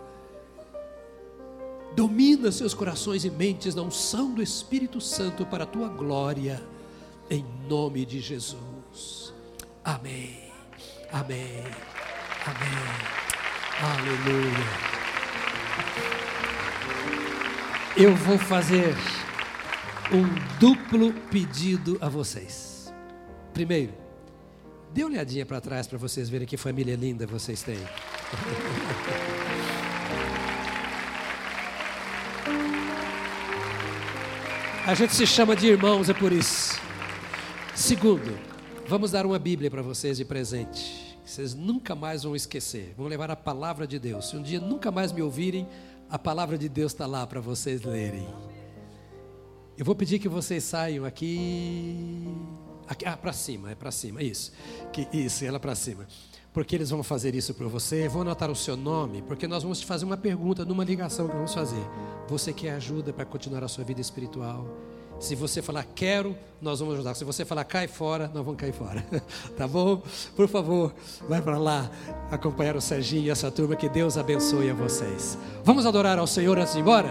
Domina 1.95 2.51
seus 2.51 2.73
corações 2.73 3.23
e 3.23 3.29
mentes 3.29 3.75
na 3.75 3.83
unção 3.83 4.33
do 4.33 4.41
Espírito 4.41 4.99
Santo 4.99 5.45
para 5.45 5.63
a 5.63 5.67
tua 5.67 5.87
glória, 5.87 6.63
em 7.29 7.45
nome 7.69 8.03
de 8.03 8.19
Jesus. 8.19 9.31
Amém. 9.83 10.51
Amém. 11.11 11.63
Amém. 12.45 13.23
Aleluia. 13.79 14.93
Eu 17.95 18.15
vou 18.15 18.39
fazer 18.39 18.95
um 20.11 20.57
duplo 20.59 21.13
pedido 21.29 21.97
a 22.01 22.09
vocês. 22.09 22.91
Primeiro, 23.53 23.93
dê 24.91 25.03
uma 25.03 25.11
olhadinha 25.11 25.45
para 25.45 25.61
trás 25.61 25.85
para 25.85 25.99
vocês 25.99 26.27
verem 26.27 26.47
que 26.47 26.57
família 26.57 26.95
linda 26.95 27.27
vocês 27.27 27.61
têm. 27.61 27.77
A 34.85 34.93
gente 34.93 35.15
se 35.15 35.25
chama 35.25 35.55
de 35.55 35.67
irmãos, 35.67 36.09
é 36.09 36.13
por 36.13 36.33
isso. 36.33 36.77
Segundo, 37.73 38.37
vamos 38.85 39.11
dar 39.11 39.25
uma 39.25 39.39
Bíblia 39.39 39.71
para 39.71 39.81
vocês 39.81 40.17
de 40.17 40.25
presente. 40.25 41.17
Vocês 41.25 41.53
nunca 41.53 41.95
mais 41.95 42.23
vão 42.23 42.35
esquecer. 42.35 42.93
Vão 42.97 43.07
levar 43.07 43.31
a 43.31 43.35
palavra 43.35 43.87
de 43.87 43.97
Deus. 43.97 44.27
Se 44.27 44.35
um 44.35 44.43
dia 44.43 44.59
nunca 44.59 44.91
mais 44.91 45.13
me 45.13 45.21
ouvirem, 45.21 45.65
a 46.09 46.19
palavra 46.19 46.57
de 46.57 46.67
Deus 46.67 46.91
está 46.91 47.05
lá 47.05 47.25
para 47.25 47.39
vocês 47.39 47.81
lerem. 47.81 48.27
Eu 49.77 49.85
vou 49.85 49.95
pedir 49.95 50.19
que 50.19 50.27
vocês 50.27 50.65
saiam 50.65 51.05
aqui, 51.05 52.27
aqui 52.85 53.05
ah, 53.05 53.15
para 53.15 53.31
cima, 53.31 53.71
é 53.71 53.75
para 53.75 53.89
cima, 53.89 54.21
isso, 54.21 54.51
que 54.91 55.07
isso, 55.13 55.45
ela 55.45 55.61
para 55.61 55.75
cima, 55.75 56.05
porque 56.53 56.75
eles 56.75 56.91
vão 56.91 57.01
fazer 57.01 57.33
isso 57.33 57.53
para 57.53 57.67
você. 57.67 58.07
Vou 58.07 58.21
anotar 58.21 58.51
o 58.51 58.55
seu 58.55 58.77
nome, 58.77 59.23
porque 59.23 59.47
nós 59.47 59.63
vamos 59.63 59.79
te 59.79 59.85
fazer 59.85 60.05
uma 60.05 60.15
pergunta 60.15 60.63
numa 60.63 60.83
ligação 60.83 61.27
que 61.27 61.33
vamos 61.33 61.53
fazer. 61.53 61.83
Você 62.27 62.53
quer 62.53 62.71
ajuda 62.71 63.11
para 63.11 63.25
continuar 63.25 63.63
a 63.63 63.67
sua 63.67 63.83
vida 63.83 63.99
espiritual? 63.99 64.65
Se 65.19 65.35
você 65.35 65.61
falar 65.61 65.85
quero, 65.95 66.35
nós 66.61 66.79
vamos 66.79 66.95
ajudar. 66.95 67.15
Se 67.15 67.23
você 67.23 67.43
falar 67.45 67.63
cai 67.63 67.87
fora, 67.87 68.29
nós 68.33 68.43
vamos 68.43 68.59
cair 68.59 68.73
fora. 68.73 69.03
tá 69.57 69.67
bom? 69.67 70.01
Por 70.35 70.47
favor, 70.47 70.93
vai 71.27 71.41
para 71.41 71.57
lá 71.57 71.89
acompanhar 72.29 72.75
o 72.75 72.81
Serginho 72.81 73.23
e 73.23 73.29
essa 73.29 73.49
turma. 73.49 73.75
Que 73.75 73.89
Deus 73.89 74.17
abençoe 74.17 74.69
a 74.69 74.73
vocês. 74.73 75.37
Vamos 75.63 75.85
adorar 75.85 76.19
ao 76.19 76.27
Senhor 76.27 76.57
antes 76.59 76.73
de 76.73 76.79
ir 76.79 76.81
embora? 76.81 77.09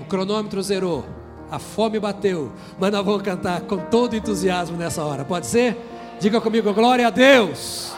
O 0.00 0.04
cronômetro 0.04 0.62
zerou. 0.62 1.04
A 1.50 1.58
fome 1.58 1.98
bateu. 1.98 2.52
Mas 2.78 2.92
nós 2.92 3.04
vamos 3.04 3.22
cantar 3.22 3.62
com 3.62 3.78
todo 3.78 4.14
entusiasmo 4.14 4.76
nessa 4.76 5.04
hora. 5.04 5.24
Pode 5.24 5.46
ser? 5.46 5.76
Diga 6.20 6.40
comigo, 6.40 6.72
glória 6.74 7.06
a 7.06 7.10
Deus. 7.10 7.94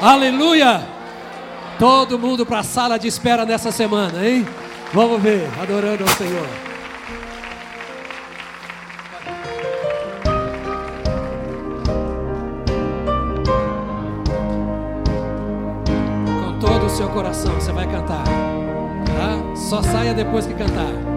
Aleluia. 0.00 0.86
Todo 1.78 2.18
mundo 2.18 2.44
para 2.46 2.60
a 2.60 2.64
sala 2.64 2.98
de 2.98 3.08
espera 3.08 3.44
nessa 3.44 3.72
semana, 3.72 4.26
hein? 4.26 4.46
Vamos 4.92 5.20
ver, 5.20 5.48
adorando 5.60 6.04
ao 6.04 6.10
Senhor. 6.10 6.46
seu 16.94 17.08
coração, 17.08 17.52
você 17.54 17.72
vai 17.72 17.90
cantar. 17.90 18.24
Tá? 18.24 19.56
Só 19.56 19.82
saia 19.82 20.14
depois 20.14 20.46
que 20.46 20.54
cantar. 20.54 21.13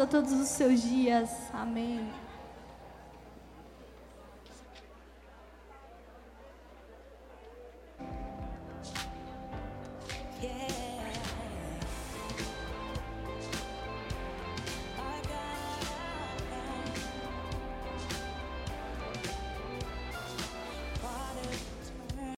A 0.00 0.06
todos. 0.06 0.39